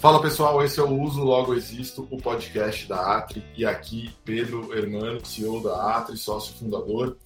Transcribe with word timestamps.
Fala 0.00 0.22
pessoal, 0.22 0.64
esse 0.64 0.80
é 0.80 0.82
o 0.82 0.98
Uso 0.98 1.22
Logo 1.22 1.52
Existo, 1.52 2.08
o 2.10 2.16
podcast 2.16 2.88
da 2.88 3.18
Atri. 3.18 3.44
E 3.54 3.66
aqui, 3.66 4.10
Pedro 4.24 4.74
Hermano, 4.74 5.24
CEO 5.24 5.62
da 5.62 5.98
Atri, 5.98 6.16
sócio 6.16 6.54
fundador. 6.54 7.18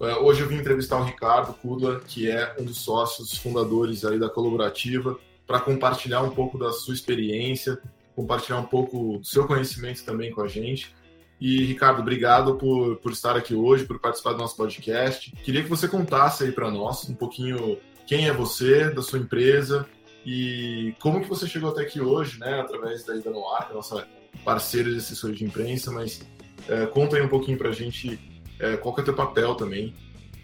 É, 0.00 0.14
hoje 0.14 0.42
eu 0.42 0.48
vim 0.48 0.58
entrevistar 0.58 1.00
o 1.00 1.04
Ricardo 1.04 1.52
Kudla, 1.54 2.00
que 2.06 2.30
é 2.30 2.54
um 2.56 2.64
dos 2.64 2.78
sócios 2.78 3.36
fundadores 3.36 4.04
aí 4.04 4.16
da 4.16 4.30
colaborativa, 4.30 5.18
para 5.44 5.58
compartilhar 5.58 6.22
um 6.22 6.30
pouco 6.30 6.56
da 6.56 6.70
sua 6.70 6.94
experiência, 6.94 7.78
compartilhar 8.14 8.58
um 8.58 8.66
pouco 8.66 9.18
do 9.18 9.24
seu 9.24 9.46
conhecimento 9.46 10.04
também 10.04 10.30
com 10.30 10.42
a 10.42 10.48
gente. 10.48 10.94
E, 11.40 11.64
Ricardo, 11.64 12.00
obrigado 12.00 12.56
por, 12.56 12.96
por 12.96 13.12
estar 13.12 13.36
aqui 13.36 13.54
hoje, 13.54 13.84
por 13.84 13.98
participar 13.98 14.32
do 14.32 14.38
nosso 14.38 14.56
podcast. 14.56 15.30
Queria 15.42 15.62
que 15.62 15.68
você 15.68 15.88
contasse 15.88 16.44
aí 16.44 16.52
para 16.52 16.70
nós 16.70 17.08
um 17.08 17.14
pouquinho 17.14 17.78
quem 18.06 18.28
é 18.28 18.32
você, 18.32 18.90
da 18.90 19.02
sua 19.02 19.18
empresa, 19.18 19.86
e 20.24 20.94
como 21.00 21.20
que 21.20 21.28
você 21.28 21.46
chegou 21.46 21.70
até 21.70 21.82
aqui 21.82 22.00
hoje, 22.00 22.38
né? 22.38 22.60
Através 22.60 23.04
da 23.04 23.14
Ida 23.14 23.30
Noir, 23.30 23.66
é 23.70 23.74
nossa 23.74 24.06
parceira 24.44 24.90
de 24.90 24.96
assessoria 24.96 25.36
de 25.36 25.44
imprensa, 25.44 25.90
mas 25.90 26.26
é, 26.68 26.86
conta 26.86 27.16
aí 27.16 27.22
um 27.22 27.28
pouquinho 27.28 27.58
para 27.58 27.68
a 27.68 27.72
gente 27.72 28.18
é, 28.58 28.76
qual 28.76 28.94
que 28.94 29.00
é 29.00 29.02
o 29.02 29.04
teu 29.04 29.14
papel 29.14 29.54
também, 29.54 29.94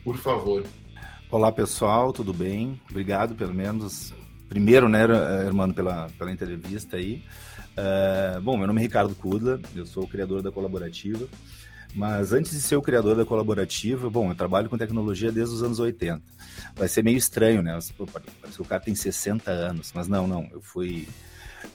por 0.05 0.17
favor. 0.17 0.65
Olá 1.31 1.51
pessoal, 1.53 2.13
tudo 2.13 2.33
bem? 2.33 2.81
Obrigado 2.91 3.35
pelo 3.35 3.55
menos, 3.55 4.13
primeiro, 4.49 4.89
né, 4.89 5.05
irmão, 5.47 5.73
pela, 5.73 6.09
pela 6.19 6.33
entrevista 6.33 6.97
aí. 6.97 7.25
É, 7.77 8.41
bom, 8.41 8.57
meu 8.57 8.67
nome 8.67 8.81
é 8.81 8.83
Ricardo 8.83 9.15
Kudla, 9.15 9.61
eu 9.75 9.87
sou 9.87 10.05
o 10.05 10.09
criador 10.09 10.43
da 10.43 10.51
Colaborativa. 10.51 11.29
Mas 11.95 12.33
antes 12.33 12.53
de 12.53 12.61
ser 12.61 12.77
o 12.77 12.83
criador 12.83 13.17
da 13.17 13.25
colaborativa, 13.25 14.09
bom, 14.09 14.31
eu 14.31 14.35
trabalho 14.35 14.69
com 14.69 14.79
tecnologia 14.79 15.33
desde 15.33 15.55
os 15.55 15.63
anos 15.63 15.81
80. 15.81 16.23
Vai 16.75 16.89
ser 16.89 17.03
meio 17.03 17.17
estranho, 17.17 17.63
né? 17.63 17.77
Parece 18.13 18.57
que 18.57 18.63
o 18.63 18.65
cara 18.65 18.81
tem 18.81 18.95
60 18.95 19.51
anos, 19.51 19.93
mas 19.95 20.07
não, 20.07 20.27
não. 20.27 20.49
Eu 20.53 20.61
fui, 20.61 21.09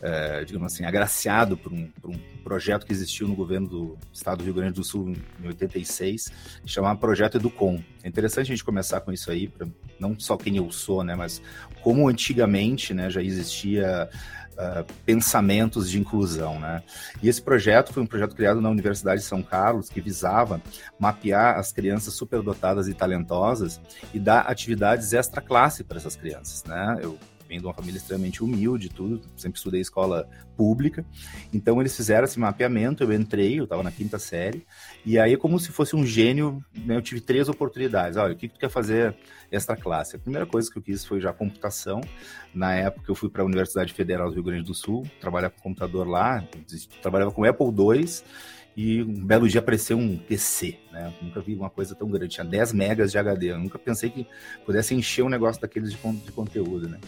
é, 0.01 0.45
digamos 0.45 0.73
assim, 0.73 0.85
agraciado 0.85 1.57
por 1.57 1.73
um, 1.73 1.88
por 2.01 2.11
um, 2.11 2.19
projeto 2.43 2.85
que 2.85 2.93
existiu 2.93 3.27
no 3.27 3.35
governo 3.35 3.67
do 3.67 3.97
estado 4.13 4.38
do 4.38 4.43
Rio 4.45 4.53
Grande 4.53 4.73
do 4.73 4.83
Sul 4.83 5.09
em 5.09 5.47
86, 5.47 6.31
chamado 6.66 6.99
Projeto 6.99 7.38
Educom. 7.38 7.83
É 8.03 8.07
interessante 8.07 8.45
a 8.45 8.55
gente 8.55 8.63
começar 8.63 9.01
com 9.01 9.11
isso 9.11 9.29
aí, 9.31 9.49
pra, 9.49 9.67
não 9.99 10.17
só 10.17 10.38
quem 10.38 10.55
eu 10.55 10.71
sou, 10.71 11.03
né? 11.03 11.16
Mas 11.16 11.41
como 11.81 12.07
antigamente 12.07 12.93
né, 12.93 13.09
já 13.09 13.21
existia 13.21 14.09
uh, 14.57 14.85
pensamentos 15.05 15.89
de 15.89 15.99
inclusão. 15.99 16.59
Né? 16.59 16.83
E 17.21 17.29
esse 17.29 17.41
projeto 17.41 17.93
foi 17.93 18.03
um 18.03 18.07
projeto 18.07 18.35
criado 18.35 18.61
na 18.61 18.69
Universidade 18.69 19.21
de 19.21 19.27
São 19.27 19.41
Carlos 19.41 19.89
que 19.89 20.01
visava 20.01 20.61
mapear 20.99 21.57
as 21.57 21.71
crianças 21.71 22.13
superdotadas 22.13 22.87
e 22.87 22.93
talentosas 22.93 23.79
e 24.13 24.19
dar 24.19 24.41
atividades 24.41 25.13
extra 25.13 25.41
classe 25.41 25.83
para 25.83 25.97
essas 25.97 26.15
crianças. 26.15 26.63
Né? 26.63 26.99
Eu 27.01 27.17
venho 27.55 27.61
de 27.61 27.67
uma 27.67 27.73
família 27.73 27.97
extremamente 27.97 28.43
humilde, 28.43 28.89
tudo, 28.89 29.21
sempre 29.35 29.57
estudei 29.57 29.81
escola 29.81 30.27
pública. 30.55 31.05
Então 31.53 31.79
eles 31.79 31.95
fizeram 31.95 32.25
esse 32.25 32.39
mapeamento, 32.39 33.03
eu 33.03 33.13
entrei, 33.13 33.59
eu 33.59 33.63
estava 33.63 33.83
na 33.83 33.91
quinta 33.91 34.19
série, 34.19 34.65
e 35.05 35.17
aí 35.17 35.37
como 35.37 35.59
se 35.59 35.71
fosse 35.71 35.95
um 35.95 36.05
gênio, 36.05 36.63
né, 36.75 36.95
eu 36.95 37.01
tive 37.01 37.21
três 37.21 37.49
oportunidades. 37.49 38.17
Olha, 38.17 38.33
o 38.33 38.37
que, 38.37 38.47
que 38.47 38.55
tu 38.55 38.59
quer 38.59 38.69
fazer 38.69 39.15
esta 39.51 39.75
classe? 39.75 40.15
A 40.15 40.19
primeira 40.19 40.45
coisa 40.45 40.69
que 40.71 40.77
eu 40.77 40.81
quis 40.81 41.05
foi 41.05 41.19
já 41.19 41.31
computação. 41.31 42.01
Na 42.53 42.73
época 42.73 43.11
eu 43.11 43.15
fui 43.15 43.29
para 43.29 43.41
a 43.41 43.45
Universidade 43.45 43.93
Federal 43.93 44.29
do 44.29 44.35
Rio 44.35 44.43
Grande 44.43 44.63
do 44.63 44.73
Sul, 44.73 45.05
trabalhar 45.19 45.49
com 45.49 45.61
computador 45.61 46.07
lá, 46.07 46.43
trabalhava 47.01 47.31
com 47.31 47.43
Apple 47.43 47.67
II, 47.67 48.05
e 48.75 49.01
um 49.01 49.25
belo 49.25 49.47
dia 49.47 49.59
apareceu 49.59 49.97
um 49.97 50.17
PC, 50.17 50.77
né? 50.91 51.13
Eu 51.21 51.27
nunca 51.27 51.39
vi 51.39 51.55
uma 51.55 51.69
coisa 51.69 51.95
tão 51.95 52.09
grande, 52.09 52.33
tinha 52.33 52.45
10 52.45 52.73
megas 52.73 53.11
de 53.11 53.17
HD, 53.17 53.51
eu 53.51 53.59
nunca 53.59 53.79
pensei 53.79 54.09
que 54.09 54.27
pudesse 54.66 54.94
encher 54.94 55.23
um 55.23 55.29
negócio 55.29 55.61
daqueles 55.61 55.91
de, 55.91 55.97
de 55.97 56.31
conteúdo, 56.31 56.89
né? 56.89 57.00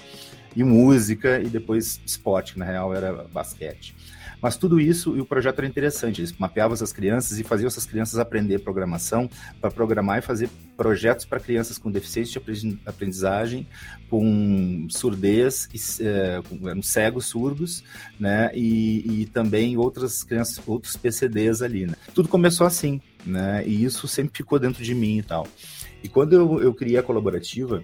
E 0.55 0.63
música 0.63 1.39
e 1.39 1.47
depois 1.47 1.99
esporte, 2.05 2.53
que 2.53 2.59
na 2.59 2.65
real 2.65 2.93
era 2.95 3.25
basquete. 3.25 3.93
Mas 4.41 4.55
tudo 4.55 4.79
isso, 4.79 5.17
e 5.17 5.21
o 5.21 5.25
projeto 5.25 5.59
era 5.59 5.67
interessante, 5.67 6.21
eles 6.21 6.33
mapeavam 6.37 6.73
essas 6.73 6.93
crianças 6.93 7.39
e 7.39 7.43
faziam 7.43 7.67
essas 7.67 7.85
crianças 7.85 8.19
aprender 8.19 8.59
programação 8.59 9.29
para 9.59 9.71
programar 9.71 10.19
e 10.19 10.21
fazer 10.21 10.49
projetos 10.75 11.25
para 11.25 11.39
crianças 11.39 11.77
com 11.77 11.91
deficiência 11.91 12.39
de 12.39 12.79
aprendizagem, 12.85 13.67
com 14.09 14.87
surdez, 14.89 15.67
e, 15.73 16.03
é, 16.03 16.41
com, 16.47 16.81
cegos 16.81 17.25
surdos, 17.25 17.83
né, 18.19 18.51
e, 18.53 19.21
e, 19.21 19.25
também 19.25 19.75
outras 19.75 20.23
crianças, 20.23 20.61
outros 20.67 20.95
PCDs 20.95 21.61
ali, 21.61 21.87
né. 21.87 21.95
Tudo 22.13 22.29
começou 22.29 22.67
assim, 22.67 23.01
né, 23.25 23.63
e 23.65 23.83
isso 23.83 24.07
sempre 24.07 24.37
ficou 24.37 24.59
dentro 24.59 24.83
de 24.83 24.93
mim 24.93 25.17
e 25.17 25.23
tal. 25.23 25.47
E 26.03 26.07
quando 26.07 26.33
eu, 26.33 26.61
eu 26.61 26.73
criei 26.73 26.97
a 26.97 27.03
colaborativa, 27.03 27.83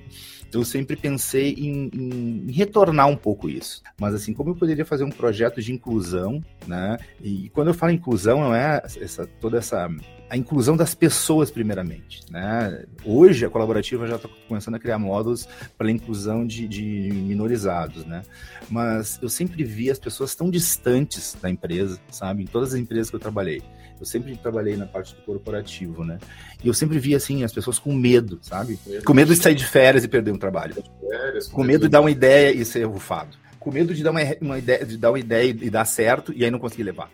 eu 0.53 0.64
sempre 0.64 0.96
pensei 0.96 1.53
em, 1.53 1.90
em, 1.94 2.52
retornar 2.52 3.08
um 3.08 3.16
pouco 3.16 3.50
isso. 3.50 3.81
Mas 4.00 4.14
assim, 4.14 4.34
como 4.34 4.52
eu 4.52 4.56
poderia 4.56 4.86
fazer 4.86 5.03
um 5.03 5.09
projeto 5.09 5.62
de 5.62 5.72
inclusão, 5.72 6.44
né? 6.68 6.97
E 7.22 7.50
quando 7.50 7.69
eu 7.69 7.74
falo 7.74 7.91
inclusão, 7.91 8.41
não 8.41 8.56
é 8.56 8.81
essa, 9.00 9.28
toda 9.40 9.58
essa 9.58 9.90
a 10.30 10.38
inclusão 10.38 10.75
das 10.75 10.96
pessoas 10.96 11.52
primeiramente, 11.52 12.22
né? 12.31 12.86
Hoje 13.06 13.46
a 13.46 13.50
colaborativa 13.50 14.08
já 14.08 14.16
está 14.16 14.28
começando 14.47 14.74
a 14.74 14.80
criar 14.80 14.97
módulos 14.97 15.47
para 15.78 15.91
inclusão 15.91 16.46
de, 16.47 16.68
de, 16.68 16.81
minorizados, 17.12 18.03
né? 18.06 18.24
Mas 18.68 19.20
eu 19.22 19.30
sempre 19.30 19.64
vi 19.64 19.91
as 19.91 20.00
pessoas 20.00 20.34
tão 20.34 20.50
distantes 20.50 21.38
da 21.40 21.52
empresa, 21.52 22.00
sabe? 22.09 22.44
Em 22.44 22.47
todas 22.47 22.74
as 22.74 22.80
empresas 22.80 23.12
que 23.12 23.16
eu 23.16 23.20
trabalhei. 23.20 23.62
Eu 24.03 24.06
sempre 24.06 24.36
trabalhei 24.36 24.75
na 24.75 24.86
parte 24.86 25.16
do 25.16 25.22
corporativo, 25.22 26.03
né? 26.03 26.19
E 26.62 26.68
eu 26.68 26.74
sempre 26.74 27.00
vi, 27.00 27.16
assim, 27.16 27.44
as 27.44 27.53
pessoas 27.53 27.80
com 27.80 27.94
medo, 27.94 28.38
sabe? 28.41 28.78
Com 29.06 29.14
medo 29.14 29.34
de 29.34 29.41
sair 29.41 29.56
de 29.56 29.66
férias 29.66 30.03
e 30.03 30.09
perder 30.09 30.31
um 30.31 30.38
trabalho. 30.38 30.75
Férias, 31.00 31.47
com, 31.47 31.64
medo 31.64 31.84
de 31.84 31.90
dar 31.90 32.02
uma 32.02 32.12
ideia 32.12 32.52
e 32.53 32.66
ser 32.66 32.84
rufado 32.84 33.38
com 33.64 33.72
medo 33.72 33.96
de 33.96 34.03
dar 34.03 34.12
uma, 34.12 34.19
uma, 34.41 34.58
ideia, 34.58 34.86
de 34.86 34.97
dar 34.97 35.09
uma 35.09 35.19
ideia 35.19 35.50
e 35.50 35.69
dar 35.69 35.86
certo 35.86 36.34
e 36.36 36.44
aí 36.44 36.52
não 36.52 36.59
conseguir 36.59 36.84
levar. 36.84 37.09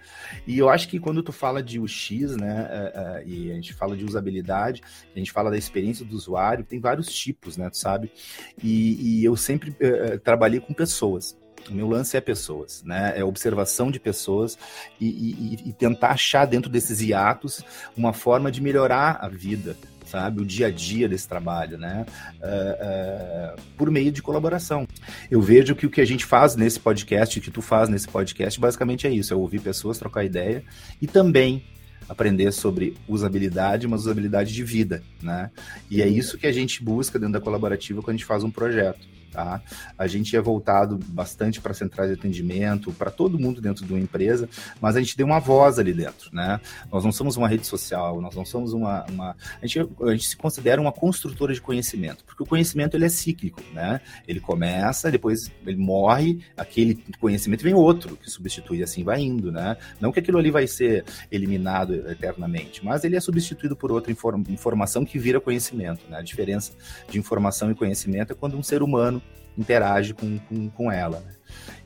E 0.47 0.57
eu 0.57 0.67
acho 0.67 0.89
que 0.89 0.99
quando 0.99 1.21
tu 1.21 1.31
fala 1.31 1.61
de 1.61 1.79
UX, 1.79 2.35
né, 2.35 2.67
uh, 2.67 2.99
uh, 2.99 3.29
e 3.29 3.51
a 3.51 3.53
gente 3.53 3.71
fala 3.71 3.95
de 3.95 4.03
usabilidade, 4.03 4.81
a 5.15 5.19
gente 5.19 5.31
fala 5.31 5.51
da 5.51 5.57
experiência 5.59 6.03
do 6.03 6.15
usuário, 6.15 6.65
tem 6.65 6.79
vários 6.79 7.07
tipos, 7.13 7.55
né, 7.55 7.69
tu 7.69 7.77
sabe? 7.77 8.11
E, 8.63 9.19
e 9.19 9.23
eu 9.23 9.35
sempre 9.35 9.69
uh, 9.69 10.17
trabalhei 10.23 10.59
com 10.59 10.73
pessoas. 10.73 11.37
O 11.69 11.73
meu 11.73 11.87
lance 11.87 12.17
é 12.17 12.21
pessoas, 12.21 12.83
né? 12.83 13.13
É 13.15 13.23
observação 13.23 13.91
de 13.91 13.99
pessoas 13.99 14.57
e, 14.99 15.07
e, 15.07 15.69
e, 15.69 15.73
tentar 15.73 16.09
achar 16.11 16.45
dentro 16.45 16.69
desses 16.69 17.01
hiatos 17.01 17.63
uma 17.95 18.13
forma 18.13 18.51
de 18.51 18.61
melhorar 18.61 19.19
a 19.21 19.27
vida, 19.27 19.77
sabe? 20.05 20.41
O 20.41 20.45
dia 20.45 20.67
a 20.67 20.71
dia 20.71 21.07
desse 21.07 21.27
trabalho, 21.27 21.77
né? 21.77 22.05
Uh, 22.41 23.55
uh, 23.55 23.61
por 23.77 23.91
meio 23.91 24.11
de 24.11 24.21
colaboração. 24.21 24.87
Eu 25.29 25.41
vejo 25.41 25.75
que 25.75 25.85
o 25.85 25.89
que 25.89 26.01
a 26.01 26.05
gente 26.05 26.25
faz 26.25 26.55
nesse 26.55 26.79
podcast, 26.79 27.37
o 27.37 27.41
que 27.41 27.51
tu 27.51 27.61
faz 27.61 27.87
nesse 27.87 28.07
podcast, 28.07 28.59
basicamente 28.59 29.05
é 29.05 29.11
isso: 29.11 29.33
é 29.33 29.37
ouvir 29.37 29.59
pessoas, 29.59 29.97
trocar 29.97 30.23
ideia 30.23 30.63
e 31.01 31.07
também 31.07 31.63
aprender 32.07 32.51
sobre 32.51 32.97
usabilidade, 33.07 33.87
mas 33.87 34.01
usabilidade 34.01 34.51
de 34.51 34.63
vida, 34.63 35.03
né? 35.21 35.51
E 35.91 36.01
é 36.01 36.07
isso 36.07 36.39
que 36.39 36.47
a 36.47 36.51
gente 36.51 36.83
busca 36.83 37.19
dentro 37.19 37.33
da 37.33 37.41
colaborativa 37.41 38.01
quando 38.01 38.15
a 38.15 38.17
gente 38.17 38.25
faz 38.25 38.43
um 38.43 38.49
projeto. 38.49 39.18
Tá? 39.31 39.61
A 39.97 40.07
gente 40.07 40.35
é 40.35 40.41
voltado 40.41 40.97
bastante 41.07 41.61
para 41.61 41.73
centrais 41.73 42.09
de 42.09 42.17
atendimento, 42.17 42.91
para 42.91 43.11
todo 43.11 43.39
mundo 43.39 43.61
dentro 43.61 43.85
de 43.85 43.93
uma 43.93 43.99
empresa, 43.99 44.49
mas 44.81 44.95
a 44.95 44.99
gente 44.99 45.15
deu 45.15 45.25
uma 45.25 45.39
voz 45.39 45.77
ali 45.77 45.93
dentro, 45.93 46.33
né? 46.33 46.59
Nós 46.91 47.03
não 47.03 47.11
somos 47.11 47.37
uma 47.37 47.47
rede 47.47 47.65
social, 47.65 48.19
nós 48.21 48.35
não 48.35 48.45
somos 48.45 48.73
uma, 48.73 49.05
uma... 49.05 49.35
A, 49.61 49.67
gente, 49.67 49.87
a 50.01 50.11
gente 50.11 50.27
se 50.27 50.37
considera 50.37 50.81
uma 50.81 50.91
construtora 50.91 51.53
de 51.53 51.61
conhecimento, 51.61 52.23
porque 52.25 52.41
o 52.41 52.45
conhecimento 52.45 52.97
ele 52.97 53.05
é 53.05 53.09
cíclico, 53.09 53.61
né? 53.73 54.01
Ele 54.27 54.39
começa, 54.39 55.11
depois 55.11 55.51
ele 55.65 55.77
morre, 55.77 56.39
aquele 56.57 56.95
conhecimento 57.19 57.63
vem 57.63 57.73
outro 57.73 58.17
que 58.17 58.29
substitui, 58.29 58.81
assim 58.81 59.03
vai 59.03 59.21
indo, 59.21 59.51
né? 59.51 59.77
Não 59.99 60.11
que 60.11 60.19
aquilo 60.19 60.37
ali 60.37 60.49
vai 60.49 60.67
ser 60.67 61.05
eliminado 61.31 61.93
eternamente, 62.09 62.83
mas 62.83 63.03
ele 63.03 63.15
é 63.15 63.19
substituído 63.19 63.75
por 63.75 63.91
outra 63.91 64.11
inform 64.11 64.43
informação 64.49 65.05
que 65.05 65.19
vira 65.19 65.39
conhecimento, 65.39 66.01
né? 66.09 66.17
A 66.17 66.21
diferença 66.21 66.73
de 67.09 67.19
informação 67.19 67.69
e 67.71 67.75
conhecimento 67.75 68.33
é 68.33 68.35
quando 68.35 68.57
um 68.57 68.63
ser 68.63 68.81
humano 68.81 69.18
interage 69.57 70.13
com, 70.13 70.37
com, 70.39 70.69
com 70.69 70.91
ela. 70.91 71.19
Né? 71.19 71.33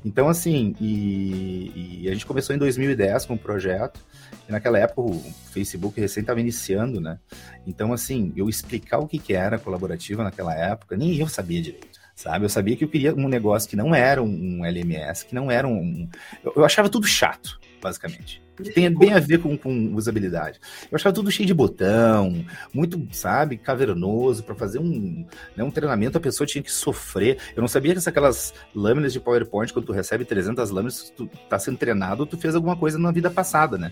Então, 0.05 0.27
assim, 0.27 0.75
e, 0.79 2.01
e, 2.03 2.09
a 2.09 2.13
gente 2.13 2.25
começou 2.25 2.55
em 2.55 2.59
2010 2.59 3.25
com 3.25 3.35
o 3.35 3.39
projeto, 3.39 3.99
e 4.47 4.51
naquela 4.51 4.77
época 4.77 5.01
o 5.01 5.19
Facebook 5.51 5.99
recém 5.99 6.21
estava 6.21 6.41
iniciando, 6.41 6.99
né? 6.99 7.17
Então, 7.65 7.93
assim, 7.93 8.33
eu 8.35 8.49
explicar 8.49 8.99
o 8.99 9.07
que, 9.07 9.17
que 9.17 9.33
era 9.33 9.57
colaborativa 9.57 10.23
naquela 10.23 10.53
época, 10.53 10.97
nem 10.97 11.15
eu 11.15 11.27
sabia 11.27 11.61
direito 11.61 12.02
sabe? 12.15 12.45
Eu 12.45 12.49
sabia 12.49 12.75
que 12.75 12.83
eu 12.83 12.89
queria 12.89 13.13
um 13.13 13.27
negócio 13.27 13.69
que 13.69 13.75
não 13.75 13.93
era 13.93 14.21
um 14.21 14.65
LMS, 14.65 15.25
que 15.25 15.35
não 15.35 15.49
era 15.49 15.67
um. 15.67 16.07
Eu, 16.43 16.53
eu 16.57 16.65
achava 16.65 16.89
tudo 16.89 17.07
chato, 17.07 17.59
basicamente. 17.81 18.41
que 18.55 18.71
tem 18.71 18.89
bem 18.93 19.13
a 19.13 19.19
ver 19.19 19.39
com, 19.39 19.57
com 19.57 19.95
usabilidade. 19.95 20.59
Eu 20.91 20.95
achava 20.95 21.13
tudo 21.13 21.31
cheio 21.31 21.47
de 21.47 21.53
botão, 21.53 22.45
muito, 22.73 23.01
sabe, 23.11 23.57
cavernoso, 23.57 24.43
para 24.43 24.55
fazer 24.55 24.79
um, 24.79 25.25
né, 25.55 25.63
um 25.63 25.71
treinamento 25.71 26.17
a 26.17 26.21
pessoa 26.21 26.47
tinha 26.47 26.63
que 26.63 26.71
sofrer. 26.71 27.37
Eu 27.55 27.61
não 27.61 27.67
sabia 27.67 27.95
que 27.95 28.09
aquelas 28.09 28.53
lâminas 28.75 29.11
de 29.11 29.19
PowerPoint, 29.19 29.73
quando 29.73 29.85
tu 29.85 29.93
recebe 29.93 30.23
300 30.23 30.69
lâminas, 30.69 31.11
tu 31.15 31.27
tá 31.49 31.57
sendo 31.57 31.77
treinado, 31.77 32.25
tu 32.25 32.37
fez 32.37 32.53
alguma 32.55 32.75
coisa 32.75 32.99
na 32.99 33.11
vida 33.11 33.31
passada, 33.31 33.77
né? 33.77 33.91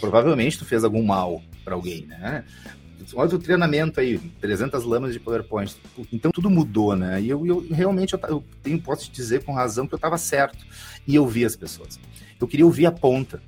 Provavelmente 0.00 0.58
tu 0.58 0.64
fez 0.64 0.84
algum 0.84 1.02
mal 1.02 1.42
para 1.64 1.74
alguém, 1.74 2.06
né? 2.06 2.44
Olha 3.14 3.34
o 3.34 3.38
treinamento 3.38 4.00
aí, 4.00 4.18
300 4.40 4.84
lâminas 4.84 5.12
de 5.12 5.20
PowerPoint. 5.20 5.76
Então 6.12 6.30
tudo 6.30 6.50
mudou, 6.50 6.96
né? 6.96 7.20
E 7.20 7.28
eu, 7.28 7.46
eu 7.46 7.66
realmente 7.70 8.14
eu, 8.14 8.20
eu 8.28 8.44
tenho, 8.62 8.80
posso 8.80 9.04
te 9.04 9.12
dizer 9.12 9.44
com 9.44 9.52
razão 9.52 9.86
que 9.86 9.94
eu 9.94 9.98
estava 9.98 10.18
certo. 10.18 10.64
E 11.06 11.14
eu 11.14 11.26
vi 11.26 11.44
as 11.44 11.56
pessoas. 11.56 11.98
Eu 12.40 12.48
queria 12.48 12.66
ouvir 12.66 12.86
a 12.86 12.92
ponta. 12.92 13.42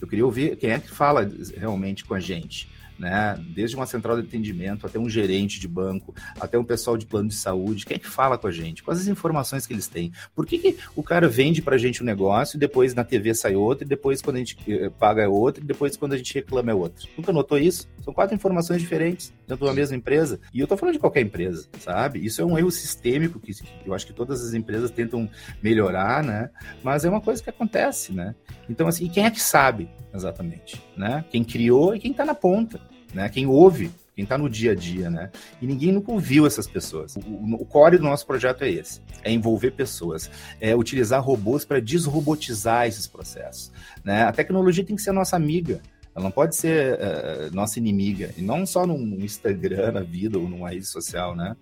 Eu 0.00 0.08
queria 0.08 0.24
ouvir 0.24 0.56
quem 0.56 0.70
é 0.70 0.78
que 0.78 0.90
fala 0.90 1.30
realmente 1.56 2.04
com 2.04 2.14
a 2.14 2.20
gente 2.20 2.68
né? 2.98 3.38
Desde 3.54 3.76
uma 3.76 3.86
central 3.86 4.20
de 4.20 4.26
atendimento 4.26 4.86
até 4.86 4.98
um 4.98 5.08
gerente 5.08 5.58
de 5.60 5.68
banco, 5.68 6.14
até 6.40 6.58
um 6.58 6.64
pessoal 6.64 6.96
de 6.96 7.06
plano 7.06 7.28
de 7.28 7.34
saúde, 7.34 7.84
quem 7.84 7.96
é 7.96 7.98
que 7.98 8.08
fala 8.08 8.38
com 8.38 8.46
a 8.46 8.52
gente? 8.52 8.82
Quais 8.82 9.00
as 9.00 9.08
informações 9.08 9.66
que 9.66 9.72
eles 9.72 9.88
têm? 9.88 10.12
Por 10.34 10.46
que, 10.46 10.58
que 10.58 10.76
o 10.94 11.02
cara 11.02 11.28
vende 11.28 11.60
para 11.62 11.74
a 11.74 11.78
gente 11.78 12.02
um 12.02 12.06
negócio 12.06 12.56
e 12.56 12.60
depois 12.60 12.94
na 12.94 13.04
TV 13.04 13.34
sai 13.34 13.56
outro, 13.56 13.84
e 13.84 13.88
depois 13.88 14.22
quando 14.22 14.36
a 14.36 14.38
gente 14.38 14.56
eh, 14.68 14.90
paga 14.90 15.22
é 15.22 15.28
outro, 15.28 15.62
e 15.62 15.66
depois 15.66 15.96
quando 15.96 16.12
a 16.12 16.16
gente 16.16 16.32
reclama 16.34 16.70
é 16.70 16.74
outro? 16.74 17.08
Nunca 17.16 17.32
notou 17.32 17.58
isso? 17.58 17.88
São 18.02 18.12
quatro 18.12 18.34
informações 18.34 18.80
diferentes 18.80 19.32
dentro 19.46 19.66
da 19.66 19.72
mesma 19.72 19.96
empresa. 19.96 20.40
E 20.52 20.60
eu 20.60 20.66
tô 20.66 20.76
falando 20.76 20.94
de 20.94 21.00
qualquer 21.00 21.20
empresa, 21.20 21.68
sabe? 21.80 22.24
Isso 22.24 22.40
é 22.40 22.44
um 22.44 22.58
erro 22.58 22.70
sistêmico 22.70 23.40
que 23.40 23.52
eu 23.84 23.94
acho 23.94 24.06
que 24.06 24.12
todas 24.12 24.44
as 24.44 24.54
empresas 24.54 24.90
tentam 24.90 25.28
melhorar, 25.62 26.22
né? 26.22 26.50
Mas 26.82 27.04
é 27.04 27.08
uma 27.08 27.20
coisa 27.20 27.42
que 27.42 27.50
acontece, 27.50 28.12
né? 28.12 28.34
Então, 28.68 28.86
assim, 28.86 29.08
quem 29.08 29.24
é 29.24 29.30
que 29.30 29.40
sabe 29.40 29.88
exatamente, 30.14 30.80
né? 30.96 31.24
Quem 31.30 31.42
criou 31.42 31.94
e 31.94 31.98
quem 31.98 32.12
está 32.12 32.24
na 32.24 32.34
ponta 32.34 32.80
né? 33.14 33.28
Quem 33.28 33.46
ouve, 33.46 33.90
quem 34.14 34.22
está 34.22 34.38
no 34.38 34.48
dia 34.48 34.72
a 34.72 34.74
dia, 34.74 35.10
né? 35.10 35.30
E 35.60 35.66
ninguém 35.66 35.92
nunca 35.92 36.12
ouviu 36.12 36.46
essas 36.46 36.66
pessoas. 36.66 37.16
O, 37.16 37.54
o, 37.54 37.66
core 37.66 37.98
do 37.98 38.04
nosso 38.04 38.26
projeto 38.26 38.62
é 38.62 38.70
esse: 38.70 39.00
é 39.22 39.32
envolver 39.32 39.72
pessoas, 39.72 40.30
é 40.60 40.74
utilizar 40.74 41.22
robôs 41.22 41.64
para 41.64 41.80
desrobotizar 41.80 42.86
esses 42.86 43.06
processos. 43.06 43.72
Né? 44.04 44.22
A 44.22 44.32
tecnologia 44.32 44.84
tem 44.84 44.96
que 44.96 45.02
ser 45.02 45.12
nossa 45.12 45.36
amiga. 45.36 45.80
Ela 46.14 46.24
não 46.24 46.30
pode 46.30 46.54
ser 46.54 46.94
uh, 46.94 47.52
nossa 47.52 47.76
inimiga, 47.76 48.32
e 48.38 48.40
não 48.40 48.64
só 48.64 48.86
no 48.86 48.96
Instagram, 49.24 49.90
na 49.90 50.00
vida 50.00 50.38
ou 50.38 50.48
numa 50.48 50.70
rede 50.70 50.86
social, 50.86 51.34
né? 51.34 51.56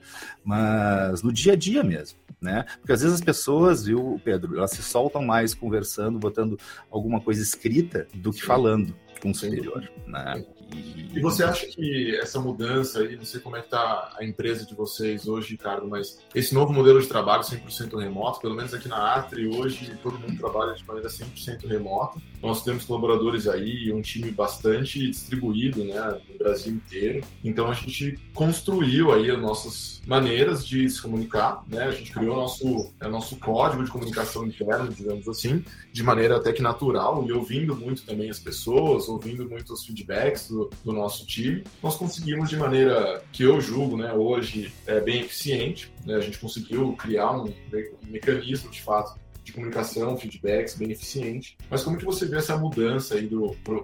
Mas 0.44 1.22
no 1.22 1.32
dia 1.32 1.54
a 1.54 1.56
dia 1.56 1.82
mesmo, 1.82 2.18
né? 2.38 2.66
Porque 2.78 2.92
às 2.92 3.00
vezes 3.00 3.14
as 3.14 3.24
pessoas, 3.24 3.86
viu, 3.86 4.20
Pedro, 4.22 4.58
elas 4.58 4.72
se 4.72 4.82
soltam 4.82 5.22
mais 5.22 5.54
conversando, 5.54 6.18
botando 6.18 6.58
alguma 6.90 7.18
coisa 7.18 7.40
escrita 7.40 8.06
do 8.12 8.30
que 8.30 8.42
falando 8.42 8.94
com 9.22 9.30
o 9.30 9.34
superior, 9.34 9.90
né? 10.06 10.44
E 11.14 11.20
você 11.20 11.44
acha 11.44 11.66
que 11.66 12.16
essa 12.16 12.40
mudança 12.40 13.00
aí, 13.00 13.16
não 13.16 13.24
sei 13.24 13.40
como 13.40 13.56
é 13.56 13.60
que 13.60 13.66
está 13.66 14.14
a 14.18 14.24
empresa 14.24 14.64
de 14.64 14.74
vocês 14.74 15.28
hoje, 15.28 15.50
Ricardo, 15.50 15.86
mas 15.86 16.18
esse 16.34 16.54
novo 16.54 16.72
modelo 16.72 17.00
de 17.00 17.06
trabalho 17.06 17.42
100% 17.42 17.98
remoto, 17.98 18.40
pelo 18.40 18.54
menos 18.54 18.72
aqui 18.72 18.88
na 18.88 19.14
Atri, 19.14 19.46
hoje 19.46 19.92
todo 20.02 20.18
mundo 20.18 20.38
trabalha 20.38 20.74
de 20.74 20.84
maneira 20.86 21.08
100% 21.08 21.66
remota. 21.66 22.18
Nós 22.42 22.64
temos 22.64 22.84
colaboradores 22.84 23.46
aí, 23.46 23.92
um 23.92 24.00
time 24.00 24.30
bastante 24.30 25.10
distribuído, 25.10 25.84
né, 25.84 26.20
no 26.30 26.38
Brasil 26.38 26.72
inteiro. 26.72 27.22
Então 27.44 27.70
a 27.70 27.74
gente 27.74 28.18
construiu 28.34 29.12
aí 29.12 29.30
as 29.30 29.40
nossas 29.40 30.02
maneiras 30.06 30.66
de 30.66 30.88
se 30.88 31.00
comunicar, 31.00 31.62
né? 31.68 31.84
A 31.84 31.90
gente 31.92 32.10
criou 32.10 32.36
nosso, 32.36 32.92
é, 33.00 33.08
nosso 33.08 33.36
código 33.36 33.84
de 33.84 33.90
comunicação 33.90 34.46
interno, 34.46 34.88
digamos 34.88 35.28
assim, 35.28 35.64
de 35.92 36.02
maneira 36.02 36.36
até 36.36 36.52
que 36.52 36.62
natural 36.62 37.24
e 37.28 37.32
ouvindo 37.32 37.76
muito 37.76 38.02
também 38.04 38.28
as 38.28 38.38
pessoas, 38.38 39.08
ouvindo 39.08 39.48
muito 39.48 39.72
os 39.72 39.84
feedbacks 39.84 40.48
do, 40.48 40.61
do 40.84 40.92
nosso 40.92 41.26
time, 41.26 41.64
nós 41.82 41.96
conseguimos 41.96 42.50
de 42.50 42.56
maneira 42.56 43.22
que 43.32 43.42
eu 43.42 43.60
julgo, 43.60 43.96
né, 43.96 44.12
hoje 44.12 44.72
é 44.86 45.00
bem 45.00 45.20
eficiente, 45.20 45.92
né, 46.04 46.16
a 46.16 46.20
gente 46.20 46.38
conseguiu 46.38 46.92
criar 46.94 47.32
um, 47.32 47.46
um 47.46 48.10
mecanismo 48.10 48.70
de 48.70 48.82
fato 48.82 49.20
de 49.42 49.52
comunicação, 49.52 50.16
feedbacks 50.16 50.74
bem 50.74 50.90
eficiente. 50.90 51.56
Mas 51.70 51.82
como 51.82 51.96
que 51.96 52.04
você 52.04 52.26
vê 52.26 52.36
essa 52.36 52.56
mudança 52.56 53.14
aí 53.14 53.28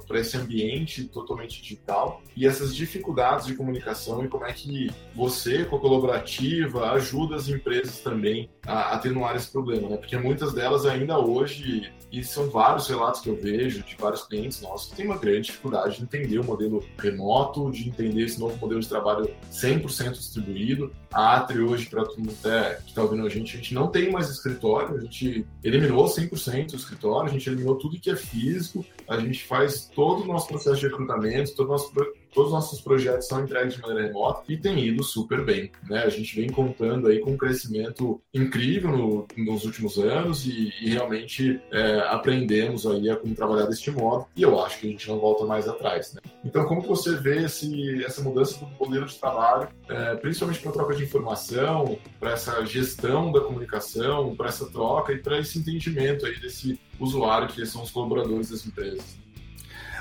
para 0.06 0.20
esse 0.20 0.36
ambiente 0.36 1.04
totalmente 1.04 1.60
digital 1.60 2.22
e 2.36 2.46
essas 2.46 2.74
dificuldades 2.74 3.46
de 3.46 3.54
comunicação 3.54 4.24
e 4.24 4.28
como 4.28 4.44
é 4.44 4.52
que 4.52 4.90
você, 5.14 5.64
com 5.64 5.76
a 5.76 5.80
colaborativa, 5.80 6.92
ajuda 6.92 7.36
as 7.36 7.48
empresas 7.48 8.00
também 8.00 8.48
a 8.66 8.94
atenuar 8.94 9.36
esse 9.36 9.50
problema, 9.50 9.88
né? 9.88 9.96
Porque 9.96 10.16
muitas 10.16 10.52
delas 10.52 10.86
ainda 10.86 11.18
hoje 11.18 11.92
e 12.10 12.24
são 12.24 12.48
vários 12.48 12.88
relatos 12.88 13.20
que 13.20 13.28
eu 13.28 13.36
vejo 13.36 13.82
de 13.82 13.94
vários 13.96 14.22
clientes 14.22 14.62
nossos 14.62 14.90
que 14.90 14.96
têm 14.96 15.06
uma 15.06 15.18
grande 15.18 15.48
dificuldade 15.48 15.96
de 15.96 16.02
entender 16.02 16.38
o 16.38 16.44
modelo 16.44 16.82
remoto, 16.98 17.70
de 17.70 17.88
entender 17.88 18.22
esse 18.22 18.40
novo 18.40 18.56
modelo 18.56 18.80
de 18.80 18.88
trabalho 18.88 19.30
100% 19.52 20.12
distribuído. 20.12 20.90
A 21.12 21.36
Atri 21.36 21.60
hoje, 21.60 21.86
para 21.86 22.04
todo 22.04 22.18
mundo 22.18 22.34
que 22.82 22.88
está 22.88 23.02
ouvindo 23.02 23.26
a 23.26 23.28
gente, 23.28 23.54
a 23.54 23.56
gente 23.56 23.74
não 23.74 23.88
tem 23.88 24.10
mais 24.10 24.30
escritório, 24.30 24.96
a 24.96 25.00
gente 25.00 25.46
eliminou 25.62 26.06
100% 26.06 26.72
o 26.72 26.76
escritório, 26.76 27.30
a 27.30 27.32
gente 27.32 27.48
eliminou 27.48 27.76
tudo 27.76 27.98
que 27.98 28.10
é 28.10 28.16
físico, 28.16 28.84
a 29.08 29.18
gente 29.18 29.44
faz 29.44 29.86
todo 29.86 30.22
o 30.22 30.26
nosso 30.26 30.46
processo 30.48 30.76
de 30.76 30.86
recrutamento, 30.86 31.54
todo 31.54 31.68
o 31.68 31.72
nosso 31.72 31.92
todos 32.32 32.48
os 32.48 32.54
nossos 32.54 32.80
projetos 32.80 33.26
são 33.26 33.42
entregues 33.42 33.74
de 33.74 33.80
maneira 33.80 34.08
remota 34.08 34.42
e 34.48 34.56
tem 34.56 34.78
ido 34.84 35.02
super 35.02 35.44
bem. 35.44 35.70
Né? 35.88 36.02
A 36.02 36.08
gente 36.08 36.34
vem 36.34 36.48
contando 36.50 37.08
aí 37.08 37.20
com 37.20 37.32
um 37.32 37.36
crescimento 37.36 38.20
incrível 38.32 38.96
no, 38.96 39.26
nos 39.36 39.64
últimos 39.64 39.98
anos 39.98 40.46
e, 40.46 40.72
e 40.80 40.90
realmente 40.90 41.60
é, 41.70 42.00
aprendemos 42.08 42.86
aí 42.86 43.10
a 43.10 43.16
como 43.16 43.34
trabalhar 43.34 43.66
deste 43.66 43.90
modo 43.90 44.26
e 44.36 44.42
eu 44.42 44.60
acho 44.62 44.80
que 44.80 44.86
a 44.86 44.90
gente 44.90 45.08
não 45.08 45.18
volta 45.18 45.44
mais 45.44 45.68
atrás. 45.68 46.14
Né? 46.14 46.20
Então, 46.44 46.64
como 46.66 46.82
você 46.82 47.16
vê 47.16 47.44
esse, 47.44 48.04
essa 48.04 48.22
mudança 48.22 48.58
do 48.58 48.66
modelo 48.78 49.06
de 49.06 49.14
trabalho, 49.16 49.68
é, 49.88 50.14
principalmente 50.16 50.60
para 50.60 50.70
a 50.70 50.74
troca 50.74 50.94
de 50.94 51.04
informação, 51.04 51.98
para 52.18 52.32
essa 52.32 52.64
gestão 52.64 53.32
da 53.32 53.40
comunicação, 53.40 54.34
para 54.36 54.48
essa 54.48 54.70
troca 54.70 55.12
e 55.12 55.18
para 55.18 55.38
esse 55.38 55.58
entendimento 55.58 56.26
aí 56.26 56.38
desse 56.38 56.78
usuário 56.98 57.48
que 57.48 57.64
são 57.66 57.82
os 57.82 57.90
colaboradores 57.90 58.50
das 58.50 58.66
empresas? 58.66 59.18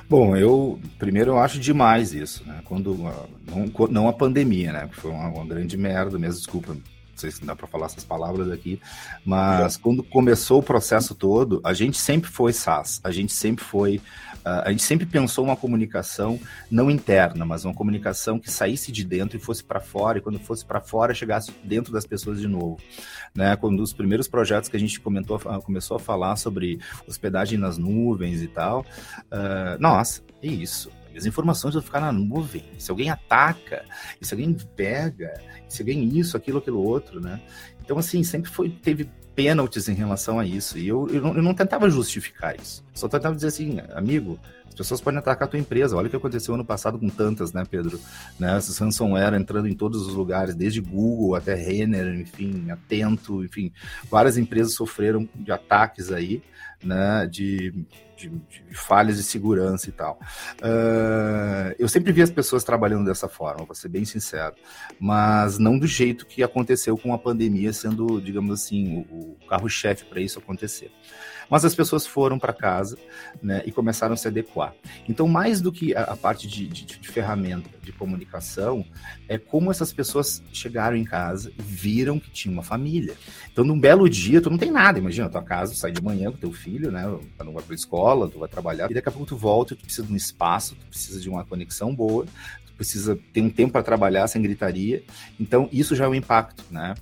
Bom, 0.09 0.37
eu 0.37 0.79
primeiro 0.97 1.31
eu 1.31 1.39
acho 1.39 1.59
demais 1.59 2.13
isso, 2.13 2.45
né? 2.45 2.61
Quando 2.63 2.95
não, 2.95 3.87
não 3.89 4.07
a 4.07 4.13
pandemia, 4.13 4.71
né? 4.71 4.87
Que 4.87 4.95
foi 4.95 5.11
uma, 5.11 5.27
uma 5.27 5.45
grande 5.45 5.75
merda 5.75 6.17
mesmo, 6.17 6.37
desculpa, 6.37 6.77
não 7.17 7.21
sei 7.21 7.31
se 7.31 7.43
dá 7.43 7.55
para 7.55 7.65
falar 7.65 7.87
essas 7.87 8.05
palavras 8.05 8.51
aqui, 8.51 8.79
mas 9.25 9.75
é. 9.75 9.79
quando 9.79 10.03
começou 10.03 10.59
o 10.59 10.63
processo 10.63 11.15
todo, 11.15 11.59
a 11.63 11.73
gente 11.73 11.97
sempre 11.97 12.29
foi 12.29 12.53
SaaS, 12.53 13.01
a 13.03 13.11
gente 13.11 13.33
sempre 13.33 13.65
foi 13.65 13.99
a 14.47 14.71
gente 14.71 14.83
sempre 14.83 15.05
pensou 15.05 15.43
uma 15.43 15.57
comunicação 15.57 16.39
não 16.71 16.89
interna, 16.89 17.45
mas 17.45 17.65
uma 17.65 17.73
comunicação 17.73 18.39
que 18.39 18.49
saísse 18.49 18.93
de 18.93 19.03
dentro 19.03 19.35
e 19.35 19.41
fosse 19.41 19.61
para 19.61 19.81
fora, 19.81 20.19
e 20.19 20.21
quando 20.21 20.39
fosse 20.39 20.65
para 20.65 20.79
fora 20.79 21.13
chegasse 21.13 21.51
dentro 21.63 21.91
das 21.91 22.05
pessoas 22.05 22.39
de 22.39 22.47
novo. 22.47 22.77
Né? 23.35 23.57
Quando 23.57 23.81
os 23.81 23.91
primeiros 23.91 24.27
projetos 24.27 24.69
que 24.69 24.77
a 24.77 24.79
gente 24.79 25.01
comentou, 25.01 25.37
começou 25.65 25.97
a 25.97 25.99
falar 25.99 26.37
sobre 26.37 26.79
hospedagem 27.05 27.59
nas 27.59 27.77
nuvens 27.77 28.41
e 28.41 28.47
tal, 28.47 28.85
uh, 29.31 29.81
nossa, 29.81 30.21
é 30.41 30.47
isso. 30.47 30.89
As 31.17 31.25
informações 31.25 31.73
vão 31.73 31.83
ficar 31.83 31.99
na 31.99 32.11
nuvem. 32.11 32.63
Se 32.77 32.91
alguém 32.91 33.09
ataca, 33.09 33.83
se 34.21 34.33
alguém 34.33 34.53
pega, 34.75 35.33
se 35.67 35.81
alguém 35.81 36.03
isso, 36.17 36.37
aquilo, 36.37 36.59
aquilo 36.59 36.81
outro, 36.81 37.19
né? 37.19 37.41
Então, 37.83 37.97
assim, 37.97 38.23
sempre 38.23 38.51
foi, 38.51 38.69
teve 38.69 39.09
pênaltis 39.37 39.87
em 39.87 39.93
relação 39.93 40.39
a 40.39 40.45
isso. 40.45 40.79
E 40.79 40.87
eu, 40.87 41.07
eu, 41.09 41.21
não, 41.21 41.35
eu 41.35 41.43
não 41.43 41.53
tentava 41.53 41.87
justificar 41.91 42.55
isso. 42.59 42.83
Só 42.91 43.07
tentava 43.07 43.35
dizer 43.35 43.47
assim, 43.47 43.77
amigo, 43.93 44.39
as 44.67 44.73
pessoas 44.73 44.99
podem 44.99 45.19
atacar 45.19 45.47
a 45.47 45.51
tua 45.51 45.59
empresa. 45.59 45.95
Olha 45.95 46.07
o 46.07 46.09
que 46.09 46.15
aconteceu 46.15 46.55
ano 46.55 46.65
passado 46.65 46.97
com 46.97 47.07
tantas, 47.07 47.53
né, 47.53 47.63
Pedro? 47.69 47.99
Né, 48.39 48.57
essas 48.57 48.79
ransomware 48.79 49.35
entrando 49.35 49.67
em 49.67 49.75
todos 49.75 50.07
os 50.07 50.15
lugares, 50.15 50.55
desde 50.55 50.81
Google 50.81 51.35
até 51.35 51.53
Renner, 51.53 52.19
enfim, 52.19 52.71
Atento, 52.71 53.43
enfim, 53.43 53.71
várias 54.09 54.37
empresas 54.37 54.73
sofreram 54.73 55.29
de 55.35 55.51
ataques 55.51 56.11
aí, 56.11 56.41
né, 56.83 57.27
de 57.27 57.85
de, 58.17 58.29
de, 58.29 58.73
falhas 58.73 59.17
de 59.17 59.23
segurança 59.23 59.87
e 59.87 59.91
tal. 59.91 60.19
Uh, 60.59 61.75
eu 61.77 61.87
sempre 61.87 62.11
vi 62.11 62.21
as 62.21 62.31
pessoas 62.31 62.63
trabalhando 62.63 63.05
dessa 63.05 63.29
forma, 63.29 63.63
vou 63.63 63.75
ser 63.75 63.89
bem 63.89 64.03
sincero, 64.03 64.55
mas 64.99 65.57
não 65.59 65.77
do 65.77 65.85
jeito 65.85 66.25
que 66.25 66.41
aconteceu 66.43 66.97
com 66.97 67.13
a 67.13 67.17
pandemia, 67.17 67.71
sendo, 67.71 68.19
digamos 68.19 68.59
assim, 68.59 69.05
o, 69.09 69.37
o 69.41 69.47
carro-chefe 69.47 70.05
para 70.05 70.19
isso 70.19 70.39
acontecer. 70.39 70.91
Mas 71.49 71.63
as 71.63 71.73
pessoas 71.73 72.05
foram 72.05 72.37
para 72.37 72.53
casa 72.53 72.97
né, 73.41 73.61
e 73.65 73.71
começaram 73.71 74.13
a 74.13 74.17
se 74.17 74.27
adequar. 74.27 74.73
Então, 75.07 75.27
mais 75.27 75.61
do 75.61 75.71
que 75.71 75.95
a, 75.95 76.03
a 76.03 76.15
parte 76.15 76.47
de, 76.47 76.67
de, 76.67 76.85
de, 76.85 77.07
ferramenta 77.07 77.69
de 77.81 77.91
comunicação, 77.91 78.85
é 79.27 79.37
como 79.37 79.71
essas 79.71 79.93
pessoas 79.93 80.43
chegaram 80.51 80.95
em 80.97 81.03
casa 81.03 81.51
e 81.57 81.61
viram 81.61 82.19
que 82.19 82.29
tinha 82.29 82.51
uma 82.51 82.63
família. 82.63 83.15
Então, 83.51 83.63
num 83.63 83.79
belo 83.79 84.09
dia, 84.09 84.41
tu 84.41 84.49
não 84.49 84.57
tem 84.57 84.71
nada. 84.71 84.99
Imagina, 84.99 85.29
tua 85.29 85.43
casa, 85.43 85.73
tu 85.73 85.77
sai 85.77 85.91
de 85.91 86.03
manhã 86.03 86.31
com 86.31 86.37
teu 86.37 86.51
filho, 86.51 86.91
né? 86.91 87.03
Tu 87.37 87.43
não 87.43 87.53
vai 87.53 87.63
para 87.63 87.75
escola, 87.75 88.29
tu 88.29 88.39
vai 88.39 88.49
trabalhar, 88.49 88.91
e 88.91 88.93
daqui 88.93 89.09
a 89.09 89.11
pouco 89.11 89.27
tu 89.27 89.37
volta, 89.37 89.75
tu 89.75 89.83
precisa 89.83 90.05
de 90.05 90.13
um 90.13 90.15
espaço, 90.15 90.75
tu 90.75 90.85
precisa 90.87 91.19
de 91.19 91.29
uma 91.29 91.45
conexão 91.45 91.95
boa, 91.95 92.25
precisa 92.77 93.17
ter 93.33 93.41
um 93.41 93.49
tempo 93.49 93.73
para 93.73 93.83
trabalhar 93.83 94.27
sem 94.27 94.41
gritaria. 94.41 95.03
Então, 95.39 95.67
isso 95.71 95.95
já 95.95 96.05
é 96.05 96.07
um 96.07 96.15
impacto, 96.15 96.63
né? 96.69 96.93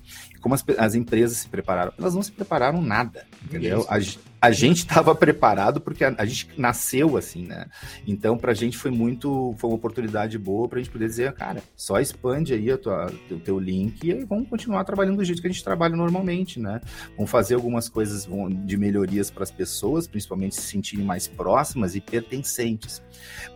Como 0.46 0.54
as, 0.54 0.64
as, 0.78 0.94
empresas 0.94 1.38
se 1.38 1.48
prepararam? 1.48 1.92
Elas 1.98 2.14
não 2.14 2.22
se 2.22 2.30
prepararam 2.30 2.80
nada, 2.80 3.26
entendeu? 3.44 3.84
A, 3.88 3.98
a 4.40 4.50
gente 4.52 4.76
estava 4.76 5.12
preparado 5.12 5.80
porque 5.80 6.04
a, 6.04 6.14
a, 6.16 6.24
gente 6.24 6.50
nasceu 6.56 7.16
assim, 7.16 7.44
né? 7.44 7.66
Então, 8.06 8.38
para 8.38 8.52
a 8.52 8.54
gente 8.54 8.78
foi 8.78 8.92
muito, 8.92 9.56
foi 9.58 9.68
uma 9.70 9.74
oportunidade 9.74 10.38
boa 10.38 10.68
para 10.68 10.78
a 10.78 10.82
gente 10.82 10.92
poder 10.92 11.06
dizer, 11.06 11.32
cara, 11.32 11.60
só 11.74 11.98
expande 11.98 12.54
aí 12.54 12.72
o 12.72 13.40
teu 13.44 13.58
link 13.58 14.04
e 14.04 14.24
vamos 14.24 14.48
continuar 14.48 14.84
trabalhando 14.84 15.16
do 15.16 15.24
jeito 15.24 15.42
que 15.42 15.48
a 15.48 15.50
gente 15.50 15.64
trabalha 15.64 15.96
normalmente, 15.96 16.60
né? 16.60 16.80
Vamos 17.16 17.28
fazer 17.28 17.56
algumas 17.56 17.88
coisas 17.88 18.28
de 18.64 18.76
melhorias 18.76 19.32
para 19.32 19.42
as 19.42 19.50
pessoas, 19.50 20.06
principalmente 20.06 20.54
se 20.54 20.62
sentirem 20.62 21.04
mais 21.04 21.26
próximas 21.26 21.96
e 21.96 22.00
pertencentes. 22.00 23.02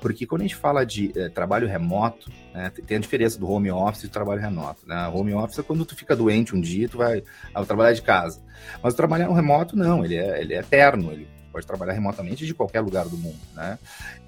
Porque 0.00 0.26
quando 0.26 0.40
a 0.40 0.44
gente 0.44 0.56
fala 0.56 0.84
de 0.84 1.12
é, 1.14 1.28
trabalho 1.28 1.68
remoto, 1.68 2.32
né, 2.52 2.70
tem 2.86 2.96
a 2.96 3.00
diferença 3.00 3.38
do 3.38 3.48
home 3.48 3.70
office 3.70 4.04
e 4.04 4.06
do 4.08 4.12
trabalho 4.12 4.40
remoto. 4.40 4.86
Né? 4.86 5.08
Home 5.08 5.32
office 5.34 5.58
é 5.58 5.62
quando 5.62 5.84
tu 5.84 5.94
fica 5.94 6.16
doente 6.16 6.54
um 6.54 6.60
dia, 6.60 6.88
tu 6.88 6.98
vai 6.98 7.22
ah, 7.54 7.64
trabalhar 7.64 7.92
de 7.92 8.02
casa. 8.02 8.42
Mas 8.82 8.94
o 8.94 8.96
trabalho 8.96 9.32
remoto, 9.32 9.76
não, 9.76 10.04
ele 10.04 10.16
é, 10.16 10.40
ele 10.40 10.54
é 10.54 10.58
eterno, 10.58 11.12
ele 11.12 11.28
pode 11.50 11.66
trabalhar 11.66 11.92
remotamente 11.92 12.46
de 12.46 12.54
qualquer 12.54 12.80
lugar 12.80 13.08
do 13.08 13.16
mundo, 13.16 13.38
né? 13.54 13.78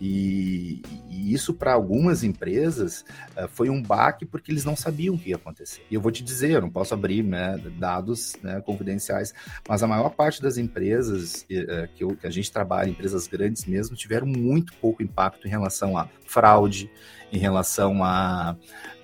E, 0.00 0.82
e 1.08 1.32
isso 1.32 1.54
para 1.54 1.72
algumas 1.72 2.22
empresas 2.24 3.04
uh, 3.36 3.48
foi 3.48 3.70
um 3.70 3.82
baque 3.82 4.24
porque 4.26 4.50
eles 4.50 4.64
não 4.64 4.76
sabiam 4.76 5.14
o 5.14 5.18
que 5.18 5.30
ia 5.30 5.36
acontecer. 5.36 5.84
E 5.90 5.94
eu 5.94 6.00
vou 6.00 6.10
te 6.10 6.22
dizer, 6.22 6.50
eu 6.50 6.60
não 6.60 6.70
posso 6.70 6.94
abrir 6.94 7.22
né, 7.22 7.60
dados 7.78 8.36
né, 8.42 8.60
confidenciais, 8.60 9.32
mas 9.68 9.82
a 9.82 9.86
maior 9.86 10.10
parte 10.10 10.42
das 10.42 10.58
empresas 10.58 11.42
uh, 11.42 11.88
que, 11.94 12.04
eu, 12.04 12.16
que 12.16 12.26
a 12.26 12.30
gente 12.30 12.50
trabalha, 12.50 12.90
empresas 12.90 13.26
grandes 13.26 13.64
mesmo, 13.64 13.96
tiveram 13.96 14.26
muito 14.26 14.74
pouco 14.74 15.02
impacto 15.02 15.46
em 15.46 15.50
relação 15.50 15.96
a 15.96 16.08
fraude, 16.26 16.90
em 17.32 17.38
relação 17.38 18.02
a 18.02 18.56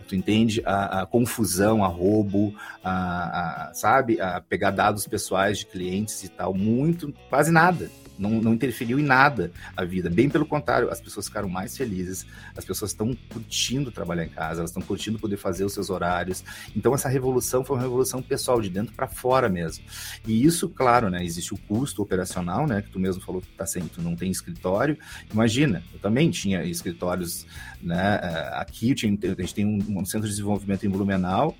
tu 0.08 0.16
entende 0.16 0.62
a, 0.64 1.02
a 1.02 1.06
confusão, 1.06 1.84
a 1.84 1.86
roubo, 1.86 2.54
a, 2.82 3.68
a, 3.68 3.74
sabe, 3.74 4.18
a 4.20 4.40
pegar 4.40 4.70
dados 4.70 5.06
pessoais 5.06 5.58
de 5.58 5.66
clientes 5.66 6.24
e 6.24 6.30
tal, 6.30 6.54
muito, 6.54 7.12
quase 7.28 7.52
nada 7.52 7.90
não, 8.18 8.30
não 8.42 8.54
interferiu 8.54 8.98
em 8.98 9.02
nada 9.02 9.52
a 9.76 9.84
vida. 9.84 10.10
Bem 10.10 10.28
pelo 10.28 10.46
contrário, 10.46 10.90
as 10.90 11.00
pessoas 11.00 11.26
ficaram 11.26 11.48
mais 11.48 11.76
felizes, 11.76 12.26
as 12.56 12.64
pessoas 12.64 12.90
estão 12.90 13.16
curtindo 13.32 13.90
trabalhar 13.90 14.24
em 14.24 14.28
casa, 14.28 14.60
elas 14.60 14.70
estão 14.70 14.82
curtindo 14.82 15.18
poder 15.18 15.36
fazer 15.36 15.64
os 15.64 15.72
seus 15.72 15.90
horários. 15.90 16.44
Então, 16.76 16.94
essa 16.94 17.08
revolução 17.08 17.64
foi 17.64 17.76
uma 17.76 17.82
revolução 17.82 18.22
pessoal, 18.22 18.60
de 18.60 18.68
dentro 18.68 18.94
para 18.94 19.06
fora 19.06 19.48
mesmo. 19.48 19.84
E 20.26 20.44
isso, 20.44 20.68
claro, 20.68 21.10
né? 21.10 21.24
Existe 21.24 21.54
o 21.54 21.58
custo 21.58 22.02
operacional, 22.02 22.66
né? 22.66 22.82
Que 22.82 22.90
tu 22.90 22.98
mesmo 22.98 23.22
falou 23.22 23.40
que 23.40 23.48
tá 23.48 23.66
sem, 23.66 23.82
tu 23.86 24.02
não 24.02 24.16
tem 24.16 24.30
escritório. 24.30 24.98
Imagina, 25.32 25.82
eu 25.92 25.98
também 25.98 26.30
tinha 26.30 26.64
escritórios, 26.64 27.46
né? 27.80 28.20
Eh, 28.22 28.50
aqui 28.54 28.94
tinha, 28.94 29.16
a 29.22 29.40
gente 29.40 29.54
tem 29.54 29.64
um, 29.64 30.00
um 30.00 30.04
centro 30.04 30.26
de 30.26 30.34
desenvolvimento 30.34 30.84
em 30.84 30.90
Blumenau. 30.90 31.56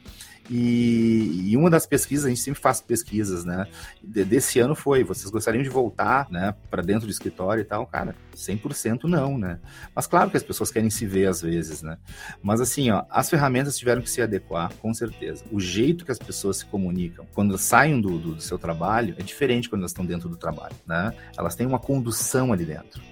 E, 0.51 1.51
e, 1.51 1.57
uma 1.57 1.69
das 1.69 1.87
pesquisas, 1.87 2.25
a 2.25 2.29
gente 2.29 2.41
sempre 2.41 2.61
faz 2.61 2.81
pesquisas, 2.81 3.45
né? 3.45 3.67
desse 4.03 4.59
ano 4.59 4.75
foi, 4.75 5.05
vocês 5.05 5.31
gostariam 5.31 5.63
de 5.63 5.69
voltar, 5.69 6.27
né, 6.31 6.55
para 6.71 6.83
dentro 6.83 7.07
do 7.07 7.11
escritório 7.11 7.61
e 7.61 7.65
tal? 7.65 7.87
Cara, 7.87 8.15
100% 8.35 9.05
não, 9.05 9.37
né? 9.37 9.59
Mas 9.95 10.07
claro 10.07 10.31
que 10.31 10.37
as 10.37 10.43
pessoas 10.43 10.71
querem 10.71 10.89
se 10.89 11.05
ver 11.05 11.27
às 11.27 11.43
vezes, 11.43 11.83
né? 11.83 11.99
Mas 12.43 12.61
assim, 12.61 12.91
ó, 12.91 13.05
as 13.11 13.29
ferramentas 13.29 13.77
tiveram 13.77 14.01
que 14.01 14.09
se 14.09 14.23
adequar, 14.23 14.73
com 14.81 14.95
certeza. 14.95 15.45
O 15.53 15.61
jeito 15.61 16.05
que 16.05 16.13
as 16.13 16.19
pessoas 16.19 16.59
se 16.59 16.67
comunicam 16.67 17.27
quando 17.35 17.59
saem 17.59 18.01
do, 18.01 18.19
do, 18.19 18.35
do 18.35 18.43
seu 18.43 18.59
trabalho 18.59 19.15
é 19.19 19.23
diferente 19.23 19.69
quando 19.69 19.83
elas 19.83 19.91
estão 19.91 20.07
dentro 20.07 20.29
do 20.29 20.37
trabalho, 20.37 20.75
né? 20.87 21.13
Elas 21.37 21.55
têm 21.55 21.67
uma 21.67 21.79
condução 21.79 22.53
ali 22.53 22.65
dentro. 22.65 23.03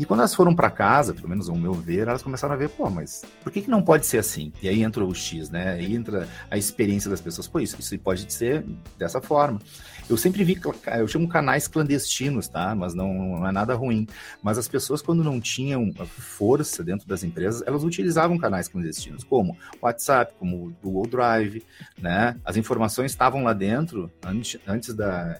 E 0.00 0.06
quando 0.06 0.20
elas 0.20 0.34
foram 0.34 0.56
para 0.56 0.70
casa, 0.70 1.12
pelo 1.12 1.28
menos 1.28 1.50
ao 1.50 1.54
meu 1.54 1.74
ver, 1.74 2.08
elas 2.08 2.22
começaram 2.22 2.54
a 2.54 2.56
ver, 2.56 2.70
pô, 2.70 2.88
mas 2.88 3.22
por 3.42 3.52
que, 3.52 3.60
que 3.60 3.68
não 3.68 3.82
pode 3.82 4.06
ser 4.06 4.16
assim? 4.16 4.50
E 4.62 4.66
aí 4.66 4.82
entra 4.82 5.04
o 5.04 5.14
X, 5.14 5.50
né? 5.50 5.72
Aí 5.72 5.94
entra 5.94 6.26
a 6.50 6.56
experiência 6.56 7.10
das 7.10 7.20
pessoas. 7.20 7.46
Pô, 7.46 7.60
isso, 7.60 7.78
isso 7.78 7.98
pode 7.98 8.32
ser 8.32 8.64
dessa 8.96 9.20
forma. 9.20 9.60
Eu 10.08 10.16
sempre 10.16 10.42
vi, 10.42 10.58
eu 10.98 11.06
chamo 11.06 11.28
canais 11.28 11.68
clandestinos, 11.68 12.48
tá? 12.48 12.74
Mas 12.74 12.94
não, 12.94 13.12
não 13.12 13.46
é 13.46 13.52
nada 13.52 13.74
ruim. 13.74 14.08
Mas 14.42 14.56
as 14.56 14.66
pessoas, 14.66 15.02
quando 15.02 15.22
não 15.22 15.38
tinham 15.38 15.92
força 16.06 16.82
dentro 16.82 17.06
das 17.06 17.22
empresas, 17.22 17.62
elas 17.66 17.84
utilizavam 17.84 18.38
canais 18.38 18.68
clandestinos, 18.68 19.22
como 19.22 19.54
WhatsApp, 19.82 20.32
como 20.38 20.74
Google 20.82 21.08
Drive, 21.08 21.62
né? 21.98 22.40
As 22.42 22.56
informações 22.56 23.10
estavam 23.10 23.44
lá 23.44 23.52
dentro 23.52 24.10
antes, 24.24 24.58
antes 24.66 24.94
da 24.94 25.38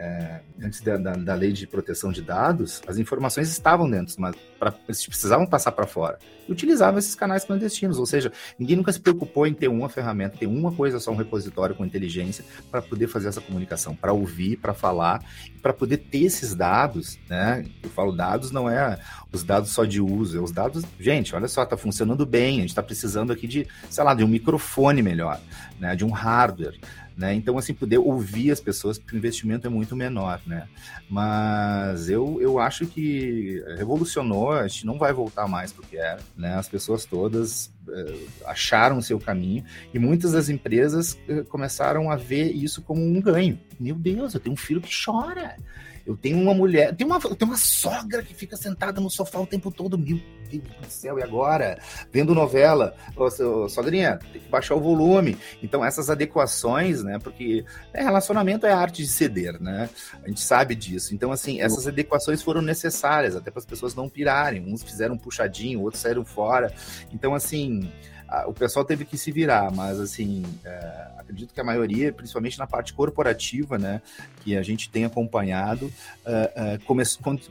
é, 0.00 0.40
antes 0.62 0.80
da, 0.80 0.96
da, 0.96 1.12
da, 1.12 1.34
lei 1.34 1.52
de 1.52 1.66
proteção 1.66 2.10
de 2.10 2.22
dados, 2.22 2.80
as 2.86 2.96
informações 2.96 3.50
estavam 3.50 3.88
dentro, 3.88 4.14
mas 4.18 4.34
pra, 4.58 4.72
eles 4.88 5.06
precisavam 5.06 5.46
passar 5.46 5.72
para 5.72 5.86
fora. 5.86 6.18
E 6.48 6.52
utilizavam 6.52 6.98
esses 6.98 7.14
canais 7.14 7.44
clandestinos, 7.44 7.98
ou 7.98 8.06
seja, 8.06 8.32
ninguém 8.58 8.76
nunca 8.76 8.90
se 8.94 8.98
preocupou 8.98 9.46
em 9.46 9.52
ter 9.52 9.68
uma 9.68 9.90
ferramenta, 9.90 10.38
ter 10.38 10.46
uma 10.46 10.72
coisa 10.72 10.98
só, 10.98 11.10
um 11.10 11.16
repositório 11.16 11.74
com 11.74 11.84
inteligência 11.84 12.42
para 12.70 12.80
poder 12.80 13.08
fazer 13.08 13.28
essa 13.28 13.42
comunicação, 13.42 13.94
para 13.94 14.10
ouvir, 14.10 14.56
para 14.56 14.72
falar, 14.72 15.22
para 15.60 15.74
poder 15.74 15.98
ter 15.98 16.24
esses 16.24 16.54
dados, 16.54 17.18
né? 17.28 17.66
Eu 17.82 17.90
falo 17.90 18.12
dados 18.12 18.50
não 18.50 18.70
é 18.70 18.98
os 19.30 19.44
dados 19.44 19.70
só 19.70 19.84
de 19.84 20.00
uso, 20.00 20.38
é 20.38 20.40
os 20.40 20.50
dados, 20.50 20.82
gente, 20.98 21.36
olha 21.36 21.46
só, 21.46 21.62
está 21.62 21.76
funcionando 21.76 22.24
bem, 22.24 22.56
a 22.56 22.60
gente 22.62 22.70
está 22.70 22.82
precisando 22.82 23.32
aqui 23.32 23.46
de, 23.46 23.66
sei 23.90 24.02
lá, 24.02 24.14
de 24.14 24.24
um 24.24 24.28
microfone 24.28 25.02
melhor, 25.02 25.38
né? 25.78 25.94
De 25.94 26.06
um 26.06 26.10
hardware. 26.10 26.78
Né? 27.16 27.34
Então, 27.34 27.58
assim, 27.58 27.74
poder 27.74 27.98
ouvir 27.98 28.50
as 28.50 28.60
pessoas, 28.60 28.98
porque 28.98 29.14
o 29.14 29.18
investimento 29.18 29.66
é 29.66 29.70
muito 29.70 29.94
menor, 29.94 30.40
né? 30.46 30.66
Mas 31.08 32.08
eu, 32.08 32.40
eu 32.40 32.58
acho 32.58 32.86
que 32.86 33.62
revolucionou, 33.76 34.52
a 34.52 34.66
gente 34.66 34.86
não 34.86 34.98
vai 34.98 35.12
voltar 35.12 35.46
mais 35.46 35.72
para 35.72 35.84
o 35.84 35.86
que 35.86 35.96
era, 35.96 36.20
né? 36.36 36.54
As 36.54 36.68
pessoas 36.68 37.04
todas 37.04 37.70
uh, 37.86 38.28
acharam 38.46 38.98
o 38.98 39.02
seu 39.02 39.18
caminho 39.18 39.64
e 39.92 39.98
muitas 39.98 40.32
das 40.32 40.48
empresas 40.48 41.18
uh, 41.28 41.44
começaram 41.46 42.10
a 42.10 42.16
ver 42.16 42.52
isso 42.52 42.80
como 42.80 43.02
um 43.02 43.20
ganho. 43.20 43.58
Meu 43.78 43.94
Deus, 43.94 44.34
eu 44.34 44.40
tenho 44.40 44.54
um 44.54 44.56
filho 44.56 44.80
que 44.80 44.90
chora. 45.04 45.56
Eu 46.10 46.16
tenho 46.16 46.40
uma 46.40 46.52
mulher, 46.52 46.92
tem 46.96 47.06
uma, 47.06 47.20
eu 47.22 47.36
tenho 47.36 47.52
uma 47.52 47.56
sogra 47.56 48.20
que 48.20 48.34
fica 48.34 48.56
sentada 48.56 49.00
no 49.00 49.08
sofá 49.08 49.38
o 49.38 49.46
tempo 49.46 49.70
todo. 49.70 49.96
Meu 49.96 50.20
Deus 50.50 50.64
do 50.64 50.86
céu, 50.88 51.20
e 51.20 51.22
agora? 51.22 51.78
Vendo 52.10 52.34
novela, 52.34 52.96
ô, 53.14 53.68
sogrinha, 53.68 54.18
tem 54.32 54.40
que 54.40 54.48
baixar 54.48 54.74
o 54.74 54.80
volume. 54.80 55.38
Então, 55.62 55.84
essas 55.84 56.10
adequações, 56.10 57.04
né? 57.04 57.20
Porque 57.20 57.64
né, 57.94 58.02
relacionamento 58.02 58.66
é 58.66 58.72
arte 58.72 59.04
de 59.04 59.08
ceder, 59.08 59.62
né? 59.62 59.88
A 60.24 60.26
gente 60.26 60.40
sabe 60.40 60.74
disso. 60.74 61.14
Então, 61.14 61.30
assim, 61.30 61.60
essas 61.60 61.86
adequações 61.86 62.42
foram 62.42 62.60
necessárias, 62.60 63.36
até 63.36 63.48
para 63.52 63.60
as 63.60 63.66
pessoas 63.66 63.94
não 63.94 64.08
pirarem. 64.08 64.66
Uns 64.66 64.82
fizeram 64.82 65.14
um 65.14 65.18
puxadinho, 65.18 65.80
outros 65.80 66.02
saíram 66.02 66.24
fora. 66.24 66.74
Então, 67.12 67.36
assim 67.36 67.88
o 68.46 68.52
pessoal 68.52 68.84
teve 68.84 69.04
que 69.04 69.18
se 69.18 69.32
virar, 69.32 69.72
mas 69.72 69.98
assim, 69.98 70.44
é, 70.64 71.06
acredito 71.18 71.52
que 71.52 71.60
a 71.60 71.64
maioria, 71.64 72.12
principalmente 72.12 72.58
na 72.58 72.66
parte 72.66 72.92
corporativa, 72.92 73.78
né, 73.78 74.00
que 74.42 74.56
a 74.56 74.62
gente 74.62 74.88
tem 74.88 75.04
acompanhado, 75.04 75.92
é, 76.24 76.52
é, 76.54 76.78
come, 76.78 77.02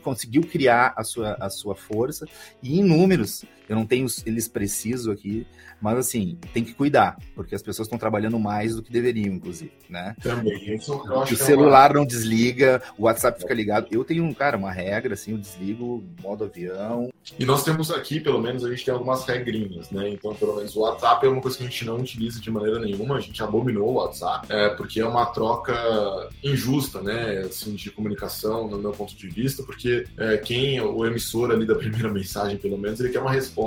conseguiu 0.01 0.43
criar 0.43 0.93
a 0.95 1.03
sua, 1.03 1.33
a 1.39 1.50
sua 1.50 1.75
força 1.75 2.25
e 2.63 2.79
em 2.79 2.83
números, 2.83 3.43
eu 3.70 3.76
não 3.76 3.86
tenho 3.86 4.08
eles 4.26 4.48
preciso 4.48 5.12
aqui, 5.12 5.46
mas 5.80 5.98
assim, 6.00 6.38
tem 6.52 6.64
que 6.64 6.74
cuidar, 6.74 7.18
porque 7.36 7.54
as 7.54 7.62
pessoas 7.62 7.86
estão 7.86 8.00
trabalhando 8.00 8.40
mais 8.40 8.76
do 8.76 8.82
que 8.82 8.92
deveriam, 8.92 9.36
inclusive, 9.36 9.72
né? 9.88 10.16
Também. 10.22 10.76
Isso, 10.76 10.94
o 10.94 11.36
celular 11.36 11.92
é 11.92 11.94
uma... 11.94 12.00
não 12.00 12.06
desliga, 12.06 12.82
o 12.98 13.04
WhatsApp 13.04 13.40
fica 13.40 13.54
ligado. 13.54 13.88
Eu 13.92 14.04
tenho, 14.04 14.34
cara, 14.34 14.58
uma 14.58 14.72
regra, 14.72 15.14
assim, 15.14 15.32
eu 15.34 15.38
desligo 15.38 16.04
modo 16.22 16.44
avião. 16.44 17.10
E 17.38 17.46
nós 17.46 17.64
temos 17.64 17.92
aqui, 17.92 18.20
pelo 18.20 18.42
menos, 18.42 18.66
a 18.66 18.70
gente 18.72 18.84
tem 18.84 18.94
algumas 18.94 19.24
regrinhas, 19.24 19.92
né? 19.92 20.10
Então, 20.10 20.34
pelo 20.34 20.56
menos 20.56 20.76
o 20.76 20.82
WhatsApp 20.82 21.28
é 21.28 21.30
uma 21.30 21.42
coisa 21.42 21.58
que 21.58 21.64
a 21.64 21.68
gente 21.68 21.86
não 21.86 21.98
utiliza 21.98 22.42
de 22.42 22.50
maneira 22.50 22.80
nenhuma, 22.80 23.18
a 23.18 23.22
gente 23.22 23.42
abominou 23.44 23.90
o 23.90 23.94
WhatsApp, 23.94 24.48
é, 24.50 24.70
porque 24.70 25.00
é 25.00 25.06
uma 25.06 25.28
troca 25.28 26.28
injusta, 26.44 27.02
né? 27.02 27.44
Assim, 27.46 27.76
de 27.76 27.92
comunicação, 27.92 28.68
no 28.68 28.80
meu 28.80 28.92
ponto 28.92 29.16
de 29.16 29.28
vista, 29.30 29.62
porque 29.62 30.06
é, 30.18 30.38
quem, 30.38 30.82
o 30.82 31.06
emissor 31.06 31.52
ali 31.52 31.68
da 31.68 31.76
primeira 31.76 32.10
mensagem, 32.12 32.58
pelo 32.58 32.78
menos, 32.78 33.00
ele 33.00 33.10
quer 33.10 33.20
uma 33.20 33.32
resposta 33.32 33.59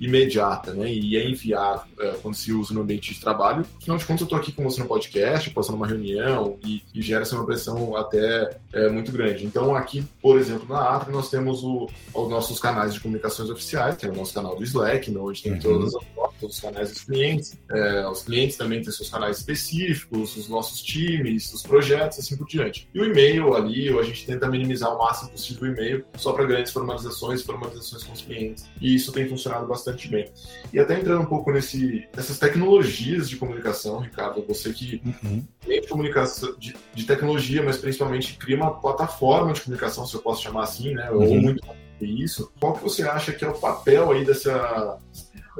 imediata, 0.00 0.72
né? 0.72 0.92
E 0.92 1.16
é 1.16 1.28
enviar 1.28 1.86
é, 1.98 2.12
quando 2.22 2.34
se 2.34 2.52
usa 2.52 2.74
no 2.74 2.82
ambiente 2.82 3.14
de 3.14 3.20
trabalho. 3.20 3.64
Afinal 3.78 3.98
de 3.98 4.04
contas, 4.04 4.20
eu 4.20 4.24
estou 4.24 4.38
aqui 4.38 4.52
com 4.52 4.64
você 4.64 4.80
no 4.80 4.86
podcast, 4.86 5.50
passando 5.50 5.76
uma 5.76 5.86
reunião 5.86 6.58
e, 6.64 6.82
e 6.94 7.02
gera 7.02 7.22
essa 7.22 7.36
uma 7.36 7.46
pressão 7.46 7.96
até 7.96 8.56
é, 8.72 8.88
muito 8.88 9.12
grande. 9.12 9.44
Então, 9.44 9.74
aqui, 9.74 10.04
por 10.20 10.38
exemplo, 10.38 10.66
na 10.68 10.96
Atri, 10.96 11.12
nós 11.12 11.30
temos 11.30 11.62
o, 11.62 11.88
os 12.14 12.28
nossos 12.28 12.58
canais 12.58 12.94
de 12.94 13.00
comunicações 13.00 13.50
oficiais, 13.50 13.96
que 13.96 14.06
é 14.06 14.10
o 14.10 14.14
nosso 14.14 14.34
canal 14.34 14.56
do 14.56 14.62
Slack, 14.64 15.16
onde 15.16 15.42
tem 15.42 15.52
uhum. 15.52 15.58
todas 15.58 15.94
as 15.94 16.04
todos 16.40 16.56
os 16.56 16.62
canais 16.62 16.90
dos 16.90 17.04
clientes. 17.04 17.58
É, 17.70 18.08
os 18.08 18.22
clientes 18.22 18.56
também 18.56 18.82
têm 18.82 18.90
seus 18.92 19.08
canais 19.08 19.38
específicos, 19.38 20.36
os 20.36 20.48
nossos 20.48 20.82
times, 20.82 21.52
os 21.52 21.62
projetos, 21.62 22.18
assim 22.18 22.36
por 22.36 22.46
diante. 22.46 22.88
E 22.94 23.00
o 23.00 23.04
e-mail 23.04 23.54
ali, 23.54 23.88
a 23.96 24.02
gente 24.02 24.26
tenta 24.26 24.48
minimizar 24.48 24.94
o 24.94 24.98
máximo 24.98 25.30
possível 25.30 25.68
o 25.68 25.72
e-mail 25.72 26.04
só 26.16 26.32
para 26.32 26.44
grandes 26.44 26.72
formalizações, 26.72 27.42
formalizações 27.42 28.02
com 28.02 28.12
os 28.12 28.22
clientes. 28.22 28.66
E 28.80 28.94
isso 28.94 29.12
tem 29.12 29.28
funcionado 29.28 29.66
bastante 29.66 30.08
bem. 30.08 30.30
E 30.72 30.78
até 30.78 30.98
entrando 30.98 31.22
um 31.22 31.26
pouco 31.26 31.52
nesse, 31.52 32.08
nessas 32.16 32.38
tecnologias 32.38 33.28
de 33.28 33.36
comunicação, 33.36 34.00
Ricardo, 34.00 34.44
você 34.46 34.72
que 34.72 35.02
uhum. 35.04 35.44
tem 35.66 35.80
de 35.80 35.88
comunicação, 35.88 36.56
de, 36.58 36.74
de, 36.94 37.04
tecnologia, 37.04 37.62
mas 37.62 37.76
principalmente 37.76 38.36
cria 38.36 38.56
uma 38.56 38.80
plataforma 38.80 39.52
de 39.52 39.60
comunicação, 39.60 40.06
se 40.06 40.14
eu 40.14 40.22
posso 40.22 40.42
chamar 40.42 40.64
assim, 40.64 40.94
né? 40.94 41.10
Uhum. 41.10 41.22
Ou 41.22 41.40
muito 41.40 41.62
isso. 42.00 42.50
Qual 42.58 42.74
que 42.74 42.82
você 42.82 43.02
acha 43.02 43.32
que 43.32 43.44
é 43.44 43.48
o 43.48 43.58
papel 43.58 44.10
aí 44.10 44.24
dessa 44.24 44.98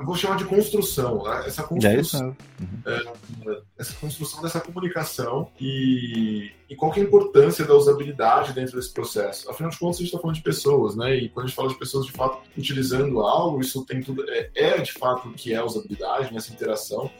eu 0.00 0.06
vou 0.06 0.16
chamar 0.16 0.36
de 0.36 0.46
construção, 0.46 1.22
né? 1.24 1.42
essa 1.46 1.62
construção, 1.62 2.34
uhum. 2.58 3.62
essa 3.78 3.92
construção 3.92 4.42
dessa 4.42 4.58
comunicação 4.58 5.50
e, 5.60 6.52
e 6.70 6.74
qual 6.74 6.90
que 6.90 7.00
é 7.00 7.02
a 7.02 7.06
importância 7.06 7.66
da 7.66 7.74
usabilidade 7.74 8.54
dentro 8.54 8.76
desse 8.76 8.94
processo. 8.94 9.50
Afinal 9.50 9.70
de 9.70 9.78
contas, 9.78 9.96
a 9.96 9.98
gente 9.98 10.06
está 10.06 10.18
falando 10.18 10.36
de 10.36 10.42
pessoas, 10.42 10.96
né? 10.96 11.14
E 11.16 11.28
quando 11.28 11.44
a 11.44 11.48
gente 11.48 11.56
fala 11.56 11.68
de 11.68 11.78
pessoas 11.78 12.06
de 12.06 12.12
fato 12.12 12.40
utilizando 12.56 13.20
algo, 13.20 13.60
isso 13.60 13.84
tem 13.84 14.00
tudo 14.00 14.24
é, 14.30 14.50
é 14.54 14.78
de 14.78 14.92
fato 14.92 15.28
o 15.28 15.34
que 15.34 15.52
é 15.52 15.62
usabilidade 15.62 16.32
nessa 16.32 16.50
interação. 16.50 17.10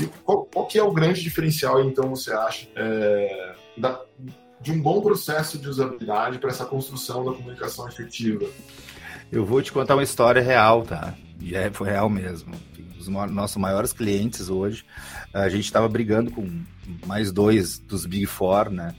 E 0.00 0.06
qual, 0.24 0.44
qual 0.44 0.66
que 0.66 0.78
é 0.78 0.82
o 0.82 0.92
grande 0.92 1.20
diferencial, 1.20 1.82
então, 1.82 2.08
você 2.10 2.32
acha, 2.32 2.68
é, 2.76 3.56
da, 3.76 4.00
de 4.60 4.70
um 4.70 4.80
bom 4.80 5.00
processo 5.00 5.58
de 5.58 5.68
usabilidade 5.68 6.38
para 6.38 6.50
essa 6.50 6.64
construção 6.64 7.24
da 7.24 7.32
comunicação 7.32 7.88
efetiva? 7.88 8.46
Eu 9.32 9.44
vou 9.44 9.60
te 9.60 9.72
contar 9.72 9.96
uma 9.96 10.04
história 10.04 10.40
real, 10.40 10.84
tá? 10.84 11.16
E 11.40 11.54
é, 11.54 11.70
foi 11.70 11.90
real 11.90 12.08
mesmo. 12.08 12.54
Os 12.98 13.08
nossos 13.08 13.56
maiores 13.56 13.92
clientes 13.92 14.50
hoje, 14.50 14.84
a 15.32 15.48
gente 15.48 15.64
estava 15.64 15.88
brigando 15.88 16.30
com 16.30 16.62
mais 17.06 17.30
dois 17.32 17.78
dos 17.78 18.04
Big 18.04 18.26
Four, 18.26 18.70
né? 18.70 18.94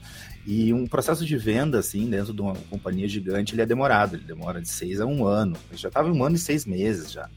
E 0.46 0.72
um 0.72 0.86
processo 0.86 1.24
de 1.24 1.36
venda, 1.36 1.78
assim, 1.78 2.08
dentro 2.08 2.32
de 2.32 2.40
uma 2.40 2.54
companhia 2.70 3.06
gigante, 3.06 3.54
ele 3.54 3.62
é 3.62 3.66
demorado. 3.66 4.16
Ele 4.16 4.24
demora 4.24 4.60
de 4.60 4.68
seis 4.68 5.00
a 5.00 5.06
um 5.06 5.24
ano. 5.24 5.56
Já 5.74 5.88
estava 5.88 6.10
um 6.10 6.24
ano 6.24 6.36
e 6.36 6.38
seis 6.38 6.64
meses 6.64 7.12
já 7.12 7.28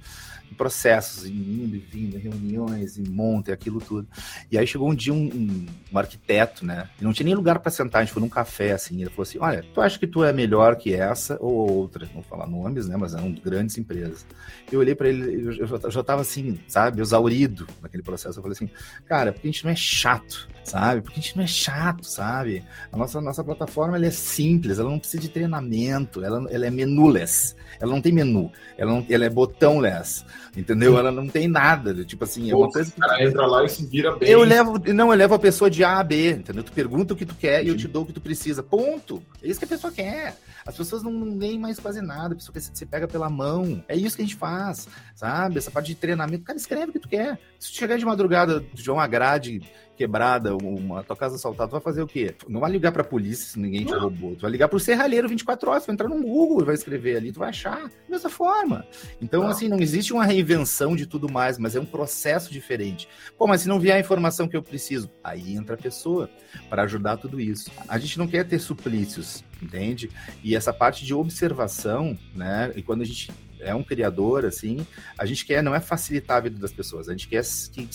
processos, 0.53 1.25
indo 1.25 1.75
e 1.75 1.79
vindo, 1.79 2.17
reuniões, 2.17 2.98
e 2.98 3.10
monta, 3.10 3.51
e 3.51 3.53
aquilo 3.53 3.79
tudo. 3.79 4.07
E 4.51 4.57
aí 4.57 4.65
chegou 4.67 4.89
um 4.89 4.95
dia 4.95 5.13
um, 5.13 5.25
um, 5.25 5.65
um 5.91 5.98
arquiteto, 5.98 6.65
né? 6.65 6.89
E 7.00 7.03
não 7.03 7.13
tinha 7.13 7.25
nem 7.25 7.36
lugar 7.36 7.60
para 7.60 7.72
sentar, 7.72 8.01
a 8.01 8.05
gente 8.05 8.13
foi 8.13 8.22
num 8.22 8.29
café, 8.29 8.72
assim, 8.72 9.01
ele 9.01 9.10
falou 9.10 9.24
assim, 9.24 9.38
olha, 9.39 9.65
tu 9.74 9.81
acha 9.81 9.98
que 10.00 10.07
tu 10.07 10.24
é 10.24 10.31
melhor 10.31 10.75
que 10.75 10.93
essa 10.93 11.38
ou 11.39 11.72
outra? 11.72 12.05
Não 12.07 12.15
vou 12.15 12.24
falar 12.24 12.48
nomes, 12.48 12.88
né? 12.88 12.95
Mas 12.98 13.13
eram 13.13 13.31
grandes 13.31 13.77
empresas. 13.77 14.25
Eu 14.72 14.79
olhei 14.79 14.95
para 14.95 15.10
ele, 15.10 15.48
eu 15.48 15.67
já, 15.67 15.89
já 15.89 16.03
tava 16.03 16.22
assim, 16.22 16.60
sabe, 16.67 17.01
exaurido 17.01 17.67
naquele 17.81 18.03
processo. 18.03 18.39
Eu 18.39 18.43
falei 18.43 18.55
assim, 18.55 18.69
cara, 19.05 19.33
porque 19.33 19.48
a 19.48 19.51
gente 19.51 19.63
não 19.63 19.72
é 19.72 19.75
chato, 19.75 20.48
sabe? 20.63 21.01
Porque 21.01 21.20
a 21.20 21.22
gente 21.22 21.38
não 21.38 21.43
é 21.43 21.48
chato, 21.48 22.05
sabe? 22.05 22.63
A 22.91 22.98
nossa, 22.98 23.20
nossa 23.22 23.43
plataforma, 23.43 23.98
ela 23.98 24.05
é 24.05 24.12
simples, 24.12 24.79
ela 24.79 24.89
não 24.89 25.00
precisa 25.00 25.22
de 25.22 25.29
treinamento, 25.29 26.24
ela, 26.24 26.50
ela 26.50 26.65
é 26.65 26.70
menuless, 26.70 27.55
ela 27.79 27.91
não 27.91 28.01
tem 28.01 28.12
menu, 28.12 28.51
ela, 28.77 28.91
não, 28.91 29.05
ela 29.10 29.25
é 29.25 29.29
botão-less. 29.29 30.25
Entendeu? 30.55 30.98
Ela 31.00 31.12
não 31.12 31.27
tem 31.27 31.48
nada. 31.48 32.05
Tipo 32.05 32.25
assim, 32.25 32.51
é 32.51 32.55
uma 32.55 32.70
coisa 32.70 32.91
que. 32.91 32.98
O 32.98 33.01
cara 33.01 33.24
entra 33.24 33.48
lá 33.48 33.63
e 33.63 33.70
se 33.70 33.86
vira 33.88 34.15
bem. 34.15 34.29
Eu 34.29 34.43
levo, 34.43 34.79
não, 34.93 35.12
eu 35.12 35.17
levo 35.17 35.34
a 35.34 35.39
pessoa 35.39 35.67
de 35.67 35.84
A 35.84 35.98
a 35.98 36.03
B, 36.03 36.29
entendeu? 36.29 36.63
Tu 36.63 36.72
pergunta 36.72 37.13
o 37.13 37.17
que 37.17 37.25
tu 37.25 37.34
quer 37.34 37.62
Sim. 37.62 37.65
e 37.65 37.70
eu 37.70 37.77
te 37.77 37.88
dou 37.88 38.03
o 38.03 38.05
que 38.05 38.13
tu 38.13 38.22
precisa. 38.22 38.62
Ponto. 38.62 39.24
É 39.41 39.48
isso 39.48 39.60
que 39.60 39.65
a 39.65 39.67
pessoa 39.67 39.91
quer. 39.91 40.36
As 40.65 40.77
pessoas 40.77 41.01
não, 41.01 41.12
nem 41.12 41.58
mais 41.58 41.79
fazer 41.79 42.01
nada, 42.01 42.34
a 42.34 42.38
pessoa 42.38 42.53
se 42.60 42.86
pega 42.86 43.08
pela 43.08 43.29
mão. 43.29 43.84
É 43.88 43.96
isso 43.96 44.15
que 44.15 44.22
a 44.22 44.25
gente 44.25 44.38
faz, 44.38 44.88
sabe? 45.15 45.58
Essa 45.58 45.72
parte 45.72 45.88
de 45.88 45.96
treinamento. 45.96 46.43
Cara, 46.43 46.58
escreve 46.58 46.91
o 46.91 46.93
que 46.93 47.00
tu 47.00 47.10
quer. 47.10 47.39
Se 47.60 47.72
tu 47.72 47.77
chegar 47.77 47.98
de 47.98 48.05
madrugada, 48.05 48.63
de 48.74 48.91
uma 48.91 49.08
grade 49.08 49.62
quebrada, 49.95 50.55
uma 50.55 51.03
tua 51.03 51.15
casa 51.15 51.35
assaltada, 51.35 51.69
tu 51.69 51.73
vai 51.73 51.81
fazer 51.81 52.01
o 52.01 52.07
quê? 52.07 52.35
Não 52.47 52.59
vai 52.59 52.71
ligar 52.71 52.91
pra 52.91 53.03
polícia 53.03 53.45
se 53.45 53.59
ninguém 53.59 53.85
te 53.85 53.93
roubou. 53.93 54.35
Tu 54.35 54.41
vai 54.41 54.51
ligar 54.51 54.67
pro 54.67 54.79
serralheiro 54.79 55.29
24 55.29 55.69
horas, 55.69 55.83
tu 55.83 55.88
vai 55.88 55.93
entrar 55.93 56.09
no 56.09 56.21
Google 56.21 56.63
vai 56.65 56.75
escrever 56.75 57.17
ali, 57.17 57.31
tu 57.31 57.39
vai 57.39 57.50
achar. 57.50 57.83
Da 57.83 57.89
mesma 58.09 58.29
forma. 58.29 58.85
Então, 59.21 59.43
não. 59.43 59.50
assim, 59.50 59.67
não 59.67 59.79
existe 59.79 60.13
uma 60.13 60.25
reinvenção 60.25 60.95
de 60.95 61.05
tudo 61.05 61.31
mais, 61.31 61.57
mas 61.57 61.75
é 61.75 61.79
um 61.79 61.85
processo 61.85 62.51
diferente. 62.51 63.07
Pô, 63.38 63.47
mas 63.47 63.62
se 63.62 63.67
não 63.67 63.79
vier 63.79 63.97
a 63.97 64.00
informação 64.00 64.47
que 64.47 64.55
eu 64.55 64.63
preciso, 64.63 65.09
aí 65.23 65.55
entra 65.55 65.75
a 65.75 65.77
pessoa 65.77 66.29
para 66.69 66.83
ajudar 66.83 67.17
tudo 67.17 67.39
isso. 67.39 67.71
A 67.88 67.97
gente 67.97 68.17
não 68.17 68.27
quer 68.27 68.47
ter 68.47 68.59
suplícios, 68.59 69.43
entende? 69.62 70.09
E 70.43 70.55
essa 70.55 70.73
parte 70.73 71.05
de 71.05 71.13
observação, 71.13 72.17
né? 72.33 72.71
E 72.75 72.81
quando 72.81 73.01
a 73.01 73.05
gente 73.05 73.31
é 73.63 73.74
um 73.74 73.84
criador, 73.84 74.46
assim, 74.46 74.86
a 75.17 75.25
gente 75.25 75.46
quer, 75.46 75.62
não 75.63 75.74
é 75.74 75.79
facilitar 75.79 76.38
a 76.38 76.41
vida 76.41 76.60
das 76.60 76.72
pessoas, 76.72 77.08
a 77.08 77.12
gente 77.12 77.27
quer 77.27 77.43
que 77.72 77.89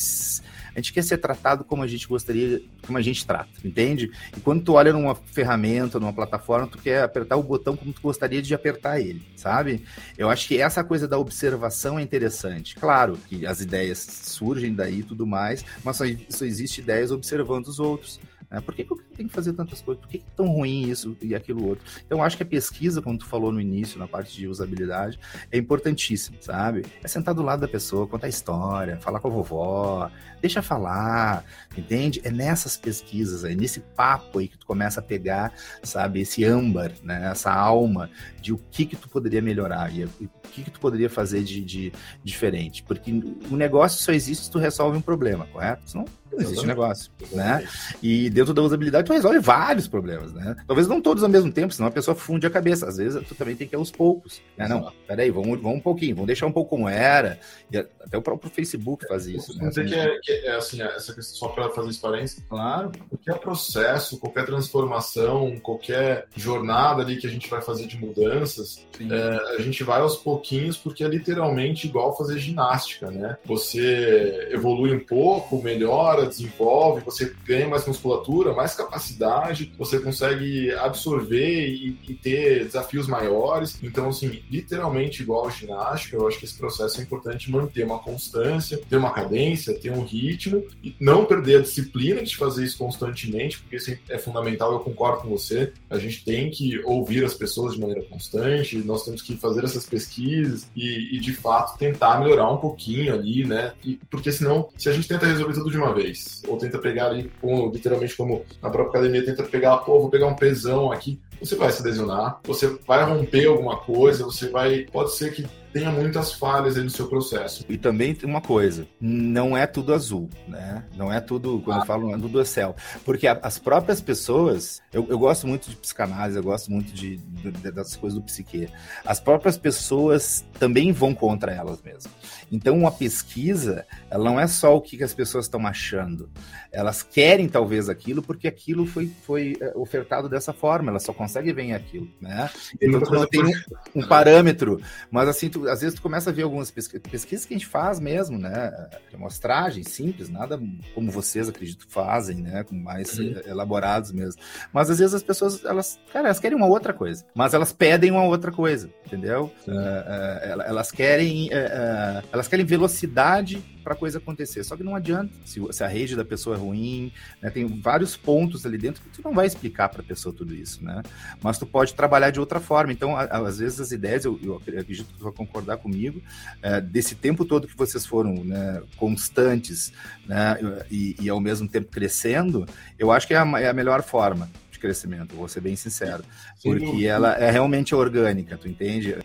a 0.74 0.80
gente 0.80 0.92
quer 0.92 1.02
ser 1.02 1.18
tratado 1.18 1.64
como 1.64 1.82
a 1.82 1.86
gente 1.86 2.06
gostaria, 2.06 2.62
como 2.86 2.98
a 2.98 3.02
gente 3.02 3.26
trata, 3.26 3.50
entende? 3.64 4.10
E 4.36 4.40
quando 4.40 4.62
tu 4.62 4.74
olha 4.74 4.92
numa 4.92 5.14
ferramenta, 5.14 5.98
numa 5.98 6.12
plataforma, 6.12 6.66
tu 6.66 6.78
quer 6.78 7.02
apertar 7.02 7.36
o 7.36 7.42
botão 7.42 7.76
como 7.76 7.92
tu 7.92 8.00
gostaria 8.00 8.40
de 8.40 8.54
apertar 8.54 9.00
ele, 9.00 9.22
sabe? 9.36 9.84
Eu 10.16 10.30
acho 10.30 10.46
que 10.46 10.60
essa 10.60 10.84
coisa 10.84 11.08
da 11.08 11.18
observação 11.18 11.98
é 11.98 12.02
interessante. 12.02 12.76
Claro 12.76 13.18
que 13.28 13.46
as 13.46 13.60
ideias 13.60 13.98
surgem 13.98 14.74
daí 14.74 15.00
e 15.00 15.02
tudo 15.02 15.26
mais, 15.26 15.64
mas 15.82 15.96
só, 15.96 16.04
só 16.28 16.44
existe 16.44 16.80
ideias 16.80 17.10
observando 17.10 17.66
os 17.66 17.80
outros. 17.80 18.20
Né? 18.50 18.60
Por 18.60 18.74
que, 18.74 18.84
que 18.84 18.92
eu 18.92 18.98
tenho 19.14 19.28
que 19.28 19.34
fazer 19.34 19.52
tantas 19.52 19.80
coisas? 19.80 20.00
Por 20.00 20.10
que, 20.10 20.18
que 20.18 20.24
é 20.24 20.36
tão 20.36 20.46
ruim 20.46 20.88
isso 20.88 21.16
e 21.20 21.34
aquilo 21.34 21.66
outro? 21.66 21.84
Então, 22.04 22.18
eu 22.18 22.24
acho 22.24 22.36
que 22.36 22.42
a 22.42 22.46
pesquisa, 22.46 23.02
como 23.02 23.18
tu 23.18 23.26
falou 23.26 23.52
no 23.52 23.60
início, 23.60 23.98
na 23.98 24.08
parte 24.08 24.34
de 24.34 24.48
usabilidade, 24.48 25.18
é 25.50 25.58
importantíssima, 25.58 26.38
sabe? 26.40 26.84
É 27.02 27.08
sentar 27.08 27.34
do 27.34 27.42
lado 27.42 27.60
da 27.60 27.68
pessoa, 27.68 28.06
contar 28.06 28.28
história, 28.28 28.98
falar 29.00 29.20
com 29.20 29.28
a 29.28 29.30
vovó, 29.30 30.10
deixa 30.40 30.62
falar, 30.62 31.44
entende? 31.76 32.20
É 32.24 32.30
nessas 32.30 32.76
pesquisas, 32.76 33.44
é 33.44 33.54
nesse 33.54 33.80
papo 33.80 34.38
aí 34.38 34.48
que 34.48 34.58
tu 34.58 34.66
começa 34.66 35.00
a 35.00 35.02
pegar, 35.02 35.52
sabe, 35.82 36.20
esse 36.20 36.44
âmbar, 36.44 36.92
né? 37.02 37.30
Essa 37.30 37.52
alma 37.52 38.10
de 38.40 38.52
o 38.52 38.58
que 38.70 38.86
que 38.86 38.96
tu 38.96 39.08
poderia 39.08 39.42
melhorar 39.42 39.94
e 39.94 40.08
o 40.48 40.52
que 40.52 40.64
que 40.64 40.70
tu 40.70 40.80
poderia 40.80 41.10
fazer 41.10 41.42
de, 41.42 41.60
de 41.60 41.92
diferente. 42.24 42.82
Porque 42.82 43.12
o 43.50 43.56
negócio 43.56 44.02
só 44.02 44.12
existe 44.12 44.44
se 44.44 44.50
tu 44.50 44.58
resolve 44.58 44.98
um 44.98 45.02
problema, 45.02 45.46
correto? 45.52 45.82
Senão 45.86 46.04
não 46.32 46.40
existe 46.40 46.66
negócio, 46.66 47.10
né? 47.32 47.66
E 48.02 48.30
dentro 48.30 48.54
da 48.54 48.62
usabilidade 48.62 49.06
tu 49.06 49.12
resolve 49.12 49.38
vários 49.40 49.88
problemas, 49.88 50.32
né? 50.32 50.56
Talvez 50.66 50.86
não 50.86 51.00
todos 51.00 51.22
ao 51.22 51.28
mesmo 51.28 51.50
tempo, 51.50 51.72
senão 51.72 51.88
a 51.88 51.92
pessoa 51.92 52.14
funde 52.14 52.46
a 52.46 52.50
cabeça. 52.50 52.86
Às 52.86 52.96
vezes 52.98 53.26
tu 53.26 53.34
também 53.34 53.56
tem 53.56 53.66
que 53.66 53.74
ir 53.74 53.78
aos 53.78 53.90
poucos. 53.90 54.40
Né? 54.56 54.68
Não, 54.68 54.92
peraí, 55.06 55.30
vamos, 55.30 55.60
vamos 55.60 55.78
um 55.78 55.80
pouquinho, 55.80 56.14
vamos 56.14 56.26
deixar 56.26 56.46
um 56.46 56.52
pouco 56.52 56.70
como 56.70 56.88
era. 56.88 57.40
E 57.72 57.78
até 57.78 58.16
o 58.16 58.22
próprio 58.22 58.50
Facebook 58.50 59.06
faz 59.08 59.26
isso. 59.26 59.56
Né? 59.58 59.68
Dizer 59.68 59.86
que 59.86 59.94
é, 59.94 60.18
que 60.20 60.32
é 60.46 60.56
assim, 60.56 60.82
essa 60.82 61.14
questão, 61.14 61.36
só 61.36 61.48
para 61.48 61.70
fazer 61.70 61.88
transparência, 61.88 62.42
claro, 62.48 62.92
qualquer 63.08 63.38
processo, 63.40 64.18
qualquer 64.18 64.44
transformação, 64.44 65.58
qualquer 65.58 66.26
jornada 66.36 67.02
ali 67.02 67.16
que 67.16 67.26
a 67.26 67.30
gente 67.30 67.48
vai 67.48 67.60
fazer 67.60 67.86
de 67.86 67.98
mudanças, 67.98 68.86
é, 69.00 69.56
a 69.56 69.62
gente 69.62 69.82
vai 69.82 70.00
aos 70.00 70.16
pouquinhos 70.38 70.76
porque 70.76 71.02
é 71.02 71.08
literalmente 71.08 71.86
igual 71.86 72.16
fazer 72.16 72.38
ginástica, 72.38 73.10
né? 73.10 73.36
Você 73.44 74.48
evolui 74.50 74.94
um 74.94 75.00
pouco, 75.00 75.62
melhora, 75.62 76.26
desenvolve, 76.26 77.02
você 77.04 77.34
ganha 77.44 77.68
mais 77.68 77.86
musculatura, 77.86 78.54
mais 78.54 78.74
capacidade, 78.74 79.72
você 79.76 79.98
consegue 79.98 80.72
absorver 80.74 81.68
e, 81.68 81.98
e 82.08 82.14
ter 82.14 82.64
desafios 82.64 83.06
maiores. 83.06 83.78
Então, 83.82 84.08
assim, 84.08 84.42
literalmente 84.50 85.22
igual 85.22 85.48
a 85.48 85.50
ginástica, 85.50 86.16
eu 86.16 86.26
acho 86.26 86.38
que 86.38 86.44
esse 86.44 86.56
processo 86.56 87.00
é 87.00 87.02
importante 87.02 87.50
manter 87.50 87.84
uma 87.84 87.98
constância, 87.98 88.80
ter 88.88 88.96
uma 88.96 89.12
cadência, 89.12 89.74
ter 89.74 89.90
um 89.90 90.04
ritmo 90.04 90.64
e 90.82 90.94
não 91.00 91.24
perder 91.24 91.58
a 91.58 91.62
disciplina 91.62 92.22
de 92.22 92.36
fazer 92.36 92.64
isso 92.64 92.78
constantemente, 92.78 93.58
porque 93.58 93.76
isso 93.76 93.96
é 94.08 94.18
fundamental, 94.18 94.72
eu 94.72 94.80
concordo 94.80 95.22
com 95.22 95.28
você. 95.28 95.72
A 95.90 95.98
gente 95.98 96.24
tem 96.24 96.50
que 96.50 96.78
ouvir 96.84 97.24
as 97.24 97.34
pessoas 97.34 97.74
de 97.74 97.80
maneira 97.80 98.02
constante, 98.02 98.76
nós 98.78 99.04
temos 99.04 99.22
que 99.22 99.36
fazer 99.36 99.64
essas 99.64 99.84
pesquisas 99.84 100.27
e, 100.74 101.16
e 101.16 101.20
de 101.20 101.32
fato 101.32 101.78
tentar 101.78 102.20
melhorar 102.20 102.50
um 102.50 102.56
pouquinho 102.56 103.14
ali, 103.14 103.44
né? 103.44 103.72
E, 103.84 103.98
porque 104.10 104.30
senão, 104.32 104.68
se 104.76 104.88
a 104.88 104.92
gente 104.92 105.08
tenta 105.08 105.26
resolver 105.26 105.54
tudo 105.54 105.70
de 105.70 105.78
uma 105.78 105.94
vez. 105.94 106.42
Ou 106.46 106.56
tenta 106.56 106.78
pegar 106.78 107.06
ali, 107.06 107.30
como, 107.40 107.70
literalmente 107.70 108.16
como 108.16 108.44
na 108.62 108.70
própria 108.70 109.00
academia, 109.00 109.24
tenta 109.24 109.42
pegar, 109.42 109.78
pô, 109.78 110.00
vou 110.00 110.10
pegar 110.10 110.26
um 110.26 110.36
pesão 110.36 110.90
aqui. 110.92 111.20
Você 111.40 111.54
vai 111.54 111.70
se 111.70 111.82
lesionar, 111.82 112.40
você 112.42 112.66
vai 112.86 113.04
romper 113.04 113.46
alguma 113.46 113.76
coisa, 113.76 114.24
você 114.24 114.48
vai. 114.48 114.86
Pode 114.90 115.14
ser 115.14 115.32
que 115.32 115.46
tenha 115.72 115.90
muitas 115.90 116.32
falhas 116.32 116.76
aí 116.76 116.82
no 116.82 116.90
seu 116.90 117.06
processo. 117.08 117.64
E 117.68 117.76
também 117.76 118.14
tem 118.14 118.28
uma 118.28 118.40
coisa, 118.40 118.86
não 119.00 119.56
é 119.56 119.66
tudo 119.66 119.94
azul, 119.94 120.28
né? 120.46 120.84
Não 120.96 121.12
é 121.12 121.20
tudo, 121.20 121.60
quando 121.64 121.78
ah. 121.78 121.82
eu 121.82 121.86
falo, 121.86 122.08
não 122.08 122.14
é 122.14 122.18
tudo 122.18 122.44
céu. 122.44 122.74
Porque 123.04 123.26
a, 123.26 123.38
as 123.42 123.58
próprias 123.58 124.00
pessoas, 124.00 124.80
eu, 124.92 125.06
eu, 125.08 125.18
gosto 125.18 125.46
muito 125.46 125.70
de 125.70 125.76
psicanálise, 125.76 126.36
eu 126.36 126.42
gosto 126.42 126.70
muito 126.70 126.92
de, 126.92 127.16
de, 127.16 127.70
das 127.70 127.96
coisas 127.96 128.18
do 128.18 128.24
psique. 128.24 128.68
As 129.04 129.20
próprias 129.20 129.56
pessoas 129.56 130.44
também 130.58 130.92
vão 130.92 131.14
contra 131.14 131.52
elas 131.52 131.80
mesmas. 131.82 132.12
Então, 132.50 132.76
uma 132.76 132.90
pesquisa, 132.90 133.86
ela 134.10 134.24
não 134.24 134.40
é 134.40 134.46
só 134.46 134.74
o 134.74 134.80
que 134.80 135.02
as 135.02 135.14
pessoas 135.14 135.44
estão 135.44 135.66
achando. 135.66 136.30
Elas 136.72 137.02
querem 137.02 137.48
talvez 137.48 137.88
aquilo 137.88 138.22
porque 138.22 138.48
aquilo 138.48 138.86
foi, 138.86 139.10
foi 139.22 139.56
é, 139.60 139.72
ofertado 139.76 140.28
dessa 140.28 140.52
forma, 140.52 140.90
elas 140.90 141.02
só 141.02 141.12
conseguem 141.12 141.52
ver 141.52 141.72
aquilo, 141.72 142.08
né? 142.20 142.50
Então, 142.80 143.00
não 143.00 143.26
tem 143.26 143.44
um, 143.44 143.52
um 143.96 144.06
parâmetro, 144.06 144.80
mas 145.10 145.28
assim, 145.28 145.48
tu, 145.48 145.67
às 145.68 145.80
vezes 145.80 145.94
tu 145.94 146.02
começa 146.02 146.30
a 146.30 146.32
ver 146.32 146.42
algumas 146.42 146.70
pesquisas, 146.70 147.02
pesquisas 147.10 147.46
que 147.46 147.54
a 147.54 147.58
gente 147.58 147.66
faz 147.66 148.00
mesmo, 148.00 148.38
né? 148.38 148.88
Amostragem 149.12 149.82
simples, 149.82 150.28
nada 150.28 150.60
como 150.94 151.10
vocês, 151.10 151.48
acredito, 151.48 151.86
fazem, 151.88 152.36
né? 152.36 152.64
Com 152.64 152.74
mais 152.74 153.18
uhum. 153.18 153.34
elaborados 153.46 154.12
mesmo. 154.12 154.40
Mas 154.72 154.90
às 154.90 154.98
vezes 154.98 155.14
as 155.14 155.22
pessoas, 155.22 155.64
elas, 155.64 155.98
cara, 156.12 156.28
elas 156.28 156.40
querem 156.40 156.56
uma 156.56 156.66
outra 156.66 156.92
coisa, 156.92 157.24
mas 157.34 157.54
elas 157.54 157.72
pedem 157.72 158.10
uma 158.10 158.24
outra 158.24 158.50
coisa, 158.50 158.90
entendeu? 159.06 159.52
Uh, 159.66 159.70
uh, 159.72 160.62
elas 160.62 160.90
querem, 160.90 161.48
uh, 161.48 162.26
elas 162.32 162.48
querem 162.48 162.64
velocidade 162.64 163.62
para 163.82 163.94
a 163.94 163.96
coisa 163.96 164.18
acontecer. 164.18 164.64
Só 164.64 164.76
que 164.76 164.82
não 164.82 164.94
adianta, 164.94 165.32
se, 165.44 165.60
se, 165.70 165.84
a 165.84 165.88
rede 165.88 166.16
da 166.16 166.24
pessoa 166.24 166.56
é 166.56 166.58
ruim, 166.58 167.12
né, 167.40 167.50
tem 167.50 167.66
vários 167.80 168.16
pontos 168.16 168.64
ali 168.66 168.78
dentro 168.78 169.02
que 169.02 169.08
tu 169.10 169.22
não 169.22 169.34
vai 169.34 169.46
explicar 169.46 169.88
para 169.88 170.00
a 170.00 170.04
pessoa 170.04 170.34
tudo 170.34 170.54
isso, 170.54 170.84
né? 170.84 171.02
Mas 171.42 171.58
tu 171.58 171.66
pode 171.66 171.94
trabalhar 171.94 172.30
de 172.30 172.40
outra 172.40 172.60
forma. 172.60 172.92
Então, 172.92 173.16
a, 173.16 173.22
a, 173.22 173.38
às 173.46 173.58
vezes 173.58 173.80
as 173.80 173.92
ideias, 173.92 174.24
eu, 174.24 174.38
eu, 174.42 174.56
acredito 174.56 175.06
que 175.06 175.18
tu 175.18 175.24
vai 175.24 175.32
concordar 175.32 175.78
comigo, 175.78 176.22
é, 176.62 176.80
desse 176.80 177.14
tempo 177.14 177.44
todo 177.44 177.66
que 177.66 177.76
vocês 177.76 178.04
foram 178.04 178.44
né, 178.44 178.82
constantes 178.96 179.92
né, 180.26 180.58
e, 180.90 181.16
e, 181.20 181.28
ao 181.28 181.40
mesmo 181.40 181.68
tempo 181.68 181.88
crescendo, 181.90 182.66
eu 182.98 183.10
acho 183.10 183.26
que 183.26 183.34
é 183.34 183.38
a, 183.38 183.60
é 183.60 183.68
a 183.68 183.74
melhor 183.74 184.02
forma 184.02 184.48
de 184.78 184.80
crescimento, 184.80 185.34
vou 185.34 185.48
ser 185.48 185.60
bem 185.60 185.76
sincero. 185.76 186.22
Porque 186.62 187.06
ela 187.06 187.34
é 187.34 187.50
realmente 187.50 187.94
orgânica, 187.94 188.56
tu 188.56 188.68
entende? 188.68 189.16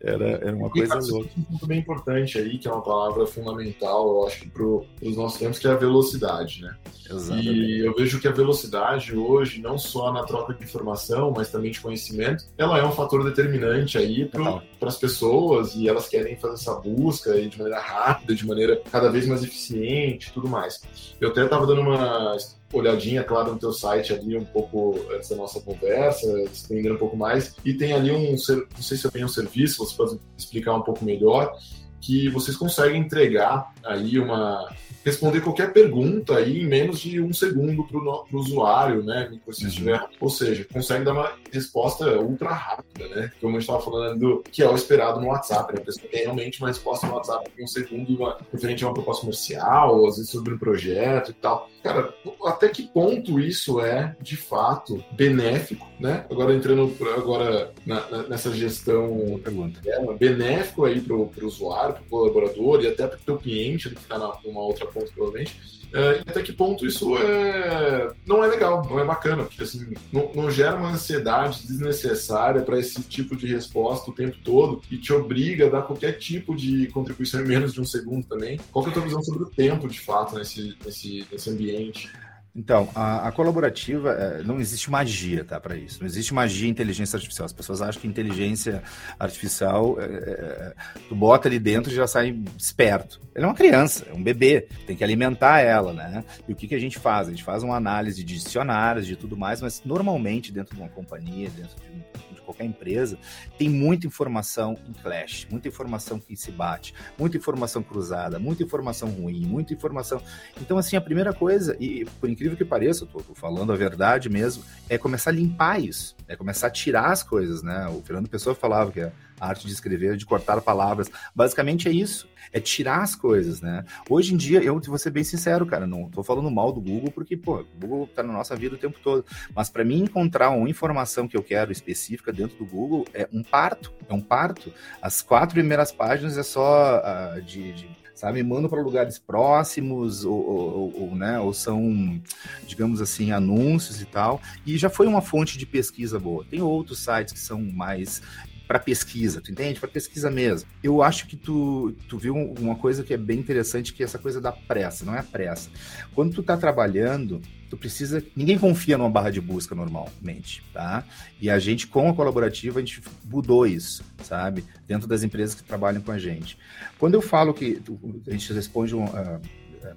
Era, 0.00 0.28
era 0.28 0.56
uma 0.56 0.70
coisa 0.70 0.94
louca. 0.96 1.30
Um 1.36 1.42
ponto 1.42 1.66
bem 1.66 1.78
importante 1.80 2.38
aí, 2.38 2.58
que 2.58 2.68
é 2.68 2.70
uma 2.72 2.82
palavra 2.82 3.26
fundamental, 3.26 4.06
eu 4.08 4.26
acho 4.26 4.48
para 4.48 4.64
os 4.64 5.16
nossos 5.16 5.38
tempos, 5.38 5.58
que 5.58 5.66
é 5.66 5.70
a 5.70 5.76
velocidade, 5.76 6.62
né? 6.62 6.76
Exatamente. 7.10 7.50
E 7.50 7.80
eu 7.80 7.94
vejo 7.94 8.20
que 8.20 8.28
a 8.28 8.32
velocidade 8.32 9.16
hoje, 9.16 9.60
não 9.60 9.78
só 9.78 10.12
na 10.12 10.22
troca 10.24 10.54
de 10.54 10.62
informação, 10.62 11.32
mas 11.34 11.50
também 11.50 11.70
de 11.70 11.80
conhecimento, 11.80 12.44
ela 12.56 12.78
é 12.78 12.84
um 12.84 12.92
fator 12.92 13.24
determinante 13.24 13.96
aí 13.96 14.26
para 14.26 14.62
as 14.82 14.98
pessoas 14.98 15.74
e 15.74 15.88
elas 15.88 16.08
querem 16.08 16.36
fazer 16.36 16.54
essa 16.54 16.74
busca 16.74 17.32
aí 17.32 17.48
de 17.48 17.58
maneira 17.58 17.80
rápida, 17.80 18.34
de 18.34 18.46
maneira 18.46 18.80
cada 18.90 19.10
vez 19.10 19.26
mais 19.26 19.42
eficiente 19.42 20.32
tudo 20.32 20.48
mais. 20.48 20.82
Eu 21.20 21.30
até 21.30 21.44
estava 21.44 21.66
dando 21.66 21.80
uma 21.80 22.36
olhadinha, 22.72 23.24
claro, 23.24 23.52
no 23.52 23.58
teu 23.58 23.72
site 23.72 24.12
ali 24.12 24.36
um 24.36 24.44
pouco 24.44 24.94
antes 25.12 25.28
da 25.28 25.36
nossa 25.36 25.60
conversa, 25.60 26.26
estendendo 26.42 26.94
um 26.94 26.98
pouco 26.98 27.16
mais, 27.16 27.54
e 27.64 27.72
tem 27.72 27.92
ali 27.92 28.10
um, 28.10 28.32
não 28.32 28.38
sei 28.38 28.96
se 28.96 29.06
tenho 29.10 29.26
um 29.26 29.28
serviço, 29.28 29.84
você 29.84 29.96
pode 29.96 30.18
explicar 30.36 30.74
um 30.74 30.82
pouco 30.82 31.04
melhor, 31.04 31.52
que 32.00 32.28
vocês 32.28 32.56
conseguem 32.56 33.00
entregar 33.00 33.72
aí 33.84 34.18
uma 34.18 34.68
responder 35.08 35.40
qualquer 35.40 35.72
pergunta 35.72 36.36
aí 36.36 36.62
em 36.62 36.66
menos 36.66 37.00
de 37.00 37.20
um 37.20 37.32
segundo 37.32 37.84
para 37.84 37.98
o 37.98 38.26
usuário, 38.32 39.02
né? 39.02 39.30
Se 39.50 39.82
uhum. 39.82 39.98
ou 40.20 40.28
seja, 40.28 40.66
consegue 40.70 41.04
dar 41.04 41.12
uma 41.12 41.32
resposta 41.50 42.18
ultra 42.20 42.50
rápida, 42.50 43.08
né? 43.08 43.32
Como 43.40 43.56
a 43.56 43.60
gente 43.60 43.68
estava 43.68 43.82
falando, 43.82 44.18
do, 44.18 44.44
que 44.50 44.62
é 44.62 44.68
o 44.68 44.74
esperado 44.74 45.20
no 45.20 45.28
WhatsApp. 45.28 45.72
Né? 45.72 45.80
A 45.80 45.84
pessoa 45.84 46.08
tem 46.10 46.22
realmente 46.22 46.60
uma 46.60 46.68
resposta 46.68 47.06
no 47.06 47.14
WhatsApp 47.14 47.50
em 47.58 47.64
um 47.64 47.66
segundo, 47.66 48.16
uma, 48.16 48.36
referente 48.52 48.84
a 48.84 48.88
uma 48.88 48.94
proposta 48.94 49.22
comercial, 49.22 50.06
às 50.06 50.16
vezes 50.16 50.30
sobre 50.30 50.54
um 50.54 50.58
projeto 50.58 51.30
e 51.30 51.34
tal. 51.34 51.68
Cara, 51.82 52.12
até 52.44 52.68
que 52.68 52.82
ponto 52.82 53.40
isso 53.40 53.80
é, 53.80 54.14
de 54.20 54.36
fato, 54.36 55.02
benéfico, 55.12 55.86
né? 55.98 56.26
Agora 56.30 56.54
entrando 56.54 56.94
agora 57.16 57.72
na, 57.86 58.08
na, 58.10 58.22
nessa 58.24 58.52
gestão 58.52 59.40
pergunta. 59.42 59.80
É, 59.86 60.14
benéfico 60.14 60.84
aí 60.84 61.00
para 61.00 61.16
o 61.16 61.30
usuário, 61.42 61.87
para 61.92 62.02
o 62.02 62.06
colaborador 62.06 62.82
e 62.82 62.88
até 62.88 63.06
para 63.06 63.16
o 63.16 63.20
teu 63.20 63.36
cliente 63.38 63.90
que 63.90 64.00
está 64.00 64.18
numa 64.18 64.60
outra 64.60 64.86
ponto, 64.86 65.12
provavelmente. 65.12 65.78
É, 65.92 66.20
até 66.26 66.42
que 66.42 66.52
ponto 66.52 66.86
isso 66.86 67.16
é, 67.16 68.12
não 68.26 68.44
é 68.44 68.46
legal, 68.46 68.86
não 68.88 69.00
é 69.00 69.04
bacana, 69.04 69.44
porque 69.44 69.62
assim, 69.62 69.94
não, 70.12 70.30
não 70.34 70.50
gera 70.50 70.76
uma 70.76 70.90
ansiedade 70.90 71.66
desnecessária 71.66 72.60
para 72.60 72.78
esse 72.78 73.02
tipo 73.02 73.34
de 73.34 73.46
resposta 73.46 74.10
o 74.10 74.14
tempo 74.14 74.36
todo 74.44 74.82
e 74.90 74.98
te 74.98 75.14
obriga 75.14 75.66
a 75.66 75.70
dar 75.70 75.82
qualquer 75.82 76.18
tipo 76.18 76.54
de 76.54 76.88
contribuição 76.88 77.40
em 77.40 77.46
menos 77.46 77.72
de 77.72 77.80
um 77.80 77.86
segundo 77.86 78.26
também. 78.26 78.60
Qual 78.70 78.84
que 78.84 78.90
é 78.90 78.92
a 78.92 78.94
tua 78.94 79.04
visão 79.04 79.22
sobre 79.22 79.44
o 79.44 79.46
tempo, 79.46 79.88
de 79.88 79.98
fato, 79.98 80.36
nesse, 80.36 80.76
nesse, 80.84 81.26
nesse 81.32 81.48
ambiente? 81.48 82.10
Então, 82.58 82.88
a, 82.92 83.28
a 83.28 83.30
colaborativa, 83.30 84.10
é, 84.10 84.42
não 84.42 84.58
existe 84.58 84.90
magia, 84.90 85.44
tá, 85.44 85.60
para 85.60 85.76
isso. 85.76 86.00
Não 86.00 86.08
existe 86.08 86.34
magia 86.34 86.68
inteligência 86.68 87.16
artificial. 87.16 87.46
As 87.46 87.52
pessoas 87.52 87.80
acham 87.80 88.02
que 88.02 88.08
inteligência 88.08 88.82
artificial, 89.16 89.96
é, 90.00 90.04
é, 90.04 90.74
tu 91.08 91.14
bota 91.14 91.46
ali 91.46 91.60
dentro 91.60 91.92
e 91.92 91.94
já 91.94 92.08
sai 92.08 92.36
esperto. 92.58 93.20
Ela 93.32 93.46
é 93.46 93.48
uma 93.48 93.54
criança, 93.54 94.06
é 94.10 94.12
um 94.12 94.20
bebê, 94.20 94.66
tem 94.88 94.96
que 94.96 95.04
alimentar 95.04 95.60
ela, 95.60 95.92
né? 95.92 96.24
E 96.48 96.52
o 96.52 96.56
que, 96.56 96.66
que 96.66 96.74
a 96.74 96.80
gente 96.80 96.98
faz? 96.98 97.28
A 97.28 97.30
gente 97.30 97.44
faz 97.44 97.62
uma 97.62 97.76
análise 97.76 98.24
de 98.24 98.34
dicionários, 98.34 99.06
de 99.06 99.14
tudo 99.14 99.36
mais, 99.36 99.62
mas 99.62 99.80
normalmente 99.84 100.50
dentro 100.50 100.74
de 100.74 100.82
uma 100.82 100.88
companhia, 100.88 101.48
dentro 101.50 101.76
de 101.76 101.92
um 101.92 102.27
qualquer 102.48 102.64
empresa, 102.64 103.18
tem 103.58 103.68
muita 103.68 104.06
informação 104.06 104.78
em 104.88 104.92
clash, 104.94 105.46
muita 105.50 105.68
informação 105.68 106.18
que 106.18 106.34
se 106.34 106.50
bate, 106.50 106.94
muita 107.18 107.36
informação 107.36 107.82
cruzada, 107.82 108.38
muita 108.38 108.62
informação 108.62 109.10
ruim, 109.10 109.44
muita 109.44 109.74
informação. 109.74 110.22
Então, 110.60 110.78
assim, 110.78 110.96
a 110.96 111.00
primeira 111.00 111.32
coisa, 111.32 111.76
e 111.78 112.06
por 112.18 112.30
incrível 112.30 112.56
que 112.56 112.64
pareça, 112.64 113.04
eu 113.04 113.22
tô 113.22 113.34
falando 113.34 113.72
a 113.72 113.76
verdade 113.76 114.30
mesmo, 114.30 114.64
é 114.88 114.96
começar 114.96 115.30
a 115.30 115.34
limpar 115.34 115.78
isso, 115.80 116.16
é 116.26 116.34
começar 116.34 116.68
a 116.68 116.70
tirar 116.70 117.12
as 117.12 117.22
coisas, 117.22 117.62
né? 117.62 117.86
O 117.88 118.00
Fernando 118.02 118.28
Pessoa 118.28 118.54
falava 118.54 118.90
que 118.90 119.00
a 119.40 119.48
arte 119.48 119.66
de 119.66 119.72
escrever, 119.72 120.16
de 120.16 120.26
cortar 120.26 120.60
palavras, 120.60 121.10
basicamente 121.34 121.88
é 121.88 121.92
isso 121.92 122.28
é 122.52 122.60
tirar 122.60 123.02
as 123.02 123.14
coisas, 123.14 123.60
né? 123.60 123.84
Hoje 124.08 124.34
em 124.34 124.36
dia, 124.36 124.62
eu 124.62 124.80
vou 124.80 124.98
ser 124.98 125.10
bem 125.10 125.24
sincero, 125.24 125.66
cara, 125.66 125.86
não 125.86 126.08
tô 126.08 126.22
falando 126.22 126.50
mal 126.50 126.72
do 126.72 126.80
Google, 126.80 127.10
porque, 127.10 127.36
pô, 127.36 127.60
o 127.60 127.66
Google 127.78 128.06
tá 128.06 128.22
na 128.22 128.32
nossa 128.32 128.56
vida 128.56 128.74
o 128.74 128.78
tempo 128.78 128.98
todo. 129.02 129.24
Mas 129.54 129.68
para 129.68 129.84
mim 129.84 130.02
encontrar 130.02 130.50
uma 130.50 130.68
informação 130.68 131.28
que 131.28 131.36
eu 131.36 131.42
quero 131.42 131.72
específica 131.72 132.32
dentro 132.32 132.56
do 132.58 132.66
Google 132.66 133.04
é 133.12 133.28
um 133.32 133.42
parto, 133.42 133.92
é 134.08 134.14
um 134.14 134.20
parto. 134.20 134.72
As 135.00 135.22
quatro 135.22 135.54
primeiras 135.54 135.92
páginas 135.92 136.38
é 136.38 136.42
só 136.42 137.00
uh, 137.00 137.42
de, 137.42 137.72
de 137.72 137.98
sabe, 138.18 138.42
mandam 138.42 138.68
para 138.68 138.82
lugares 138.82 139.16
próximos 139.16 140.24
ou, 140.24 140.44
ou, 140.44 141.02
ou, 141.02 141.14
né, 141.14 141.38
ou 141.38 141.54
são, 141.54 142.20
digamos 142.66 143.00
assim, 143.00 143.30
anúncios 143.30 144.02
e 144.02 144.06
tal. 144.06 144.40
E 144.66 144.76
já 144.76 144.90
foi 144.90 145.06
uma 145.06 145.22
fonte 145.22 145.56
de 145.56 145.64
pesquisa 145.64 146.18
boa. 146.18 146.44
Tem 146.44 146.60
outros 146.60 146.98
sites 146.98 147.32
que 147.32 147.38
são 147.38 147.62
mais 147.62 148.20
para 148.68 148.78
pesquisa, 148.78 149.40
tu 149.40 149.50
entende? 149.50 149.80
Para 149.80 149.88
pesquisa 149.88 150.30
mesmo. 150.30 150.68
Eu 150.82 151.02
acho 151.02 151.26
que 151.26 151.36
tu, 151.36 151.94
tu 152.06 152.18
viu 152.18 152.34
uma 152.36 152.76
coisa 152.76 153.02
que 153.02 153.14
é 153.14 153.16
bem 153.16 153.38
interessante, 153.38 153.94
que 153.94 154.02
é 154.02 154.04
essa 154.04 154.18
coisa 154.18 154.42
da 154.42 154.52
pressa, 154.52 155.06
não 155.06 155.16
é 155.16 155.22
pressa. 155.22 155.70
Quando 156.14 156.34
tu 156.34 156.42
tá 156.42 156.54
trabalhando, 156.54 157.40
tu 157.70 157.78
precisa. 157.78 158.22
Ninguém 158.36 158.58
confia 158.58 158.98
numa 158.98 159.08
barra 159.08 159.30
de 159.30 159.40
busca 159.40 159.74
normalmente, 159.74 160.62
tá? 160.72 161.02
E 161.40 161.48
a 161.48 161.58
gente, 161.58 161.86
com 161.86 162.10
a 162.10 162.14
colaborativa, 162.14 162.78
a 162.78 162.82
gente 162.82 163.02
mudou 163.24 163.66
isso, 163.66 164.04
sabe? 164.22 164.62
Dentro 164.86 165.08
das 165.08 165.22
empresas 165.22 165.54
que 165.54 165.64
trabalham 165.64 166.02
com 166.02 166.12
a 166.12 166.18
gente. 166.18 166.58
Quando 166.98 167.14
eu 167.14 167.22
falo 167.22 167.54
que 167.54 167.80
a 168.26 168.30
gente 168.30 168.52
responde 168.52 168.94
um, 168.94 169.04
uh, 169.04 169.40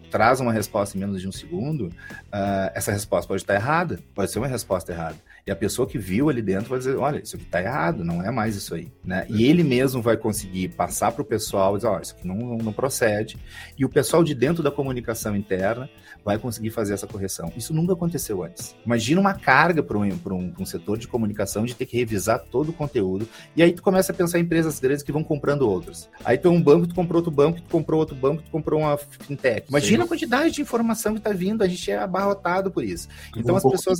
traz 0.09 0.39
uma 0.39 0.53
resposta 0.53 0.95
em 0.95 1.01
menos 1.01 1.19
de 1.19 1.27
um 1.27 1.31
segundo, 1.31 1.87
uh, 1.87 2.71
essa 2.73 2.91
resposta 2.93 3.27
pode 3.27 3.41
estar 3.41 3.55
errada, 3.55 3.99
pode 4.15 4.31
ser 4.31 4.39
uma 4.39 4.47
resposta 4.47 4.93
errada. 4.93 5.17
E 5.45 5.51
a 5.51 5.55
pessoa 5.55 5.87
que 5.87 5.97
viu 5.97 6.29
ali 6.29 6.41
dentro 6.41 6.69
vai 6.69 6.77
dizer, 6.77 6.95
olha, 6.97 7.19
isso 7.19 7.35
aqui 7.35 7.45
tá 7.45 7.61
errado, 7.61 8.03
não 8.03 8.21
é 8.21 8.29
mais 8.29 8.55
isso 8.55 8.75
aí, 8.75 8.91
né? 9.03 9.25
E 9.29 9.45
ele 9.45 9.63
mesmo 9.63 10.01
vai 10.01 10.15
conseguir 10.15 10.69
passar 10.69 11.11
para 11.11 11.21
o 11.21 11.25
pessoal, 11.25 11.75
dizer, 11.75 11.87
olha, 11.87 12.01
isso 12.01 12.15
aqui 12.15 12.27
não, 12.27 12.35
não, 12.35 12.57
não, 12.57 12.73
procede. 12.73 13.37
E 13.77 13.83
o 13.83 13.89
pessoal 13.89 14.23
de 14.23 14.35
dentro 14.35 14.61
da 14.61 14.69
comunicação 14.69 15.35
interna 15.35 15.89
vai 16.23 16.37
conseguir 16.37 16.69
fazer 16.69 16.93
essa 16.93 17.07
correção. 17.07 17.51
Isso 17.57 17.73
nunca 17.73 17.93
aconteceu 17.93 18.43
antes. 18.43 18.75
Imagina 18.85 19.19
uma 19.19 19.33
carga 19.33 19.81
para 19.81 19.97
um, 19.97 20.03
um, 20.03 20.53
um 20.59 20.65
setor 20.65 20.97
de 20.97 21.07
comunicação 21.07 21.65
de 21.65 21.75
ter 21.75 21.85
que 21.85 21.97
revisar 21.97 22.39
todo 22.39 22.69
o 22.69 22.73
conteúdo. 22.73 23.27
E 23.55 23.63
aí 23.63 23.73
tu 23.73 23.81
começa 23.81 24.11
a 24.11 24.15
pensar 24.15 24.37
em 24.37 24.43
empresas 24.43 24.79
grandes 24.79 25.03
que 25.03 25.11
vão 25.11 25.23
comprando 25.23 25.67
outras. 25.67 26.09
Aí 26.23 26.37
tu 26.37 26.47
é 26.47 26.51
um 26.51 26.61
banco, 26.61 26.87
tu 26.87 26.93
comprou 26.93 27.17
outro 27.17 27.31
banco, 27.31 27.59
tu 27.61 27.69
comprou 27.69 27.99
outro 27.99 28.15
banco, 28.15 28.43
tu 28.43 28.51
comprou 28.51 28.81
uma 28.81 28.97
fintech. 28.97 29.67
Imagina 29.69 30.03
Sim. 30.03 30.05
a 30.05 30.07
quantidade 30.07 30.53
de 30.53 30.61
informação 30.61 31.13
que 31.13 31.19
está 31.19 31.31
vindo, 31.31 31.63
a 31.63 31.67
gente 31.67 31.89
é 31.89 31.97
abarrotado 31.97 32.69
por 32.69 32.83
isso. 32.83 33.07
Então 33.35 33.55
um 33.55 33.57
as 33.57 33.63
pessoas... 33.63 33.99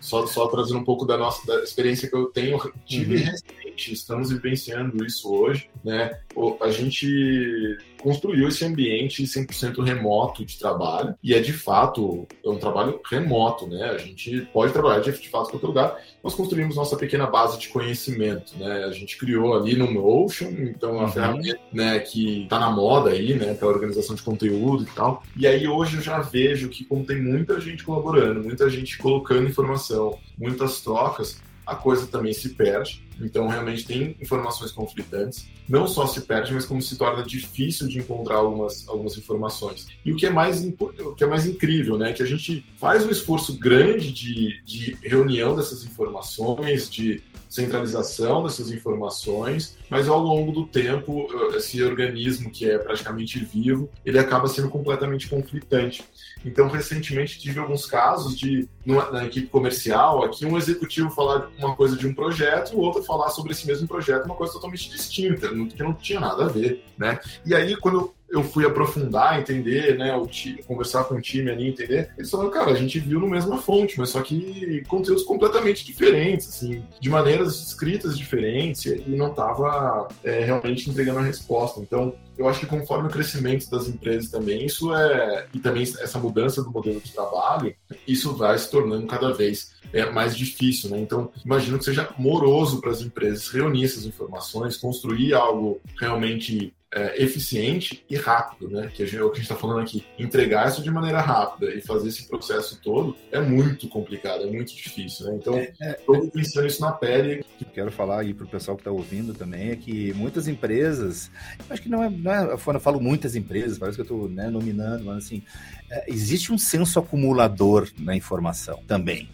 Só, 0.00 0.26
só 0.26 0.46
trazendo 0.60 0.80
um 0.80 0.84
pouco 0.84 1.06
da 1.06 1.16
nossa 1.16 1.46
da 1.46 1.62
experiência 1.62 2.08
que 2.08 2.14
eu 2.14 2.26
tenho, 2.26 2.58
tive 2.84 3.16
uhum. 3.16 3.24
recente, 3.24 3.92
estamos 3.92 4.30
vivenciando 4.30 5.04
isso 5.04 5.32
hoje, 5.32 5.70
né? 5.84 6.18
A 6.60 6.70
gente 6.70 7.78
construiu 8.00 8.48
esse 8.48 8.64
ambiente 8.64 9.22
100% 9.22 9.82
remoto 9.82 10.44
de 10.44 10.58
trabalho 10.58 11.14
e 11.22 11.34
é 11.34 11.40
de 11.40 11.52
fato 11.52 12.26
é 12.44 12.48
um 12.48 12.58
trabalho 12.58 13.00
remoto, 13.08 13.66
né? 13.66 13.90
A 13.90 13.98
gente 13.98 14.42
pode 14.52 14.72
trabalhar 14.72 15.00
de, 15.00 15.12
fato 15.12 15.48
em 15.48 15.50
qualquer 15.50 15.66
lugar. 15.66 16.00
Nós 16.22 16.34
construímos 16.34 16.76
nossa 16.76 16.96
pequena 16.96 17.26
base 17.26 17.58
de 17.58 17.68
conhecimento, 17.68 18.56
né? 18.58 18.84
A 18.84 18.92
gente 18.92 19.16
criou 19.16 19.54
ali 19.54 19.74
no 19.74 19.90
Notion, 19.90 20.50
então 20.60 20.92
uma 20.92 21.04
uhum. 21.04 21.12
ferramenta, 21.12 21.60
né, 21.72 21.98
que 21.98 22.42
está 22.42 22.58
na 22.58 22.70
moda 22.70 23.10
aí, 23.10 23.34
né, 23.34 23.54
para 23.54 23.68
organização 23.68 24.14
de 24.14 24.22
conteúdo 24.22 24.82
e 24.82 24.86
tal. 24.94 25.22
E 25.36 25.46
aí 25.46 25.66
hoje 25.66 25.96
eu 25.96 26.02
já 26.02 26.20
vejo 26.20 26.68
que 26.68 26.84
como 26.84 27.04
tem 27.04 27.22
muita 27.22 27.58
gente 27.60 27.82
colaborando, 27.84 28.42
muita 28.42 28.68
gente 28.68 28.98
colocando 28.98 29.48
informação, 29.48 30.18
muitas 30.38 30.80
trocas, 30.82 31.40
a 31.70 31.76
coisa 31.76 32.06
também 32.08 32.32
se 32.32 32.50
perde. 32.50 33.00
Então, 33.20 33.46
realmente 33.46 33.86
tem 33.86 34.16
informações 34.20 34.72
conflitantes. 34.72 35.46
Não 35.68 35.86
só 35.86 36.06
se 36.06 36.22
perde, 36.22 36.52
mas 36.52 36.64
como 36.64 36.82
se 36.82 36.96
torna 36.98 37.22
difícil 37.22 37.86
de 37.86 37.98
encontrar 37.98 38.36
algumas, 38.36 38.88
algumas 38.88 39.16
informações. 39.16 39.86
E 40.04 40.12
o 40.12 40.16
que 40.16 40.26
é 40.26 40.30
mais, 40.30 40.64
o 40.64 41.14
que 41.14 41.22
é 41.22 41.26
mais 41.26 41.46
incrível, 41.46 41.96
né? 41.96 42.12
Que 42.12 42.22
a 42.22 42.26
gente 42.26 42.66
faz 42.76 43.06
um 43.06 43.10
esforço 43.10 43.56
grande 43.56 44.10
de, 44.10 44.62
de 44.64 44.96
reunião 45.02 45.54
dessas 45.54 45.84
informações, 45.84 46.90
de 46.90 47.22
centralização 47.50 48.44
dessas 48.44 48.70
informações, 48.70 49.76
mas 49.90 50.08
ao 50.08 50.20
longo 50.20 50.52
do 50.52 50.66
tempo, 50.66 51.26
esse 51.56 51.82
organismo 51.82 52.48
que 52.48 52.70
é 52.70 52.78
praticamente 52.78 53.44
vivo, 53.44 53.90
ele 54.06 54.20
acaba 54.20 54.46
sendo 54.46 54.70
completamente 54.70 55.28
conflitante. 55.28 56.04
Então, 56.44 56.68
recentemente 56.68 57.38
tive 57.38 57.60
alguns 57.60 57.86
casos 57.86 58.36
de, 58.36 58.68
na 58.84 59.24
equipe 59.26 59.48
comercial, 59.48 60.24
aqui 60.24 60.46
um 60.46 60.56
executivo 60.56 61.10
falar 61.10 61.50
uma 61.58 61.76
coisa 61.76 61.96
de 61.96 62.06
um 62.06 62.14
projeto, 62.14 62.74
o 62.74 62.80
outro 62.80 63.02
falar 63.02 63.30
sobre 63.30 63.52
esse 63.52 63.66
mesmo 63.66 63.86
projeto 63.86 64.24
uma 64.24 64.34
coisa 64.34 64.52
totalmente 64.52 64.90
distinta, 64.90 65.48
que 65.48 65.82
não 65.82 65.92
tinha 65.92 66.20
nada 66.20 66.46
a 66.46 66.48
ver, 66.48 66.84
né? 66.96 67.18
E 67.44 67.54
aí, 67.54 67.76
quando 67.76 68.14
eu 68.30 68.44
fui 68.44 68.64
aprofundar, 68.64 69.40
entender, 69.40 69.98
né, 69.98 70.14
o 70.16 70.26
time, 70.26 70.62
conversar 70.62 71.04
com 71.04 71.14
o 71.16 71.20
time 71.20 71.50
ali, 71.50 71.68
entender, 71.68 72.10
eles 72.16 72.30
falaram, 72.30 72.50
cara, 72.50 72.70
a 72.70 72.74
gente 72.74 72.98
viu 72.98 73.18
no 73.18 73.28
mesma 73.28 73.58
fonte, 73.58 73.98
mas 73.98 74.10
só 74.10 74.20
que 74.22 74.82
conteúdos 74.88 75.24
completamente 75.24 75.84
diferentes, 75.84 76.48
assim, 76.48 76.84
de 77.00 77.10
maneiras 77.10 77.60
escritas 77.60 78.16
diferentes, 78.16 78.86
e 78.86 79.16
não 79.16 79.30
estava 79.30 80.08
é, 80.22 80.44
realmente 80.44 80.88
entregando 80.88 81.18
a 81.18 81.22
resposta. 81.22 81.80
Então, 81.80 82.14
eu 82.38 82.48
acho 82.48 82.60
que 82.60 82.66
conforme 82.66 83.08
o 83.08 83.10
crescimento 83.10 83.68
das 83.68 83.88
empresas 83.88 84.30
também, 84.30 84.64
isso 84.64 84.94
é. 84.94 85.46
E 85.52 85.58
também 85.58 85.82
essa 85.82 86.18
mudança 86.18 86.62
do 86.62 86.70
modelo 86.70 87.00
de 87.00 87.12
trabalho, 87.12 87.74
isso 88.08 88.34
vai 88.34 88.56
se 88.58 88.70
tornando 88.70 89.06
cada 89.06 89.32
vez 89.32 89.72
é, 89.92 90.10
mais 90.10 90.34
difícil, 90.36 90.88
né? 90.88 91.00
Então, 91.00 91.30
imagino 91.44 91.78
que 91.78 91.84
seja 91.84 92.08
moroso 92.16 92.80
para 92.80 92.92
as 92.92 93.02
empresas 93.02 93.48
reunir 93.48 93.84
essas 93.84 94.06
informações, 94.06 94.76
construir 94.76 95.34
algo 95.34 95.80
realmente 96.00 96.72
é, 96.92 97.22
eficiente 97.22 98.04
e 98.08 98.16
rápido, 98.16 98.68
né? 98.68 98.90
Que 98.92 99.02
é 99.02 99.22
o 99.22 99.30
que 99.30 99.38
a 99.38 99.40
gente 99.40 99.42
está 99.42 99.56
falando 99.56 99.80
aqui. 99.80 100.04
Entregar 100.18 100.68
isso 100.68 100.82
de 100.82 100.90
maneira 100.90 101.20
rápida 101.20 101.72
e 101.72 101.80
fazer 101.80 102.08
esse 102.08 102.26
processo 102.26 102.80
todo 102.82 103.16
é 103.30 103.40
muito 103.40 103.88
complicado, 103.88 104.42
é 104.42 104.46
muito 104.46 104.74
difícil, 104.74 105.26
né? 105.26 105.36
Então, 105.40 105.58
estou 105.58 106.16
é, 106.16 106.18
é, 106.18 106.30
pensando 106.30 106.66
isso 106.66 106.80
na 106.80 106.92
pele. 106.92 107.44
O 107.54 107.58
que 107.58 107.64
quero 107.64 107.92
falar 107.92 108.20
aí 108.20 108.34
para 108.34 108.44
o 108.44 108.48
pessoal 108.48 108.76
que 108.76 108.80
está 108.80 108.90
ouvindo 108.90 109.34
também 109.34 109.70
é 109.70 109.76
que 109.76 110.12
muitas 110.14 110.48
empresas, 110.48 111.30
acho 111.68 111.82
que 111.82 111.88
não 111.88 112.02
é, 112.02 112.10
não 112.10 112.32
é 112.32 112.52
eu 112.52 112.58
falo 112.58 113.00
muitas 113.00 113.36
empresas, 113.36 113.78
parece 113.78 113.96
que 113.96 114.02
eu 114.02 114.16
estou 114.16 114.28
né, 114.28 114.48
nominando, 114.50 115.04
mas 115.04 115.24
assim, 115.24 115.42
é, 115.88 116.04
existe 116.08 116.52
um 116.52 116.58
senso 116.58 116.98
acumulador 116.98 117.88
na 117.98 118.16
informação 118.16 118.82
também. 118.86 119.28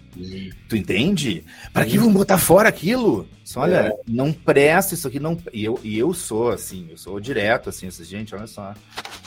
Tu 0.69 0.77
entende? 0.77 1.45
Para 1.73 1.85
que 1.85 1.99
vão 1.99 2.13
botar 2.13 2.39
fora 2.39 2.69
aquilo? 2.69 3.29
Só, 3.47 3.61
olha, 3.61 3.77
é. 3.77 4.01
não 4.09 4.33
presta 4.33 4.95
isso 4.95 5.07
aqui, 5.07 5.21
não. 5.21 5.39
E 5.53 5.65
eu, 5.65 5.79
e 5.85 5.97
eu 5.97 6.13
sou 6.13 6.51
assim, 6.51 6.89
eu 6.91 6.97
sou 6.97 7.21
direto 7.21 7.69
assim, 7.69 7.89
gente, 7.91 8.35
olha 8.35 8.49
só. 8.49 8.75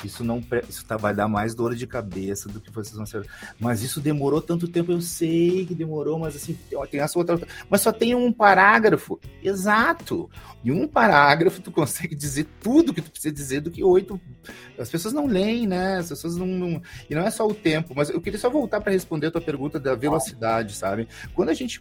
Isso 0.04 0.26
não 0.26 0.44
isso 0.68 0.86
tá, 0.86 0.98
vai 0.98 1.14
dar 1.14 1.30
mais 1.30 1.56
dor 1.56 1.74
de 1.74 1.88
cabeça 1.88 2.50
do 2.50 2.60
que 2.60 2.70
vocês 2.70 2.96
vão 2.96 3.06
ser. 3.06 3.26
Mas 3.58 3.82
isso 3.82 4.02
demorou 4.02 4.42
tanto 4.42 4.68
tempo, 4.68 4.92
eu 4.92 5.02
sei 5.02 5.66
que 5.66 5.74
demorou, 5.74 6.20
mas 6.20 6.36
assim, 6.36 6.58
tem 6.92 7.00
essa 7.00 7.18
outra. 7.18 7.40
Mas 7.70 7.80
só 7.80 7.94
tem 7.94 8.14
um 8.14 8.32
parágrafo. 8.32 9.18
Exato. 9.42 10.30
Em 10.66 10.72
um 10.72 10.86
parágrafo, 10.86 11.62
tu 11.62 11.72
consegue 11.72 12.14
dizer 12.14 12.46
tudo 12.62 12.94
que 12.94 13.02
tu 13.02 13.12
precisa 13.12 13.34
dizer 13.34 13.62
do 13.62 13.72
que 13.72 13.84
oito. 13.84 14.20
As 14.78 14.90
pessoas 14.90 15.14
não 15.14 15.28
leem, 15.28 15.66
né? 15.66 15.98
As 15.98 16.10
pessoas 16.10 16.36
não. 16.36 16.46
não... 16.46 16.82
E 17.10 17.16
não 17.16 17.22
é 17.22 17.32
só 17.32 17.48
o 17.48 17.54
tempo, 17.54 17.94
mas 17.96 18.10
eu 18.10 18.20
queria 18.20 18.40
só 18.40 18.50
voltar 18.50 18.82
para 18.82 18.92
responder 18.92 19.28
a 19.28 19.32
tua 19.32 19.42
pergunta 19.42 19.80
da 19.80 19.96
velocidade, 19.96 20.76
sabe? 20.80 21.08
Quando 21.34 21.50
a 21.50 21.54
gente 21.54 21.80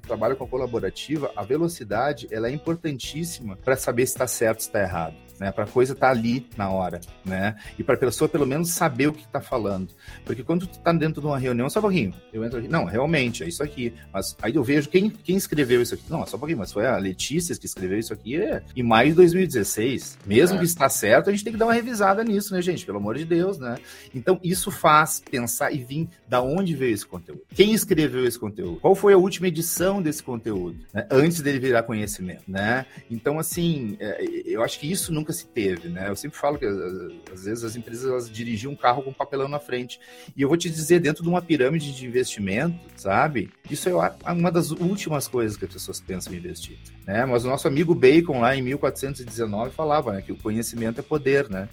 trabalha 0.00 0.34
com 0.34 0.44
a 0.44 0.48
colaborativa, 0.48 1.30
a 1.36 1.42
velocidade 1.42 2.28
ela 2.30 2.48
é 2.48 2.50
importantíssima 2.50 3.56
para 3.56 3.76
saber 3.76 4.06
se 4.06 4.14
está 4.14 4.26
certo, 4.26 4.60
se 4.60 4.68
está 4.68 4.80
errado 4.80 5.25
né? 5.38 5.52
Para 5.52 5.64
a 5.64 5.66
coisa 5.66 5.92
estar 5.92 6.06
tá 6.06 6.12
ali 6.12 6.46
na 6.56 6.70
hora, 6.70 7.00
né? 7.24 7.56
E 7.78 7.84
para 7.84 7.94
a 7.94 7.98
pessoa 7.98 8.28
pelo 8.28 8.46
menos 8.46 8.70
saber 8.70 9.08
o 9.08 9.12
que 9.12 9.24
está 9.24 9.40
falando. 9.40 9.88
Porque 10.24 10.42
quando 10.42 10.66
tu 10.66 10.78
tá 10.78 10.92
dentro 10.92 11.20
de 11.20 11.26
uma 11.26 11.38
reunião, 11.38 11.68
só 11.68 11.78
um 11.78 11.82
pouquinho, 11.82 12.14
eu 12.32 12.44
entro 12.44 12.58
aqui, 12.58 12.68
não, 12.68 12.84
realmente, 12.84 13.42
é 13.42 13.48
isso 13.48 13.62
aqui. 13.62 13.92
Mas 14.12 14.36
aí 14.42 14.54
eu 14.54 14.64
vejo 14.64 14.88
quem, 14.88 15.10
quem 15.10 15.36
escreveu 15.36 15.82
isso 15.82 15.94
aqui. 15.94 16.04
Não, 16.08 16.26
só 16.26 16.36
um 16.36 16.40
pouquinho, 16.40 16.58
mas 16.58 16.72
foi 16.72 16.86
a 16.86 16.96
Letícia 16.96 17.56
que 17.56 17.66
escreveu 17.66 17.98
isso 17.98 18.12
aqui 18.12 18.36
é, 18.36 18.62
em 18.74 18.82
maio 18.82 19.10
de 19.10 19.16
2016. 19.16 20.18
Mesmo 20.26 20.56
é. 20.56 20.58
que 20.60 20.64
está 20.64 20.88
certo, 20.88 21.28
a 21.28 21.32
gente 21.32 21.44
tem 21.44 21.52
que 21.52 21.58
dar 21.58 21.66
uma 21.66 21.74
revisada 21.74 22.24
nisso, 22.24 22.54
né, 22.54 22.62
gente? 22.62 22.84
Pelo 22.84 22.98
amor 22.98 23.16
de 23.16 23.24
Deus, 23.24 23.58
né? 23.58 23.76
Então, 24.14 24.38
isso 24.42 24.70
faz 24.70 25.22
pensar 25.30 25.72
e 25.72 25.78
vir 25.78 26.08
da 26.28 26.42
onde 26.42 26.74
veio 26.74 26.94
esse 26.94 27.06
conteúdo. 27.06 27.42
Quem 27.54 27.72
escreveu 27.72 28.26
esse 28.26 28.38
conteúdo? 28.38 28.80
Qual 28.80 28.94
foi 28.94 29.12
a 29.12 29.18
última 29.18 29.48
edição 29.48 30.02
desse 30.02 30.22
conteúdo? 30.22 30.78
Né? 30.92 31.06
Antes 31.10 31.40
dele 31.40 31.58
virar 31.58 31.82
conhecimento, 31.82 32.44
né? 32.46 32.86
Então, 33.10 33.38
assim, 33.38 33.96
é, 34.00 34.24
eu 34.44 34.62
acho 34.62 34.78
que 34.78 34.90
isso 34.90 35.12
nunca 35.12 35.25
nunca 35.26 35.32
se 35.32 35.46
teve, 35.46 35.88
né? 35.88 36.08
Eu 36.08 36.14
sempre 36.14 36.38
falo 36.38 36.56
que 36.56 36.64
às 36.64 37.44
vezes 37.44 37.64
as 37.64 37.74
empresas 37.74 38.08
elas 38.08 38.30
dirigiam 38.30 38.72
um 38.72 38.76
carro 38.76 39.02
com 39.02 39.12
papelão 39.12 39.48
na 39.48 39.58
frente. 39.58 39.98
E 40.36 40.42
eu 40.42 40.48
vou 40.48 40.56
te 40.56 40.70
dizer, 40.70 41.00
dentro 41.00 41.22
de 41.22 41.28
uma 41.28 41.42
pirâmide 41.42 41.92
de 41.92 42.06
investimento, 42.06 42.78
sabe? 42.94 43.50
Isso 43.68 43.88
é 43.88 44.32
uma 44.32 44.52
das 44.52 44.70
últimas 44.70 45.26
coisas 45.26 45.56
que 45.56 45.64
as 45.64 45.72
pessoas 45.72 46.00
pensam 46.00 46.32
em 46.32 46.36
investir, 46.36 46.78
né? 47.04 47.26
Mas 47.26 47.44
o 47.44 47.48
nosso 47.48 47.66
amigo 47.66 47.94
Bacon 47.94 48.40
lá 48.40 48.54
em 48.54 48.62
1419 48.62 49.72
falava, 49.72 50.12
né, 50.12 50.22
que 50.22 50.32
o 50.32 50.36
conhecimento 50.36 51.00
é 51.00 51.02
poder, 51.02 51.48
né? 51.48 51.68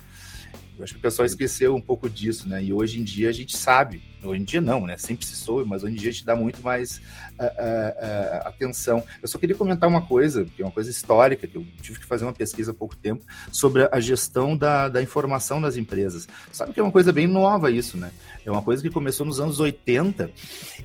Eu 0.78 0.84
acho 0.84 0.94
que 0.94 1.00
o 1.00 1.02
pessoal 1.02 1.26
esqueceu 1.26 1.76
um 1.76 1.82
pouco 1.82 2.10
disso, 2.10 2.50
né? 2.50 2.64
E 2.64 2.74
hoje 2.74 3.00
em 3.00 3.04
dia 3.04 3.30
a 3.30 3.34
gente 3.34 3.56
sabe 3.56 4.02
Hoje 4.24 4.42
em 4.42 4.46
dia 4.46 4.62
não, 4.62 4.86
né? 4.86 4.98
Sempre 4.98 5.26
se 5.26 5.36
soube, 5.36 5.70
mas 5.70 5.84
hoje 5.84 5.94
em 5.94 5.98
dia 5.98 6.12
gente 6.12 6.26
dá 6.26 6.36
muito 6.36 6.62
mais 6.62 6.98
uh, 6.98 7.44
uh, 7.44 8.48
atenção. 8.48 9.04
Eu 9.22 9.28
só 9.28 9.38
queria 9.38 9.56
comentar 9.56 9.90
uma 9.90 10.02
coisa, 10.02 10.46
que 10.46 10.62
é 10.62 10.66
uma 10.66 10.72
coisa 10.72 10.90
histórica, 10.90 11.48
que 11.48 11.58
eu 11.58 11.66
tive 11.82 12.00
que 12.00 12.06
fazer 12.06 12.24
uma 12.24 12.34
pesquisa 12.34 12.72
há 12.72 12.74
pouco 12.74 12.96
tempo, 12.96 13.26
sobre 13.52 13.88
a 13.92 14.00
gestão 14.00 14.56
da, 14.56 14.88
da 14.88 15.02
informação 15.02 15.62
das 15.62 15.76
empresas. 15.76 16.28
Sabe 16.52 16.74
que 16.74 16.80
é 16.80 16.84
uma 16.84 16.92
coisa 16.92 17.12
bem 17.12 17.28
nova 17.28 17.70
isso, 17.70 17.98
né? 17.98 18.12
É 18.46 18.52
uma 18.52 18.62
coisa 18.62 18.82
que 18.82 18.90
começou 18.90 19.26
nos 19.26 19.40
anos 19.40 19.60
80 19.60 20.30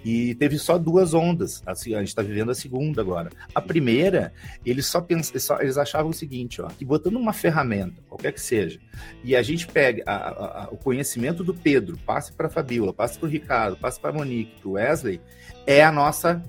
e 0.04 0.34
teve 0.36 0.58
só 0.58 0.78
duas 0.78 1.14
ondas. 1.14 1.62
Assim, 1.66 1.94
a 1.94 1.98
gente 1.98 2.08
está 2.08 2.22
vivendo 2.22 2.50
a 2.50 2.54
segunda 2.54 3.00
agora. 3.00 3.30
A 3.54 3.60
primeira, 3.60 4.32
eles 4.64 4.86
só, 4.86 5.00
pensam, 5.00 5.60
eles 5.60 5.76
achavam 5.76 6.10
o 6.10 6.14
seguinte, 6.14 6.60
ó, 6.62 6.68
que 6.68 6.84
botando 6.84 7.16
uma 7.16 7.32
ferramenta, 7.32 8.00
qualquer 8.08 8.32
que 8.32 8.40
seja, 8.40 8.80
e 9.22 9.36
a 9.36 9.42
gente 9.42 9.66
pega 9.66 10.02
a, 10.06 10.14
a, 10.14 10.64
a, 10.64 10.68
o 10.70 10.76
conhecimento 10.76 11.44
do 11.44 11.54
Pedro, 11.54 11.98
passe 12.06 12.32
para 12.32 12.46
a 12.46 12.50
Fabiola, 12.50 12.92
passe 12.92 13.18
para 13.18 13.27
o 13.28 13.30
Ricardo, 13.30 13.76
passe 13.76 14.00
para 14.00 14.10
a 14.10 14.12
Monique, 14.12 14.60
para 14.60 14.68
o 14.68 14.72
Wesley, 14.72 15.20
é 15.66 15.84
a 15.84 15.92
nossa 15.92 16.42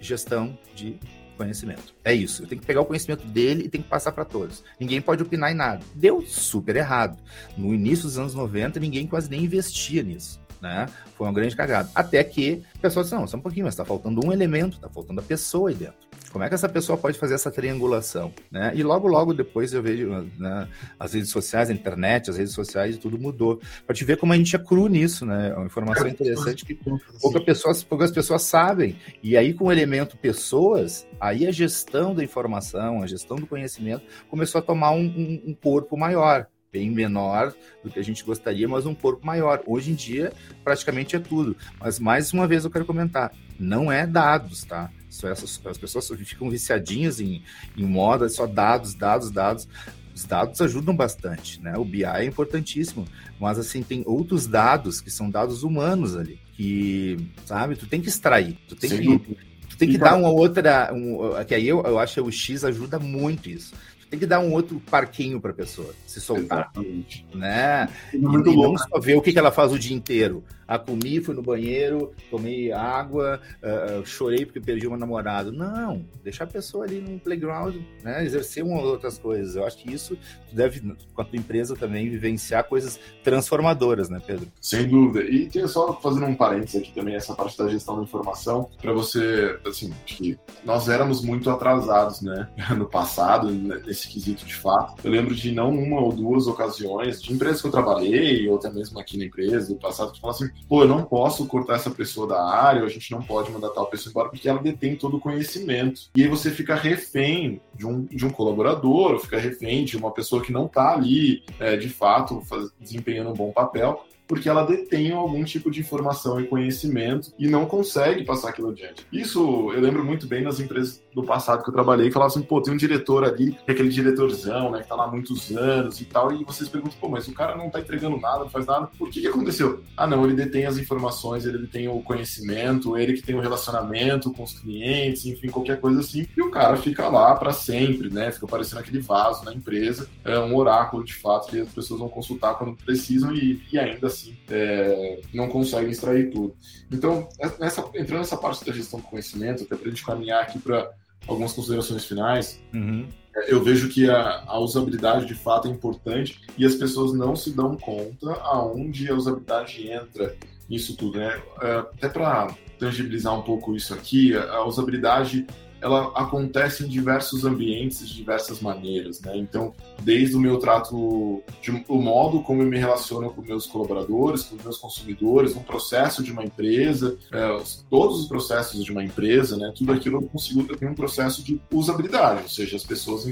gestão 0.00 0.56
de 0.74 0.98
conhecimento. 1.36 1.94
É 2.04 2.14
isso. 2.14 2.42
Eu 2.42 2.46
tenho 2.46 2.60
que 2.60 2.66
pegar 2.66 2.80
o 2.80 2.86
conhecimento 2.86 3.26
dele 3.26 3.64
e 3.64 3.68
tenho 3.68 3.84
que 3.84 3.90
passar 3.90 4.12
para 4.12 4.24
todos. 4.24 4.64
Ninguém 4.80 5.00
pode 5.00 5.22
opinar 5.22 5.52
em 5.52 5.54
nada. 5.54 5.84
Deu 5.94 6.22
super 6.22 6.76
errado. 6.76 7.18
No 7.56 7.74
início 7.74 8.04
dos 8.04 8.18
anos 8.18 8.34
90, 8.34 8.80
ninguém 8.80 9.06
quase 9.06 9.30
nem 9.30 9.44
investia 9.44 10.02
nisso. 10.02 10.40
Né? 10.60 10.86
Foi 11.16 11.26
uma 11.26 11.32
grande 11.32 11.54
cagada. 11.54 11.90
Até 11.94 12.22
que 12.24 12.62
o 12.76 12.78
pessoal 12.80 13.02
disse: 13.02 13.14
não, 13.14 13.26
só 13.26 13.36
um 13.36 13.40
pouquinho, 13.40 13.64
mas 13.64 13.74
está 13.74 13.84
faltando 13.84 14.24
um 14.24 14.32
elemento, 14.32 14.76
está 14.76 14.88
faltando 14.88 15.20
a 15.20 15.22
pessoa 15.22 15.70
aí 15.70 15.74
dentro. 15.74 16.06
Como 16.36 16.44
é 16.44 16.48
que 16.48 16.54
essa 16.54 16.68
pessoa 16.68 16.98
pode 16.98 17.18
fazer 17.18 17.34
essa 17.34 17.50
triangulação? 17.50 18.30
Né? 18.50 18.72
E 18.74 18.82
logo, 18.82 19.08
logo 19.08 19.32
depois 19.32 19.72
eu 19.72 19.82
vejo 19.82 20.28
né, 20.38 20.68
as 21.00 21.14
redes 21.14 21.30
sociais, 21.30 21.70
a 21.70 21.72
internet, 21.72 22.28
as 22.28 22.36
redes 22.36 22.52
sociais, 22.52 22.98
tudo 22.98 23.18
mudou. 23.18 23.58
Para 23.86 23.96
te 23.96 24.04
ver 24.04 24.18
como 24.18 24.34
a 24.34 24.36
gente 24.36 24.54
é 24.54 24.58
cru 24.58 24.86
nisso, 24.86 25.24
né? 25.24 25.50
É 25.50 25.54
uma 25.54 25.64
informação 25.64 26.06
interessante 26.06 26.64
que 26.64 26.74
poucas 26.74 27.42
pessoas, 27.42 27.82
poucas 27.82 28.10
pessoas 28.10 28.42
sabem. 28.42 28.98
E 29.22 29.34
aí, 29.34 29.54
com 29.54 29.64
o 29.64 29.72
elemento 29.72 30.16
pessoas, 30.18 31.06
aí 31.18 31.46
a 31.46 31.50
gestão 31.50 32.14
da 32.14 32.22
informação, 32.22 33.02
a 33.02 33.06
gestão 33.06 33.38
do 33.38 33.46
conhecimento 33.46 34.04
começou 34.28 34.58
a 34.58 34.62
tomar 34.62 34.90
um, 34.90 35.06
um, 35.06 35.42
um 35.46 35.54
corpo 35.54 35.96
maior 35.96 36.48
bem 36.76 36.90
menor 36.90 37.54
do 37.82 37.90
que 37.90 37.98
a 37.98 38.04
gente 38.04 38.22
gostaria, 38.22 38.68
mas 38.68 38.84
um 38.84 38.94
corpo 38.94 39.24
maior. 39.24 39.62
Hoje 39.66 39.90
em 39.90 39.94
dia, 39.94 40.30
praticamente 40.62 41.16
é 41.16 41.18
tudo. 41.18 41.56
Mas 41.80 41.98
mais 41.98 42.34
uma 42.34 42.46
vez 42.46 42.64
eu 42.64 42.70
quero 42.70 42.84
comentar, 42.84 43.32
não 43.58 43.90
é 43.90 44.06
dados, 44.06 44.62
tá? 44.64 44.90
Só 45.08 45.28
essas, 45.28 45.58
as 45.64 45.78
pessoas 45.78 46.06
ficam 46.20 46.50
viciadinhas 46.50 47.18
em, 47.18 47.42
em 47.76 47.84
moda, 47.84 48.28
só 48.28 48.46
dados, 48.46 48.92
dados, 48.92 49.30
dados. 49.30 49.66
Os 50.14 50.24
dados 50.24 50.60
ajudam 50.60 50.94
bastante, 50.94 51.62
né? 51.62 51.74
O 51.76 51.84
BI 51.84 52.04
é 52.04 52.24
importantíssimo, 52.24 53.06
mas 53.40 53.58
assim 53.58 53.82
tem 53.82 54.02
outros 54.06 54.46
dados 54.46 55.00
que 55.00 55.10
são 55.10 55.30
dados 55.30 55.62
humanos 55.62 56.16
ali, 56.16 56.38
que 56.54 57.18
sabe, 57.44 57.76
tu 57.76 57.86
tem 57.86 58.00
que 58.00 58.08
extrair, 58.08 58.56
tu 58.66 58.74
tem 58.74 58.88
Sim. 58.88 59.18
que 59.18 59.36
tu 59.68 59.76
tem 59.76 59.90
que 59.90 59.98
dar 59.98 60.16
uma 60.16 60.30
outra, 60.30 60.90
um, 60.94 61.18
que 61.46 61.54
aí 61.54 61.68
eu, 61.68 61.82
eu 61.82 61.98
acho 61.98 62.14
que 62.14 62.20
o 62.22 62.32
X 62.32 62.64
ajuda 62.64 62.98
muito 62.98 63.50
isso 63.50 63.74
tem 64.10 64.18
que 64.18 64.26
dar 64.26 64.40
um 64.40 64.52
outro 64.52 64.80
parquinho 64.90 65.40
para 65.40 65.50
a 65.50 65.54
pessoa 65.54 65.92
se 66.06 66.20
soltar, 66.20 66.70
Exatamente. 66.74 67.26
né? 67.34 67.88
E, 68.12 68.16
e, 68.16 68.20
não 68.20 68.76
só 68.76 68.98
ver 69.00 69.16
o 69.16 69.22
que, 69.22 69.32
que 69.32 69.38
ela 69.38 69.50
faz 69.50 69.72
o 69.72 69.78
dia 69.78 69.96
inteiro. 69.96 70.44
Ah, 70.66 70.78
comi, 70.78 71.20
fui 71.20 71.34
no 71.34 71.42
banheiro, 71.42 72.12
tomei 72.30 72.72
água, 72.72 73.40
uh, 73.62 74.04
chorei 74.04 74.44
porque 74.44 74.60
perdi 74.60 74.86
uma 74.86 74.96
namorada. 74.96 75.52
Não, 75.52 76.04
deixar 76.24 76.44
a 76.44 76.48
pessoa 76.48 76.84
ali 76.84 77.00
no 77.00 77.18
playground, 77.20 77.76
né? 78.02 78.24
Exercer 78.24 78.64
umas 78.64 78.82
outras 78.82 79.18
coisas. 79.18 79.54
Eu 79.54 79.64
acho 79.64 79.78
que 79.78 79.92
isso 79.92 80.18
deve, 80.52 80.80
tua 81.14 81.26
empresa 81.34 81.76
também, 81.76 82.08
vivenciar 82.08 82.64
coisas 82.64 82.98
transformadoras, 83.22 84.08
né, 84.08 84.20
Pedro? 84.26 84.48
Sem 84.60 84.88
dúvida. 84.88 85.24
E 85.24 85.48
tinha 85.48 85.68
só 85.68 85.92
fazendo 86.00 86.26
um 86.26 86.34
parênteses 86.34 86.82
aqui 86.82 86.92
também, 86.92 87.14
essa 87.14 87.34
parte 87.34 87.56
da 87.58 87.68
gestão 87.68 87.96
da 87.96 88.02
informação, 88.02 88.68
para 88.80 88.92
você, 88.92 89.58
assim, 89.66 89.92
que 90.04 90.38
nós 90.64 90.88
éramos 90.88 91.22
muito 91.22 91.50
atrasados, 91.50 92.22
né, 92.22 92.48
no 92.76 92.86
passado, 92.86 93.50
nesse 93.50 94.08
quesito 94.08 94.44
de 94.44 94.54
fato. 94.54 94.94
Eu 95.04 95.10
lembro 95.10 95.34
de 95.34 95.52
não 95.52 95.70
uma 95.70 96.00
ou 96.00 96.12
duas 96.12 96.46
ocasiões 96.46 97.22
de 97.22 97.32
empresas 97.32 97.60
que 97.60 97.66
eu 97.66 97.72
trabalhei, 97.72 98.48
ou 98.48 98.56
até 98.56 98.70
mesmo 98.70 98.98
aqui 98.98 99.18
na 99.18 99.24
empresa 99.26 99.72
do 99.72 99.78
passado, 99.78 100.12
que 100.12 100.20
falam 100.20 100.34
assim, 100.34 100.50
pô, 100.68 100.82
eu 100.82 100.88
não 100.88 101.04
posso 101.04 101.46
cortar 101.46 101.74
essa 101.74 101.90
pessoa 101.90 102.26
da 102.26 102.42
área, 102.42 102.82
ou 102.82 102.86
a 102.86 102.90
gente 102.90 103.10
não 103.10 103.22
pode 103.22 103.50
mandar 103.50 103.70
tal 103.70 103.86
pessoa 103.86 104.10
embora, 104.10 104.28
porque 104.28 104.48
ela 104.48 104.62
detém 104.62 104.96
todo 104.96 105.16
o 105.16 105.20
conhecimento. 105.20 106.02
E 106.16 106.22
aí 106.22 106.28
você 106.28 106.50
fica 106.50 106.74
refém 106.74 107.60
de 107.74 107.86
um, 107.86 108.04
de 108.04 108.26
um 108.26 108.30
colaborador, 108.30 109.18
fica 109.18 109.38
refém 109.38 109.84
de 109.84 109.96
uma 109.96 110.10
pessoa 110.10 110.42
que 110.42 110.52
não 110.52 110.66
está 110.66 110.92
ali, 110.92 111.42
é, 111.58 111.76
de 111.76 111.88
fato, 111.88 112.40
faz, 112.42 112.70
desempenhando 112.80 113.30
um 113.30 113.34
bom 113.34 113.52
papel, 113.52 114.04
porque 114.26 114.48
ela 114.48 114.64
detém 114.64 115.12
algum 115.12 115.44
tipo 115.44 115.70
de 115.70 115.80
informação 115.80 116.40
e 116.40 116.46
conhecimento 116.46 117.32
e 117.38 117.46
não 117.46 117.66
consegue 117.66 118.24
passar 118.24 118.50
aquilo 118.50 118.70
adiante. 118.70 119.06
Isso 119.12 119.70
eu 119.72 119.80
lembro 119.80 120.04
muito 120.04 120.26
bem 120.26 120.42
nas 120.42 120.58
empresas 120.58 121.02
do 121.16 121.24
passado 121.24 121.62
que 121.62 121.70
eu 121.70 121.72
trabalhei, 121.72 122.08
que 122.08 122.12
falavam 122.12 122.36
assim, 122.36 122.46
pô, 122.46 122.60
tem 122.60 122.74
um 122.74 122.76
diretor 122.76 123.24
ali, 123.24 123.58
é 123.66 123.72
aquele 123.72 123.88
diretorzão, 123.88 124.70
né, 124.70 124.82
que 124.82 124.88
tá 124.88 124.94
lá 124.94 125.04
há 125.04 125.10
muitos 125.10 125.50
anos 125.50 125.98
e 125.98 126.04
tal, 126.04 126.30
e 126.30 126.44
vocês 126.44 126.68
perguntam, 126.68 126.98
pô, 127.00 127.08
mas 127.08 127.26
o 127.26 127.32
cara 127.32 127.56
não 127.56 127.70
tá 127.70 127.80
entregando 127.80 128.20
nada, 128.20 128.40
não 128.40 128.50
faz 128.50 128.66
nada, 128.66 128.86
por 128.98 129.08
que 129.08 129.22
que 129.22 129.26
aconteceu? 129.26 129.82
Ah, 129.96 130.06
não, 130.06 130.22
ele 130.26 130.34
detém 130.34 130.66
as 130.66 130.76
informações, 130.76 131.46
ele 131.46 131.56
detém 131.56 131.88
o 131.88 132.02
conhecimento, 132.02 132.98
ele 132.98 133.14
que 133.14 133.22
tem 133.22 133.34
o 133.34 133.38
um 133.38 133.40
relacionamento 133.40 134.30
com 134.30 134.42
os 134.42 134.60
clientes, 134.60 135.24
enfim, 135.24 135.48
qualquer 135.48 135.80
coisa 135.80 136.00
assim, 136.00 136.28
e 136.36 136.42
o 136.42 136.50
cara 136.50 136.76
fica 136.76 137.08
lá 137.08 137.34
para 137.34 137.50
sempre, 137.50 138.12
né, 138.12 138.30
fica 138.30 138.46
parecendo 138.46 138.82
aquele 138.82 139.00
vaso 139.00 139.42
na 139.42 139.54
empresa, 139.54 140.06
é 140.22 140.38
um 140.38 140.54
oráculo 140.54 141.02
de 141.02 141.14
fato 141.14 141.48
que 141.48 141.58
as 141.58 141.70
pessoas 141.70 141.98
vão 141.98 142.10
consultar 142.10 142.56
quando 142.56 142.76
precisam 142.76 143.32
e, 143.32 143.62
e 143.72 143.78
ainda 143.78 144.08
assim 144.08 144.36
é, 144.50 145.22
não 145.32 145.48
conseguem 145.48 145.90
extrair 145.90 146.30
tudo. 146.30 146.54
Então, 146.92 147.26
nessa, 147.58 147.80
entrando 147.94 148.18
nessa 148.18 148.36
parte 148.36 148.62
da 148.66 148.72
gestão 148.72 149.00
do 149.00 149.06
conhecimento, 149.06 149.62
até 149.62 149.74
para 149.74 149.86
a 149.86 149.88
gente 149.88 150.04
caminhar 150.04 150.42
aqui 150.42 150.58
para 150.58 150.92
algumas 151.26 151.52
considerações 151.52 152.04
finais, 152.04 152.60
uhum. 152.72 153.06
Eu 153.48 153.62
vejo 153.62 153.90
que 153.90 154.08
a, 154.08 154.44
a, 154.46 154.58
usabilidade 154.58 155.26
de 155.26 155.34
fato 155.34 155.68
é 155.68 155.70
importante 155.70 156.40
e 156.56 156.64
as 156.64 156.74
pessoas 156.74 157.12
não 157.12 157.36
se 157.36 157.54
dão 157.54 157.76
conta 157.76 158.32
aonde 158.40 159.10
a 159.10 159.14
usabilidade 159.14 159.90
entra 159.90 160.34
nisso 160.68 160.96
tudo, 160.96 161.18
né? 161.18 161.38
É, 161.60 161.76
até 161.76 162.08
para 162.08 162.54
tangibilizar 162.78 163.38
um 163.38 163.42
pouco 163.42 163.76
isso 163.76 163.92
aqui, 163.92 164.34
a 164.34 164.64
usabilidade 164.64 165.46
ela 165.80 166.12
acontece 166.14 166.84
em 166.84 166.88
diversos 166.88 167.44
ambientes 167.44 168.08
de 168.08 168.14
diversas 168.14 168.60
maneiras, 168.60 169.20
né? 169.20 169.36
Então, 169.36 169.74
desde 170.02 170.36
o 170.36 170.40
meu 170.40 170.58
trato, 170.58 171.42
de, 171.60 171.84
o 171.88 171.96
modo 172.00 172.40
como 172.40 172.62
eu 172.62 172.66
me 172.66 172.78
relaciono 172.78 173.30
com 173.30 173.42
meus 173.42 173.66
colaboradores, 173.66 174.44
com 174.44 174.56
meus 174.62 174.78
consumidores, 174.78 175.54
um 175.54 175.62
processo 175.62 176.22
de 176.22 176.32
uma 176.32 176.44
empresa, 176.44 177.16
é, 177.32 177.62
todos 177.90 178.20
os 178.20 178.28
processos 178.28 178.84
de 178.84 178.90
uma 178.90 179.04
empresa, 179.04 179.56
né? 179.56 179.72
Tudo 179.76 179.92
aquilo 179.92 180.18
eu 180.18 180.28
consigo 180.28 180.64
ter 180.76 180.86
um 180.86 180.94
processo 180.94 181.42
de 181.42 181.60
usabilidade, 181.70 182.42
ou 182.42 182.48
seja, 182.48 182.76
as 182.76 182.84
pessoas 182.84 183.26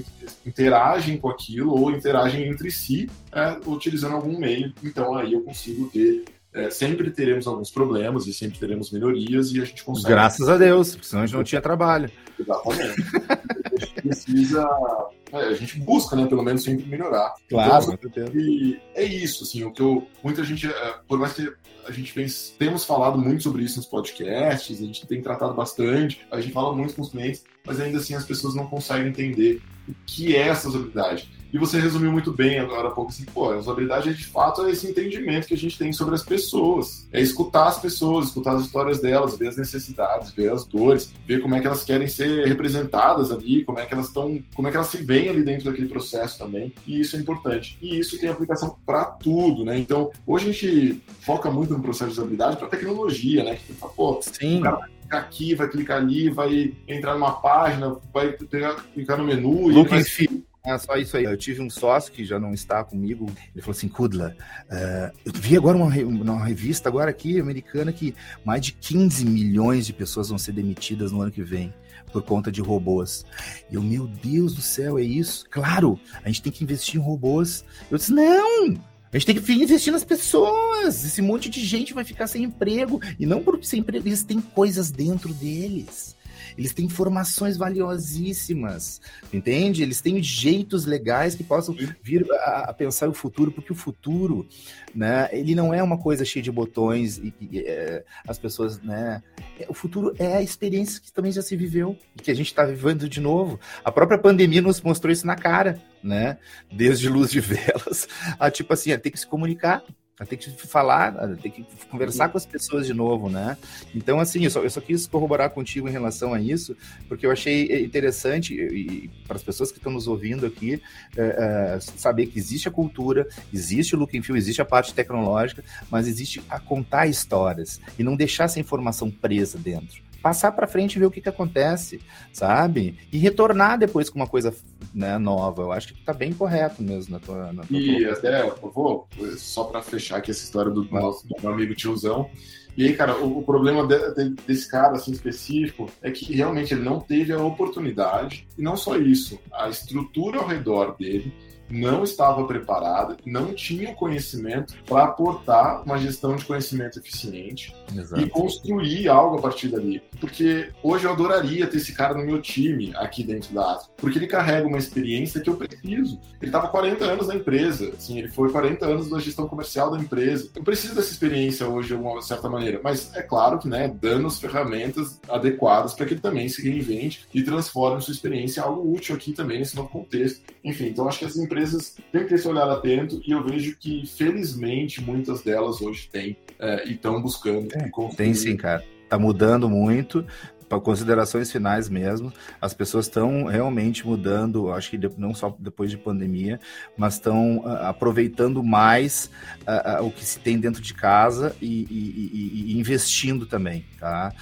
interagem 0.47 1.19
com 1.19 1.29
aquilo 1.29 1.73
ou 1.73 1.91
interagem 1.91 2.49
entre 2.49 2.71
si 2.71 3.09
é, 3.33 3.59
utilizando 3.67 4.15
algum 4.15 4.39
meio. 4.39 4.73
Então, 4.83 5.15
aí 5.15 5.33
eu 5.33 5.43
consigo 5.43 5.89
ter 5.89 6.25
é, 6.55 6.71
sempre 6.71 7.11
teremos 7.11 7.49
alguns 7.49 7.69
problemas 7.69 8.29
e 8.29 8.33
sempre 8.33 8.59
teremos 8.61 8.93
melhorias 8.93 9.51
e 9.51 9.61
a 9.61 9.65
gente 9.65 9.83
consegue. 9.83 10.09
Graças 10.09 10.49
a 10.49 10.57
Deus, 10.57 10.97
senão 11.03 11.25
a 11.25 11.27
gente 11.27 11.35
não 11.35 11.43
tinha 11.43 11.61
trabalho. 11.61 12.09
Exatamente. 12.38 13.03
a 13.27 13.85
gente 13.85 14.03
precisa. 14.03 14.62
É, 14.62 15.24
a 15.33 15.55
gente 15.55 15.79
busca, 15.79 16.15
né, 16.17 16.27
pelo 16.27 16.43
menos 16.43 16.63
sempre 16.63 16.87
melhorar. 16.87 17.35
Claro, 17.49 17.99
então, 18.05 18.29
e 18.35 18.81
é 18.95 19.05
isso, 19.05 19.45
assim, 19.45 19.65
o 19.65 19.73
que 19.73 19.83
eu. 19.83 20.07
Muita 20.23 20.45
gente, 20.45 20.67
é, 20.67 20.95
por 21.09 21.19
mais 21.19 21.33
que 21.33 21.53
a 21.87 21.93
gente 21.93 22.15
vem, 22.15 22.27
temos 22.59 22.85
falado 22.85 23.19
muito 23.19 23.43
sobre 23.43 23.63
isso 23.63 23.77
nos 23.77 23.87
podcasts, 23.87 24.81
a 24.81 24.85
gente 24.85 25.07
tem 25.07 25.23
tratado 25.23 25.55
bastante, 25.55 26.27
a 26.31 26.41
gente 26.41 26.53
fala 26.53 26.75
muito 26.75 26.95
com 26.95 27.03
os 27.03 27.11
clientes, 27.11 27.45
mas 27.67 27.81
ainda 27.81 27.99
assim 27.99 28.15
as 28.15 28.25
pessoas 28.25 28.55
não 28.55 28.67
conseguem 28.67 29.09
entender 29.09 29.61
o 29.89 29.95
que 30.07 30.35
é 30.35 30.49
essa 30.49 30.69
usabilidade. 30.69 31.29
E 31.55 31.59
você 31.59 31.79
resumiu 31.79 32.11
muito 32.11 32.33
bem 32.33 32.59
agora 32.59 32.89
há 32.89 32.91
pouco 32.91 33.13
assim, 33.13 33.25
pô, 33.27 33.53
a 33.53 33.59
usabilidade 33.59 34.09
é 34.09 34.13
de 34.13 34.27
fato 34.27 34.67
é 34.67 34.73
esse 34.73 34.91
entendimento 34.91 35.47
que 35.47 35.55
a 35.55 35.57
gente 35.57 35.79
tem 35.79 35.93
sobre 35.93 36.17
as 36.17 36.25
pessoas. 36.25 37.07
É 37.13 37.21
escutar 37.21 37.69
as 37.69 37.79
pessoas, 37.79 38.27
escutar 38.27 38.57
as 38.57 38.63
histórias 38.63 39.01
delas, 39.01 39.39
ver 39.39 39.47
as 39.47 39.57
necessidades, 39.57 40.33
ver 40.33 40.51
as 40.51 40.65
dores, 40.65 41.13
ver 41.25 41.41
como 41.41 41.55
é 41.55 41.61
que 41.61 41.69
elas 41.69 41.85
querem 41.85 42.09
ser 42.09 42.45
representadas 42.49 43.31
ali, 43.31 43.63
como 43.63 43.79
é 43.79 43.87
que 43.87 43.95
elas 43.95 44.09
estão, 44.09 44.43
como 44.53 44.67
é 44.67 44.73
que 44.73 44.77
elas 44.77 44.89
se 44.89 44.97
veem 44.97 45.13
ali 45.29 45.42
dentro 45.42 45.66
daquele 45.66 45.88
processo 45.88 46.38
também. 46.38 46.72
E 46.87 47.00
isso 47.00 47.16
é 47.16 47.18
importante. 47.18 47.79
E 47.81 47.98
isso 47.98 48.18
tem 48.18 48.29
aplicação 48.29 48.77
para 48.85 49.05
tudo, 49.05 49.64
né? 49.64 49.79
Então, 49.79 50.11
hoje 50.27 50.48
a 50.48 50.53
gente 50.53 51.03
foca 51.20 51.50
muito 51.50 51.74
no 51.74 51.83
processo 51.83 52.12
de 52.12 52.18
usabilidade 52.18 52.57
para 52.57 52.68
tecnologia, 52.68 53.44
né? 53.44 53.57
Que 53.57 53.72
fala, 53.74 53.92
pô, 53.92 54.20
Sim. 54.22 54.59
o 54.59 54.62
cara 54.62 54.88
clicar 55.05 55.20
aqui, 55.20 55.55
vai 55.55 55.68
clicar 55.68 55.96
ali, 55.98 56.31
vai 56.31 56.74
entrar 56.88 57.14
numa 57.14 57.33
página, 57.33 57.96
vai 58.12 58.33
pegar, 58.33 58.77
clicar 58.94 59.18
no 59.18 59.24
menu. 59.24 59.68
Look 59.68 59.87
e 59.87 59.90
vai... 59.90 60.44
É 60.66 60.79
só 60.79 60.96
isso 60.96 61.14
aí. 61.18 61.24
Eu 61.24 61.37
tive 61.37 61.61
um 61.61 61.68
sócio 61.68 62.11
que 62.11 62.24
já 62.24 62.40
não 62.40 62.55
está 62.55 62.83
comigo. 62.83 63.27
Ele 63.55 63.61
falou 63.61 63.77
assim: 63.77 63.87
Kudla, 63.87 64.35
uh, 64.70 65.18
eu 65.27 65.33
vi 65.35 65.59
agora 65.59 65.77
uma, 65.77 65.94
uma 65.94 66.44
revista 66.44 66.88
agora 66.88 67.11
aqui 67.11 67.38
americana 67.38 67.92
que 67.92 68.14
mais 68.42 68.62
de 68.62 68.72
15 68.72 69.27
milhões 69.27 69.85
de 69.87 69.92
pessoas 69.92 70.31
vão 70.31 70.38
ser 70.38 70.53
demitidas 70.53 71.12
no 71.12 71.20
ano 71.20 71.31
que 71.31 71.42
vem 71.42 71.72
por 72.14 72.22
conta 72.22 72.53
de 72.53 72.61
robôs. 72.61 73.27
E 73.68 73.74
eu, 73.74 73.83
meu 73.83 74.07
Deus 74.07 74.55
do 74.55 74.62
céu, 74.62 74.96
é 74.96 75.03
isso? 75.03 75.44
Claro, 75.50 75.98
a 76.22 76.29
gente 76.29 76.42
tem 76.42 76.53
que 76.53 76.62
investir 76.62 76.94
em 76.94 77.03
robôs. 77.03 77.64
Eu 77.90 77.98
disse: 77.98 78.12
não, 78.12 78.68
a 79.12 79.18
gente 79.18 79.27
tem 79.27 79.35
que 79.35 79.53
investir 79.53 79.92
nas 79.92 80.05
pessoas. 80.05 81.05
Esse 81.05 81.20
monte 81.20 81.50
de 81.50 81.64
gente 81.64 81.92
vai 81.92 82.05
ficar 82.05 82.29
sem 82.29 82.44
emprego. 82.44 83.00
E 83.18 83.27
não 83.27 83.42
porque 83.42 83.66
sem 83.66 83.81
emprego, 83.81 84.07
eles 84.07 84.22
têm 84.22 84.40
coisas 84.40 84.92
dentro 84.92 85.35
deles. 85.35 86.14
Eles 86.57 86.73
têm 86.73 86.87
informações 86.87 87.57
valiosíssimas, 87.57 89.01
entende? 89.33 89.83
Eles 89.83 90.01
têm 90.01 90.23
jeitos 90.23 90.85
legais 90.85 91.35
que 91.35 91.45
possam 91.45 91.75
vir 92.03 92.27
a, 92.31 92.71
a 92.71 92.75
pensar 92.75 93.09
o 93.09 93.14
futuro, 93.14 93.51
porque 93.51 93.73
o 93.73 93.77
futuro, 93.77 94.47
né, 94.95 95.29
ele 95.33 95.55
não 95.55 95.73
é 95.73 95.83
uma 95.83 95.99
coisa 95.99 96.25
cheia 96.25 96.43
de 96.43 96.51
botões 96.51 97.19
e, 97.19 97.35
e 97.40 97.59
é, 97.61 98.05
as 98.27 98.38
pessoas, 98.38 98.81
né, 98.81 99.23
é, 99.59 99.67
o 99.69 99.75
futuro 99.75 100.14
é 100.19 100.37
a 100.37 100.43
experiência 100.43 101.01
que 101.01 101.12
também 101.12 101.33
já 101.33 101.43
se 101.43 101.57
viveu 101.57 101.97
e 102.17 102.23
que 102.23 102.31
a 102.31 102.35
gente 102.35 102.47
está 102.47 102.64
vivendo 102.64 103.09
de 103.09 103.21
novo. 103.21 103.59
A 103.85 103.90
própria 103.90 104.19
pandemia 104.19 104.62
nos 104.62 104.81
mostrou 104.81 105.12
isso 105.12 105.27
na 105.27 105.37
cara, 105.37 105.81
né? 106.03 106.38
Desde 106.71 107.09
luz 107.09 107.31
de 107.31 107.40
velas 107.40 108.07
a 108.38 108.51
tipo 108.55 108.73
assim, 108.73 108.93
a 108.93 108.99
ter 108.99 109.11
que 109.11 109.19
se 109.19 109.27
comunicar, 109.27 109.83
Vai 110.16 110.29
ter 110.29 110.37
que 110.37 110.48
falar, 110.50 111.12
ter 111.38 111.50
que 111.50 111.66
conversar 111.90 112.29
com 112.29 112.38
as 112.38 112.46
pessoas 112.46 112.87
de 112.87 112.94
novo, 112.94 113.29
né? 113.29 113.59
Então, 113.92 114.20
assim, 114.20 114.44
eu 114.44 114.50
só, 114.50 114.62
eu 114.62 114.70
só 114.70 114.81
quis 114.81 115.09
corroborar 115.09 115.50
contigo 115.50 115.88
em 115.88 115.90
relação 115.90 116.33
a 116.33 116.40
isso, 116.40 116.77
porque 117.09 117.27
eu 117.27 117.33
achei 117.33 117.85
interessante, 117.85 118.55
e, 118.55 119.07
e 119.07 119.11
para 119.27 119.35
as 119.35 119.42
pessoas 119.42 119.72
que 119.72 119.79
estão 119.79 119.92
nos 119.92 120.07
ouvindo 120.07 120.46
aqui, 120.46 120.81
é, 121.16 121.74
é, 121.77 121.81
saber 121.81 122.27
que 122.27 122.38
existe 122.38 122.68
a 122.68 122.70
cultura, 122.70 123.27
existe 123.53 123.96
o 123.96 123.98
look 123.98 124.16
and 124.16 124.22
feel, 124.22 124.37
existe 124.37 124.62
a 124.62 124.64
parte 124.64 124.94
tecnológica, 124.94 125.64
mas 125.90 126.07
existe 126.07 126.40
a 126.48 126.61
contar 126.61 127.09
histórias 127.09 127.81
e 127.98 128.05
não 128.05 128.14
deixar 128.14 128.44
essa 128.44 128.61
informação 128.61 129.11
presa 129.11 129.59
dentro 129.59 130.00
passar 130.25 130.53
para 130.53 130.67
frente 130.67 130.97
e 130.97 130.99
ver 130.99 131.05
o 131.05 131.11
que, 131.11 131.21
que 131.21 131.29
acontece, 131.29 132.01
sabe? 132.33 132.99
E 133.13 133.19
retornar 133.19 133.79
depois 133.79 134.09
com 134.09 134.19
uma 134.19 134.27
coisa 134.27 134.55
né, 134.95 135.19
nova. 135.19 135.61
Eu 135.61 135.71
acho 135.71 135.93
que 135.93 136.01
está 136.01 136.15
bem 136.15 136.33
correto 136.33 136.83
mesmo 136.83 137.13
na 137.13 137.21
tua. 137.21 137.53
Na 137.53 137.63
tua 137.63 137.77
e 137.77 138.09
até, 138.09 138.41
eu 138.41 138.73
vou, 138.75 139.07
só 139.37 139.65
para 139.65 139.83
fechar 139.83 140.17
aqui 140.17 140.31
essa 140.31 140.43
história 140.43 140.73
do, 140.73 140.83
nosso, 140.91 141.29
do 141.29 141.37
meu 141.43 141.53
amigo 141.53 141.75
tiozão. 141.75 142.31
E 142.75 142.87
aí, 142.87 142.97
cara, 142.97 143.19
o, 143.19 143.41
o 143.41 143.43
problema 143.43 143.87
de, 143.87 144.15
de, 144.15 144.31
desse 144.47 144.67
cara 144.71 144.95
assim 144.95 145.13
específico 145.13 145.91
é 146.01 146.11
que 146.11 146.35
realmente 146.35 146.73
ele 146.73 146.83
não 146.83 147.01
teve 147.01 147.31
a 147.31 147.45
oportunidade, 147.45 148.49
e 148.57 148.63
não 148.63 148.79
só 148.79 148.97
isso, 148.97 149.39
a 149.53 149.69
estrutura 149.69 150.39
ao 150.39 150.47
redor 150.47 150.97
dele 150.97 151.35
não 151.68 152.05
estava 152.05 152.44
preparada, 152.46 153.16
não 153.24 153.53
tinha 153.53 153.90
o 153.90 153.94
conhecimento 153.94 154.74
para 154.85 155.05
aportar 155.05 155.83
uma 155.85 155.98
gestão 155.98 156.37
de 156.37 156.44
conhecimento 156.44 156.98
eficiente 156.98 157.74
Exato. 157.94 158.22
e 158.22 158.29
construir 158.29 159.09
algo 159.09 159.38
a 159.38 159.42
partir 159.42 159.68
dali. 159.68 160.03
Porque 160.20 160.70
hoje 160.83 161.05
eu 161.05 161.12
adoraria 161.12 161.66
ter 161.66 161.79
esse 161.79 161.92
cara 161.92 162.14
no 162.14 162.24
meu 162.24 162.40
time 162.40 162.92
aqui 162.96 163.22
dentro 163.24 163.55
da 163.55 163.72
Atlas, 163.72 163.90
porque 163.96 164.18
ele 164.18 164.27
carrega 164.27 164.66
uma 164.66 164.79
experiência 164.79 165.40
que 165.40 165.48
eu 165.48 165.57
preciso. 165.57 166.20
Ele 166.40 166.50
estava 166.50 166.68
40 166.68 167.05
anos 167.05 167.29
na 167.29 167.35
empresa, 167.35 167.92
assim, 167.96 168.18
ele 168.18 168.29
foi 168.29 168.50
40 168.50 168.85
anos 168.87 169.09
da 169.09 169.18
gestão 169.18 169.48
comercial 169.48 169.90
da 169.90 169.98
empresa. 169.98 170.50
Eu 170.55 170.62
preciso 170.62 170.94
dessa 170.94 171.11
experiência 171.11 171.66
hoje 171.66 171.88
de 171.88 171.94
uma 171.94 172.20
certa 172.22 172.48
maneira, 172.48 172.81
mas 172.83 173.14
é 173.14 173.22
claro 173.22 173.59
que, 173.59 173.68
né, 173.68 173.88
dando 174.00 174.27
as 174.27 174.38
ferramentas 174.38 175.20
adequadas 175.29 175.94
para 175.94 176.07
que 176.07 176.14
ele 176.14 176.20
também 176.20 176.48
se 176.48 176.62
reinvente 176.62 177.27
e 177.33 177.42
transforme 177.42 178.00
sua 178.00 178.12
experiência 178.12 178.61
em 178.61 178.64
algo 178.64 178.94
útil 178.94 179.14
aqui 179.14 179.33
também 179.33 179.59
nesse 179.59 179.77
novo 179.77 179.88
contexto. 179.88 180.42
Enfim, 180.62 180.87
então 180.87 181.09
acho 181.09 181.18
que 181.18 181.24
as 181.24 181.37
empresas 181.37 181.54
empresas 181.55 181.97
têm 182.11 182.23
que 182.23 182.29
ter 182.29 182.35
esse 182.35 182.49
olhar 182.49 182.69
atento 182.69 183.21
e 183.25 183.31
eu 183.31 183.43
vejo 183.45 183.77
que, 183.79 184.05
felizmente, 184.07 185.01
muitas 185.01 185.43
delas 185.43 185.81
hoje 185.81 186.09
têm 186.11 186.37
é, 186.59 186.88
e 186.88 186.95
estão 186.95 187.23
buscando. 187.23 187.69
É, 187.73 187.90
tem 188.17 188.35
sim, 188.35 188.57
cara. 188.57 188.85
Tá 189.09 189.19
mudando 189.19 189.69
muito 189.69 190.27
para 190.68 190.81
considerações 190.81 191.50
finais 191.50 191.88
mesmo, 191.88 192.33
as 192.61 192.74
pessoas 192.74 193.07
estão 193.07 193.44
realmente 193.44 194.07
mudando, 194.07 194.72
acho 194.72 194.90
que 194.90 195.00
não 195.16 195.35
só 195.35 195.55
depois 195.59 195.90
de 195.90 195.96
pandemia, 195.96 196.59
mas 196.96 197.14
estão 197.14 197.59
uh, 197.59 197.68
aproveitando 197.87 198.62
mais 198.62 199.31
uh, 199.62 200.03
uh, 200.03 200.07
o 200.07 200.11
que 200.11 200.24
se 200.24 200.38
tem 200.38 200.59
dentro 200.59 200.83
de 200.83 200.94
casa 200.94 201.55
e, 201.61 201.66
e, 201.66 202.31
e, 202.33 202.72
e 202.72 202.79
investindo 202.79 203.46
também, 203.46 203.85
tá? 203.98 204.33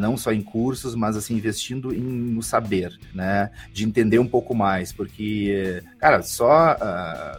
não 0.00 0.16
só 0.16 0.32
em 0.32 0.42
cursos, 0.42 0.94
mas 0.94 1.16
assim 1.16 1.34
investindo 1.34 1.94
em, 1.94 2.00
no 2.00 2.42
saber, 2.42 2.98
né? 3.14 3.50
De 3.72 3.84
entender 3.84 4.18
um 4.18 4.26
pouco 4.26 4.54
mais, 4.54 4.92
porque, 4.92 5.82
cara, 5.98 6.22
só 6.22 6.76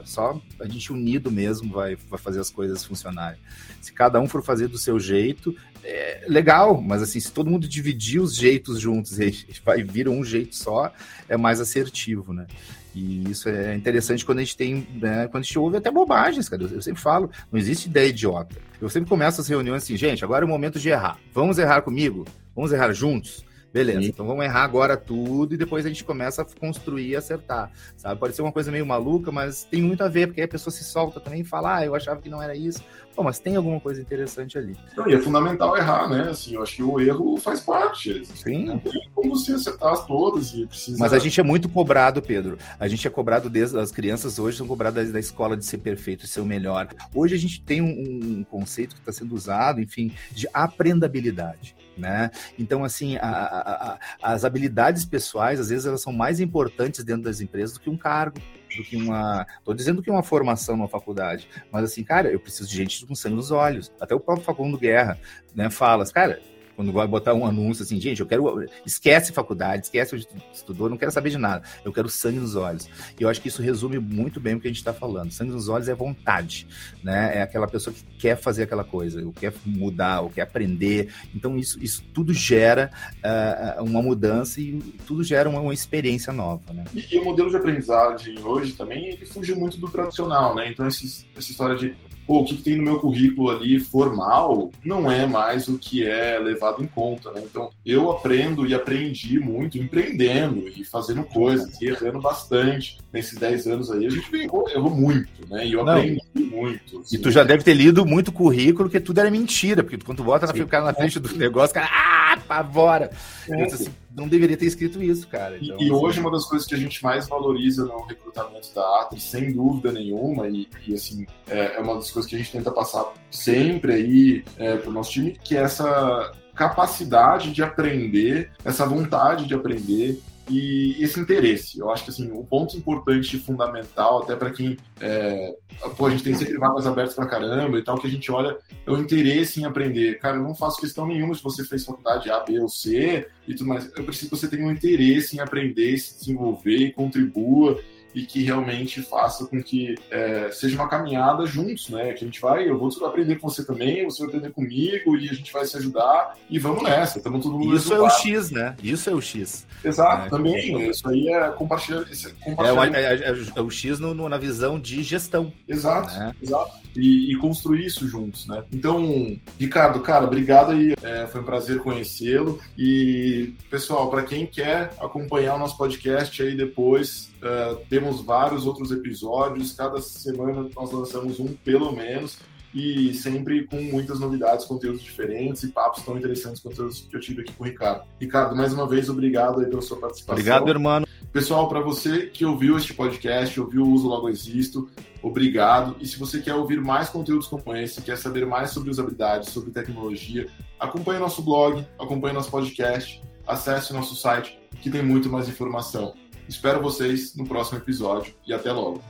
só 0.04 0.40
a 0.60 0.68
gente 0.68 0.92
unido 0.92 1.32
mesmo 1.32 1.72
vai, 1.72 1.96
vai 1.96 2.20
fazer 2.20 2.40
as 2.40 2.50
coisas 2.50 2.84
funcionarem. 2.84 3.40
Se 3.82 3.92
cada 3.92 4.20
um 4.20 4.28
for 4.28 4.44
fazer 4.44 4.68
do 4.68 4.78
seu 4.78 5.00
jeito, 5.00 5.56
é 5.84 6.26
legal, 6.28 6.82
mas 6.82 7.02
assim, 7.02 7.20
se 7.20 7.32
todo 7.32 7.50
mundo 7.50 7.68
dividir 7.68 8.20
os 8.22 8.36
jeitos 8.36 8.80
juntos 8.80 9.20
e 9.20 9.46
vai 9.66 9.84
vir 9.84 10.08
um 10.08 10.24
jeito 10.24 10.56
só, 10.56 10.94
é 11.28 11.38
mais 11.38 11.60
assertivo, 11.60 12.34
né? 12.34 12.48
E 12.94 13.30
isso 13.30 13.48
é 13.48 13.74
interessante 13.74 14.26
quando 14.26 14.40
a 14.40 14.44
gente 14.44 14.58
tem, 14.58 14.86
né, 14.96 15.28
quando 15.28 15.44
a 15.44 15.46
gente 15.46 15.58
ouve 15.58 15.78
até 15.78 15.90
bobagens, 15.90 16.50
cara. 16.50 16.64
Eu, 16.64 16.82
sempre 16.82 17.02
falo, 17.02 17.32
não 17.52 17.58
existe 17.58 17.88
ideia 17.88 18.10
idiota. 18.10 18.56
Eu 18.82 18.90
sempre 18.90 19.10
começo 19.10 19.40
as 19.40 19.48
reuniões 19.48 19.84
assim, 19.84 19.96
gente, 19.96 20.24
agora 20.26 20.44
é 20.44 20.48
o 20.48 20.50
momento 20.50 20.78
de 20.78 20.90
errar. 20.90 21.18
Vamos 21.34 21.58
errar 21.58 21.82
comigo? 21.82 22.26
Vamos 22.54 22.72
errar 22.74 22.92
juntos? 22.92 23.46
Beleza, 23.74 24.02
Sim. 24.02 24.10
então 24.10 24.26
vamos 24.26 24.44
errar 24.44 24.64
agora 24.64 24.98
tudo 24.98 25.54
e 25.54 25.58
depois 25.58 25.86
a 25.86 25.90
gente 25.90 26.04
começa 26.04 26.42
a 26.42 26.46
construir 26.46 27.10
e 27.10 27.16
acertar, 27.16 27.72
sabe? 27.96 28.20
Pode 28.20 28.36
ser 28.36 28.42
uma 28.42 28.52
coisa 28.52 28.72
meio 28.72 28.86
maluca, 28.86 29.32
mas 29.32 29.64
tem 29.64 29.82
muito 29.82 30.04
a 30.04 30.10
ver, 30.10 30.28
porque 30.28 30.42
aí 30.42 30.46
a 30.46 30.50
pessoa 30.50 30.74
se 30.74 30.84
solta 30.84 31.20
também 31.20 31.42
e 31.42 31.46
fala, 31.46 31.78
ah, 31.78 31.86
eu 31.86 31.96
achava 31.96 32.22
que 32.22 32.30
não 32.30 32.42
era 32.42 32.56
isso. 32.56 32.84
Pô, 33.16 33.24
mas 33.24 33.40
tem 33.40 33.56
alguma 33.56 33.80
coisa 33.80 34.02
interessante 34.02 34.58
ali. 34.58 34.76
Não, 34.96 35.10
e 35.10 35.14
é 35.14 35.20
fundamental 35.20 35.76
errar, 35.76 36.10
né? 36.10 36.30
Assim, 36.30 36.56
eu 36.56 36.64
acho 36.64 36.78
que 36.78 36.84
o 36.84 37.00
erro 37.00 37.38
faz 37.38 37.60
parte. 37.60 38.26
Sim. 38.26 38.66
Não 38.66 38.80
tem 38.80 39.10
como 39.14 39.36
você 39.36 39.54
acertar 39.54 40.06
todas 40.06 40.54
e 40.54 40.66
precisa... 40.66 40.98
Mas 40.98 41.12
a 41.14 41.20
gente 41.20 41.40
é 41.40 41.44
muito 41.44 41.68
cobrado, 41.68 42.22
Pedro. 42.22 42.58
A 42.80 42.88
gente 42.88 43.06
é 43.06 43.10
cobrado 43.10 43.50
desde 43.50 43.78
as 43.78 43.92
crianças 43.92 44.40
hoje 44.40 44.58
são 44.58 44.68
cobradas 44.68 45.12
da 45.12 45.20
escola 45.20 45.58
de 45.58 45.66
ser 45.66 45.80
perfeito, 45.80 46.22
de 46.22 46.30
ser 46.30 46.40
o 46.40 46.46
melhor. 46.46 46.88
Hoje 47.14 47.36
a 47.36 47.38
gente 47.38 47.62
tem 47.62 47.82
um, 47.82 48.40
um 48.40 48.44
conceito 48.46 48.96
que 48.96 49.02
está 49.02 49.12
sendo 49.12 49.36
usado, 49.36 49.82
enfim, 49.82 50.14
de 50.32 50.48
aprendabilidade. 50.54 51.76
Né? 51.98 52.32
Então, 52.58 52.84
assim, 52.84 53.18
a, 53.18 53.28
a, 53.28 53.94
a, 53.94 54.00
as 54.34 54.46
habilidades 54.46 55.06
pessoais, 55.06 55.60
às 55.60 55.70
vezes, 55.70 55.86
elas 55.86 56.02
são 56.02 56.14
mais 56.14 56.40
importantes 56.40 57.04
dentro 57.04 57.24
das 57.24 57.42
empresas 57.42 57.74
do 57.78 57.82
que 57.82 57.90
um 57.90 57.98
cargo, 57.98 58.40
do 58.76 58.84
que 58.84 58.96
uma. 58.96 59.46
Tô 59.64 59.74
dizendo 59.74 60.02
que 60.02 60.10
uma 60.10 60.24
formação 60.24 60.78
numa 60.78 60.88
faculdade, 60.88 61.48
mas 61.72 61.84
assim, 61.84 62.04
cara, 62.04 62.30
eu 62.32 62.40
preciso 62.40 62.70
de 62.70 62.76
gente 62.76 63.06
com 63.06 63.14
sangue 63.14 63.36
nos 63.36 63.52
olhos. 63.52 63.92
Até 64.00 64.16
o 64.16 64.20
próprio 64.20 64.46
Facundo 64.46 64.78
Guerra, 64.78 65.20
né, 65.54 65.70
fala, 65.70 66.06
cara, 66.12 66.40
quando 66.82 66.92
vai 66.92 67.06
botar 67.06 67.36
um 67.36 67.46
anúncio 67.46 67.84
assim, 67.84 68.02
gente, 68.02 68.22
eu 68.22 68.26
quero. 68.26 68.68
Esquece 68.84 69.32
faculdade, 69.32 69.86
esquece 69.86 70.16
onde 70.16 70.28
estudou, 70.52 70.90
não 70.90 70.98
quero 70.98 71.12
saber 71.12 71.30
de 71.30 71.38
nada. 71.38 71.64
Eu 71.86 71.94
quero 71.94 72.10
sangue 72.10 72.40
nos 72.40 72.56
olhos. 72.56 72.90
E 73.20 73.22
eu 73.22 73.30
acho 73.30 73.40
que 73.40 73.50
isso 73.50 73.62
resume 73.62 74.00
muito 74.00 74.40
bem 74.40 74.56
o 74.56 74.60
que 74.60 74.68
a 74.68 74.70
gente 74.72 74.80
está 74.80 74.92
falando. 74.92 75.32
Sangue 75.32 75.52
nos 75.52 75.70
olhos 75.70 75.88
é 75.88 75.94
vontade, 75.94 76.66
né? 77.04 77.38
É 77.38 77.42
aquela 77.44 77.68
pessoa 77.68 77.94
que 77.94 78.04
quer 78.18 78.36
fazer 78.36 78.64
aquela 78.64 78.84
coisa, 78.84 79.24
ou 79.24 79.32
quer 79.32 79.54
mudar, 79.64 80.22
ou 80.22 80.32
quer 80.32 80.42
aprender. 80.42 81.14
Então, 81.36 81.56
isso, 81.56 81.78
isso 81.84 82.04
tudo 82.12 82.34
gera 82.34 82.90
uh, 83.18 83.84
uma 83.84 84.02
mudança 84.02 84.60
e 84.60 84.80
tudo 85.06 85.24
gera 85.24 85.48
uma, 85.48 85.60
uma 85.60 85.76
experiência 85.76 86.34
nova, 86.34 86.74
né? 86.74 86.84
E, 86.96 87.16
e, 87.16 87.20
o 87.20 87.26
modelo 87.26 87.52
de 87.52 87.58
aprendizagem 87.58 88.40
hoje 88.40 88.74
também, 88.74 89.10
ele 89.10 89.26
fugiu 89.28 89.56
muito 89.56 89.78
do 89.78 89.88
tradicional, 89.88 90.56
né? 90.56 90.68
Então, 90.68 90.88
esses, 90.88 91.28
essa 91.38 91.52
história 91.52 91.76
de 91.76 91.96
o 92.40 92.46
que, 92.46 92.56
que, 92.56 92.64
tem 92.64 92.78
no 92.78 92.84
meu 92.84 93.00
currículo 93.00 93.50
ali 93.50 93.80
formal 93.80 94.72
não 94.84 95.12
é 95.12 95.26
mais 95.26 95.68
o 95.68 95.78
que 95.78 96.06
é 96.06 96.40
levado 96.40 96.84
em 96.84 96.88
conta, 96.88 97.32
né? 97.32 97.42
Então, 97.44 97.70
eu 97.86 98.12
aprendo 98.12 98.66
e 98.66 98.74
aprendi 98.74 99.40
muito 99.40 99.78
empreendendo 99.78 100.68
e 100.68 100.84
fazendo 100.84 101.24
coisas 101.24 101.80
e 101.82 101.88
errando 101.88 102.22
bastante. 102.22 103.00
Nesses 103.12 103.38
10 103.38 103.68
anos 103.68 103.92
aí, 103.92 104.06
a 104.06 104.10
gente 104.10 104.34
errou, 104.36 104.70
errou 104.70 104.90
muito, 104.90 105.48
né? 105.50 105.66
E 105.66 105.74
eu 105.74 105.84
não. 105.84 105.94
aprendi 105.94 106.22
muito. 106.36 107.00
Assim. 107.00 107.16
E 107.16 107.20
tu 107.20 107.32
já 107.32 107.44
deve 107.44 107.64
ter 107.64 107.74
lido 107.74 108.06
muito 108.06 108.32
currículo, 108.32 108.90
que 108.90 109.00
tudo 109.00 109.20
era 109.20 109.30
mentira, 109.30 109.84
porque 109.84 109.98
quando 109.98 110.18
tu 110.18 110.24
bota 110.24 110.48
na, 110.48 110.66
cara 110.66 110.86
na 110.86 110.94
frente 110.94 111.20
do 111.20 111.36
negócio, 111.36 111.74
cara, 111.74 111.90
ah, 111.92 112.34
apavora. 112.34 113.12
É. 113.50 113.64
Assim, 113.64 113.90
não 114.16 114.28
deveria 114.28 114.58
ter 114.58 114.66
escrito 114.66 115.02
isso, 115.02 115.28
cara. 115.28 115.58
Então, 115.62 115.78
e, 115.80 115.88
e, 115.88 115.92
hoje 115.92 116.20
uma 116.20 116.32
das 116.32 116.46
coisas 116.46 116.68
que 116.68 116.76
a 116.76 116.78
gente 116.78 117.04
mais 117.04 117.28
valoriza 117.28 117.86
no 117.86 118.02
recrutamento 118.02 118.74
da 118.74 119.02
Atri, 119.02 119.20
sem 119.20 119.54
dúvida 119.54 119.92
nenhuma, 119.92 120.48
e, 120.48 120.68
e 120.88 120.94
assim, 120.94 121.26
é, 121.48 121.76
é, 121.76 121.80
uma 121.80 121.96
das 121.96 122.12
coisas 122.12 122.30
que 122.30 122.36
a 122.36 122.40
gente 122.40 122.52
tenta 122.52 122.72
passar 122.72 123.14
sempre 123.30 123.94
aí 123.94 124.44
é, 124.58 124.78
para 124.78 124.90
o 124.90 124.94
nosso 124.94 125.12
time, 125.12 125.38
que 125.44 125.56
é 125.56 125.62
essa 125.62 126.32
capacidade 126.54 127.52
de 127.52 127.64
aprender, 127.64 128.52
essa 128.64 128.86
vontade 128.86 129.48
de 129.48 129.54
aprender, 129.54 130.22
e 130.50 130.96
esse 131.04 131.20
interesse. 131.20 131.80
Eu 131.80 131.90
acho 131.92 132.04
que 132.04 132.10
assim, 132.10 132.32
o 132.32 132.44
ponto 132.44 132.76
importante 132.76 133.36
e 133.36 133.40
fundamental, 133.40 134.24
até 134.24 134.36
para 134.36 134.52
quem 134.52 134.78
é, 135.00 135.56
pô, 135.98 136.06
a 136.06 136.10
gente 136.10 136.24
tem 136.24 136.34
sempre 136.34 136.58
vagas 136.58 136.86
abertas 136.88 137.16
para 137.16 137.28
caramba 137.28 137.78
e 137.78 137.84
tal, 137.84 137.98
que 138.00 138.08
a 138.08 138.10
gente 138.10 138.32
olha 138.32 138.58
é 138.86 138.92
o 138.92 138.98
interesse 138.98 139.62
em 139.62 139.66
aprender. 139.66 140.20
Cara, 140.20 140.38
eu 140.38 140.44
não 140.44 140.56
faço 140.56 140.80
questão 140.80 141.06
nenhuma 141.06 141.36
se 141.36 141.44
você 141.44 141.64
fez 141.64 141.86
faculdade 141.86 142.30
A, 142.30 142.40
B 142.40 142.60
ou 142.60 142.70
C 142.70 143.28
e 143.48 143.54
tudo 143.54 143.68
mais. 143.68 143.92
Eu 143.96 144.04
preciso 144.04 144.30
que 144.30 144.38
você 144.38 144.48
tenha 144.48 144.66
um 144.66 144.72
interesse 144.72 145.36
em 145.36 145.40
aprender, 145.40 145.98
se 145.98 146.20
desenvolver 146.20 146.78
e 146.78 146.92
contribua 146.92 147.80
e 148.14 148.24
que 148.26 148.44
realmente 148.44 149.02
faça 149.02 149.46
com 149.46 149.62
que 149.62 149.96
é, 150.10 150.50
seja 150.52 150.76
uma 150.76 150.88
caminhada 150.88 151.46
juntos, 151.46 151.90
né? 151.90 152.14
Que 152.14 152.24
a 152.24 152.28
gente 152.28 152.42
vai, 152.42 152.70
eu 152.70 152.78
vou 152.78 152.90
aprender 153.06 153.38
com 153.38 153.50
você 153.50 153.66
também, 153.66 154.06
você 154.06 154.20
vai 154.20 154.28
aprender 154.28 154.54
comigo 154.54 155.18
e 155.18 155.30
a 155.30 155.34
gente 155.34 155.52
vai 155.52 155.66
se 155.66 155.78
ajudar 155.78 156.36
e 156.50 156.60
vamos 156.60 156.84
nessa. 156.84 157.18
Estamos 157.18 157.44
todo 157.44 157.58
mundo 157.58 157.76
Isso 157.76 157.94
é 157.94 158.00
o 158.00 158.10
X, 158.10 158.52
né? 158.52 158.76
Isso 158.84 159.10
é 159.10 159.14
o 159.14 159.22
X. 159.22 159.66
Exato, 159.84 160.28
é, 160.28 160.30
também. 160.30 160.90
Isso 160.90 161.08
aí 161.08 161.30
é 161.30 161.50
compartilhar. 161.50 162.02
É, 162.02 163.02
é, 163.02 163.14
é, 163.30 163.36
é, 163.56 163.62
o 163.62 163.70
X 163.70 164.00
no, 164.00 164.14
no, 164.14 164.30
na 164.30 164.38
visão 164.38 164.80
de 164.80 165.02
gestão. 165.04 165.52
Exato, 165.68 166.14
né? 166.14 166.34
exato. 166.42 166.82
E, 166.96 167.32
e, 167.32 167.38
construir 167.38 167.86
isso 167.86 168.06
juntos, 168.06 168.46
né? 168.48 168.64
Então, 168.72 169.40
Ricardo, 169.58 170.02
cara, 170.02 170.26
obrigado 170.26 170.72
aí. 170.72 170.94
É, 171.02 171.26
foi 171.26 171.40
um 171.40 171.46
prazer 171.46 171.80
conhecê-lo. 171.80 172.60
E, 172.78 173.54
pessoal, 173.70 174.10
para 174.10 174.24
quem 174.24 174.46
quer 174.46 174.92
acompanhar 175.00 175.56
o 175.56 175.60
nosso 175.60 175.78
podcast 175.78 176.42
aí 176.44 176.56
depois, 176.56 177.32
uh, 177.42 177.78
temos 178.02 178.22
vários 178.22 178.66
outros 178.66 178.92
episódios. 178.92 179.74
Cada 179.74 180.02
semana 180.02 180.68
nós 180.76 180.92
lançamos 180.92 181.40
um, 181.40 181.54
pelo 181.64 181.92
menos 181.92 182.40
e 182.74 183.14
sempre 183.14 183.68
com 183.68 183.82
muitas 183.82 184.20
novidades, 184.20 184.66
conteúdos 184.66 185.04
diferentes 185.04 185.62
e 185.64 185.68
papos 185.68 186.04
tão 186.04 186.18
interessantes 186.18 186.62
quanto 186.62 186.84
os 186.86 187.02
que 187.02 187.16
eu 187.16 187.20
tive 187.20 187.42
aqui 187.42 187.54
com 187.54 187.64
o 187.64 187.68
Ricardo. 187.68 188.06
Ricardo, 188.20 188.56
mais 188.56 188.74
uma 188.74 188.88
vez, 188.88 189.10
obrigado 189.10 189.60
aí 189.60 189.66
pela 189.68 189.82
sua 189.82 189.98
participação. 189.98 190.40
Obrigado, 190.40 190.70
irmão. 190.70 191.04
Pessoal, 191.34 191.68
para 191.68 191.82
você 191.82 192.28
que 192.28 192.46
ouviu 192.46 192.78
este 192.78 192.94
podcast, 192.94 193.60
ouviu 193.60 193.84
o 193.84 193.92
Uso 193.92 194.08
Logo 194.08 194.30
Existo, 194.30 194.90
obrigado. 195.22 195.98
E 196.00 196.08
se 196.08 196.18
você 196.18 196.42
quer 196.42 196.56
ouvir 196.56 196.82
mais 196.82 197.10
conteúdos 197.10 197.46
como 197.46 197.76
esse, 197.76 198.02
quer 198.02 198.18
saber 198.18 198.46
mais 198.46 198.72
sobre 198.72 198.90
usabilidade, 198.90 199.50
sobre 199.50 199.72
tecnologia, 199.72 200.48
acompanhe 200.80 201.20
nosso 201.20 201.42
blog, 201.42 201.86
acompanhe 202.00 202.34
nosso 202.34 202.50
podcast, 202.50 203.22
acesse 203.46 203.94
nosso 203.94 204.16
site 204.16 204.58
que 204.82 204.90
tem 204.90 205.04
muito 205.04 205.30
mais 205.30 205.48
informação. 205.50 206.14
Espero 206.52 206.82
vocês 206.82 207.34
no 207.34 207.46
próximo 207.46 207.78
episódio 207.78 208.34
e 208.46 208.54
até 208.54 208.74
logo. 208.74 209.02